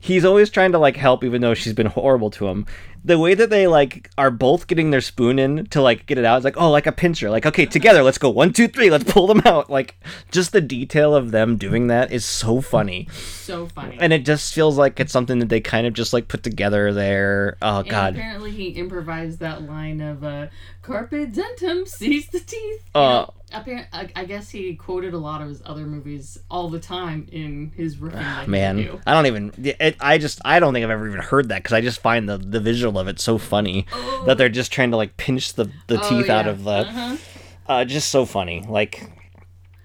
[0.00, 2.66] he's always trying to like help, even though she's been horrible to him.
[3.02, 6.24] The way that they like are both getting their spoon in to like get it
[6.26, 7.30] out, it's like oh, like a pincher.
[7.30, 9.70] Like okay, together, let's go one, two, three, let's pull them out.
[9.70, 9.96] Like
[10.30, 13.96] just the detail of them doing that is so funny, so funny.
[14.00, 16.92] and it just feels like it's something that they kind of just like put together
[16.92, 17.56] there.
[17.62, 20.48] Oh And god, apparently he improvised that line of uh,
[20.82, 25.42] "Carpe dentum, seize the teeth." Uh, know, apparent, I, I guess he quoted a lot
[25.42, 28.12] of his other movies all the time in his riffing.
[28.12, 29.00] that he man, do.
[29.06, 29.52] I don't even.
[29.62, 32.28] It, I just I don't think I've ever even heard that because I just find
[32.28, 33.86] the the visual of it so funny
[34.26, 36.70] that they're just trying to like pinch the the Oh, teeth out of the.
[36.70, 37.16] Uh-huh.
[37.66, 38.64] uh, just so funny.
[38.68, 39.02] Like,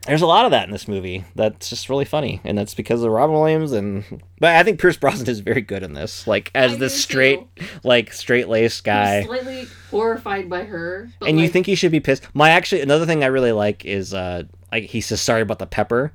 [0.06, 3.03] there's a lot of that in this movie that's just really funny, and that's because
[3.03, 3.72] of Robin Williams.
[3.72, 4.03] And
[4.40, 7.40] but I think Pierce Brosnan is very good in this, like as I this straight,
[7.84, 9.23] like straight laced guy.
[9.23, 11.10] slightly horrified by her.
[11.26, 12.23] And you think he should be pissed?
[12.34, 15.68] My actually another thing I really like is uh like he says sorry about the
[15.68, 16.14] pepper.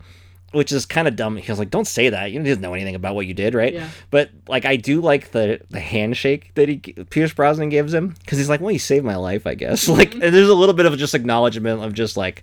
[0.52, 1.36] Which is kind of dumb.
[1.36, 2.32] He was like, "Don't say that.
[2.32, 3.88] You didn't know anything about what you did, right?" Yeah.
[4.10, 8.36] But like, I do like the the handshake that he Pierce Brosnan gives him because
[8.36, 10.22] he's like, "Well, you saved my life, I guess." Like, Mm-hmm.
[10.24, 12.42] and there's a little bit of just acknowledgement of just like,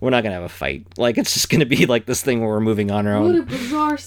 [0.00, 0.86] we're not gonna have a fight.
[0.96, 3.26] Like, it's just gonna be like this thing where we're moving on our own.
[3.32, 3.98] What a bizarre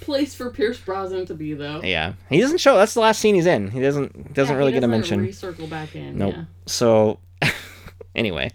[0.00, 1.80] place for Pierce Brosnan to be, though.
[1.82, 2.76] Yeah, he doesn't show.
[2.76, 3.70] That's the last scene he's in.
[3.70, 5.26] He doesn't doesn't Yeah, really he get a mention.
[5.26, 6.18] Recircle back in.
[6.18, 6.34] Nope.
[6.36, 6.44] Yeah.
[6.66, 7.18] So,
[8.14, 8.50] anyway,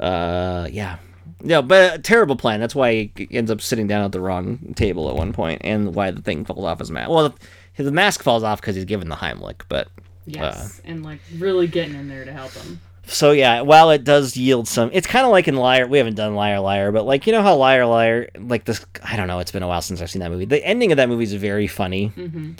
[0.00, 0.98] uh, yeah,
[1.42, 2.60] yeah, but a terrible plan.
[2.60, 5.94] That's why he ends up sitting down at the wrong table at one point, and
[5.94, 7.10] why the thing falls off his mask.
[7.10, 7.34] Well,
[7.76, 9.88] the, the mask falls off because he's given the Heimlich, but
[10.26, 12.80] Yes, and like really getting in there to help him.
[13.06, 15.86] So yeah, while it does yield some, it's kind of like in Liar.
[15.86, 18.84] We haven't done Liar Liar, but like you know how Liar Liar, like this.
[19.02, 19.40] I don't know.
[19.40, 20.46] It's been a while since I've seen that movie.
[20.46, 22.12] The ending of that movie is very funny,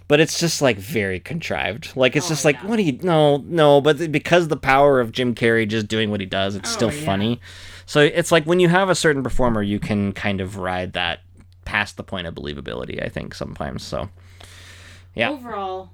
[0.06, 1.96] but it's just like very contrived.
[1.96, 2.32] Like it's Mm-hmm.
[2.32, 2.66] Oh, just like, yeah.
[2.66, 2.98] what do you?
[3.02, 3.80] No, no.
[3.80, 6.92] But because the power of Jim Carrey just doing what he does, it's Oh, still
[6.92, 7.04] yeah.
[7.06, 7.40] funny.
[7.86, 11.20] So it's like when you have a certain performer, you can kind of ride that
[11.64, 13.02] past the point of believability.
[13.02, 13.82] I think sometimes.
[13.82, 14.10] So
[15.14, 15.30] Yeah.
[15.30, 15.90] Overall,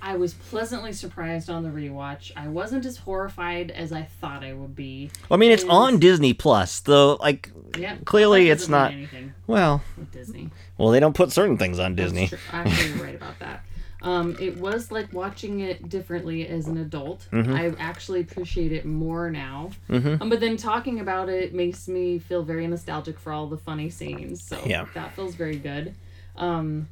[0.00, 2.32] I was pleasantly surprised on the rewatch.
[2.36, 5.10] I wasn't as horrified as I thought I would be.
[5.30, 7.14] I mean, it's on Disney Plus, though.
[7.16, 10.50] Like, Yeah, Clearly it's anything well, with Disney.
[10.76, 12.30] well, they don't put certain things on Disney.
[12.52, 13.64] Actually, right about that.
[14.00, 17.26] Um, it was like watching it differently as an adult.
[17.32, 17.52] Mm-hmm.
[17.52, 19.70] I actually appreciate it more now.
[19.90, 23.90] Um, but then talking about it makes me feel very nostalgic for all the funny
[23.90, 24.40] scenes.
[24.42, 24.86] So Yeah.
[24.94, 25.94] that feels very good.
[26.36, 26.88] Um,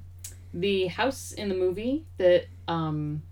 [0.54, 3.22] the house in the movie that um,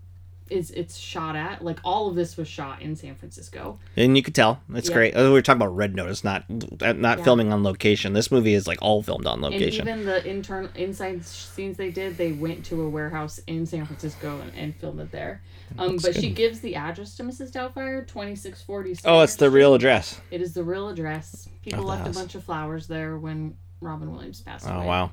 [0.49, 3.79] is it's shot at like all of this was shot in San Francisco.
[3.97, 4.95] And you could tell it's Yeah.
[4.95, 5.15] great.
[5.15, 7.23] We were talking about Red Notice, not not Yeah.
[7.23, 8.13] filming on location.
[8.13, 9.87] This movie is like all filmed on And location.
[9.87, 14.39] even the internal inside scenes they did, they went to a warehouse in San Francisco
[14.39, 15.41] and, and filmed it there.
[15.79, 17.51] Um, but she gives the address to Mrs.
[17.51, 18.95] Doubtfire, twenty six forty.
[19.03, 20.21] oh, it's the real address.
[20.29, 21.49] It is the real address.
[21.63, 22.15] People left house.
[22.15, 24.75] a bunch of flowers there when Robin Williams passed away.
[24.75, 25.11] Oh wow.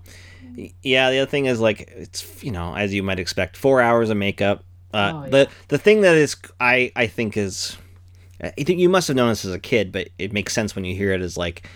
[0.82, 4.10] Yeah, the other thing is like it's you know as you might expect, four hours
[4.10, 4.64] of makeup.
[4.92, 7.76] Uh, Oh, The the thing that is I I think is
[8.42, 10.84] I think you must have known this as a kid, but it makes sense when
[10.84, 11.22] you hear it.
[11.22, 11.68] Is like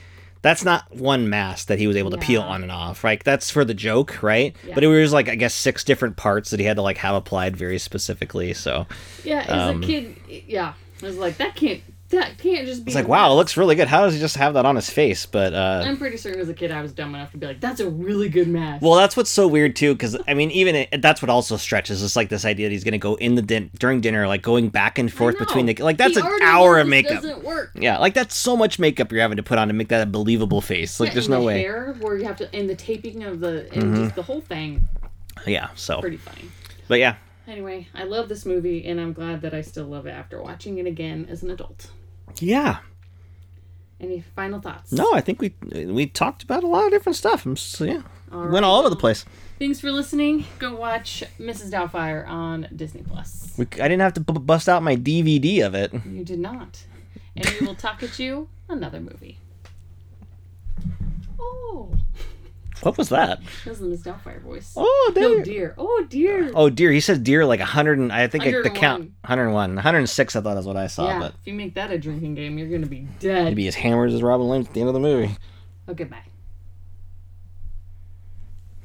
[0.42, 3.02] that's not one mask that he was able to peel on and off.
[3.04, 4.54] Right, that's for the joke, right?
[4.66, 4.74] Yeah.
[4.74, 7.14] But it was like I guess six different parts that he had to like have
[7.14, 8.52] applied very specifically.
[8.54, 8.86] So
[9.24, 12.90] Yeah, as Um, a kid, yeah, I was like, that can't that can't just be.
[12.90, 13.88] it's like wow, it looks really good.
[13.88, 15.26] How does he just have that on his face?
[15.26, 17.60] But uh, I'm pretty certain as a kid I was dumb enough to be like,
[17.60, 18.82] that's a really good mask.
[18.82, 22.02] Well, that's what's so weird too, because I mean, even it, that's what also stretches.
[22.02, 24.68] It's like this idea that he's gonna go in the din- during dinner, like going
[24.68, 27.22] back and forth between the like that's an hour of makeup.
[27.22, 27.72] Doesn't work.
[27.74, 30.06] Yeah, like that's so much makeup you're having to put on to make that a
[30.06, 31.00] believable face.
[31.00, 31.60] Like, Yeah, there's no the way.
[31.60, 34.04] Hair where you have to and the taping of the and Mm-hmm.
[34.04, 34.84] just the whole thing,
[35.46, 35.68] Yeah.
[35.74, 36.42] So, pretty funny.
[36.88, 37.16] but yeah,
[37.46, 40.78] Anyway, I love this movie, and I'm glad that I still love it after watching
[40.78, 41.90] it again as an adult.
[42.40, 42.78] yeah.
[43.98, 44.92] Any final thoughts?
[44.92, 45.54] No, I think we
[45.86, 47.46] we talked about a lot of different stuff.
[47.46, 48.62] I'm so, yeah, All went right.
[48.64, 49.24] all over the place.
[49.58, 50.44] Thanks for listening.
[50.58, 51.70] Go watch Mrs.
[51.70, 53.54] Doubtfire on Disney Plus.
[53.56, 55.94] We, I didn't have to b- bust out my DVD of it.
[56.04, 56.84] You did not.
[57.34, 59.38] And we will talk at you another movie.
[61.40, 61.90] Oh,
[62.82, 63.40] What was that?
[63.64, 64.74] that was the Miss Doubtfire voice.
[64.76, 65.42] Oh, no dear.
[65.44, 65.74] dear.
[65.78, 66.50] Oh dear.
[66.54, 69.74] Oh dear, he said deer like 100 and I think it- the count 101.
[69.76, 71.18] 106 I thought is what I saw, yeah.
[71.18, 73.48] but If you make that a drinking game, you're gonna be dead.
[73.48, 75.34] he'd be as hammered as Robin Williams at the end of the movie.
[75.88, 76.18] Okay, bye.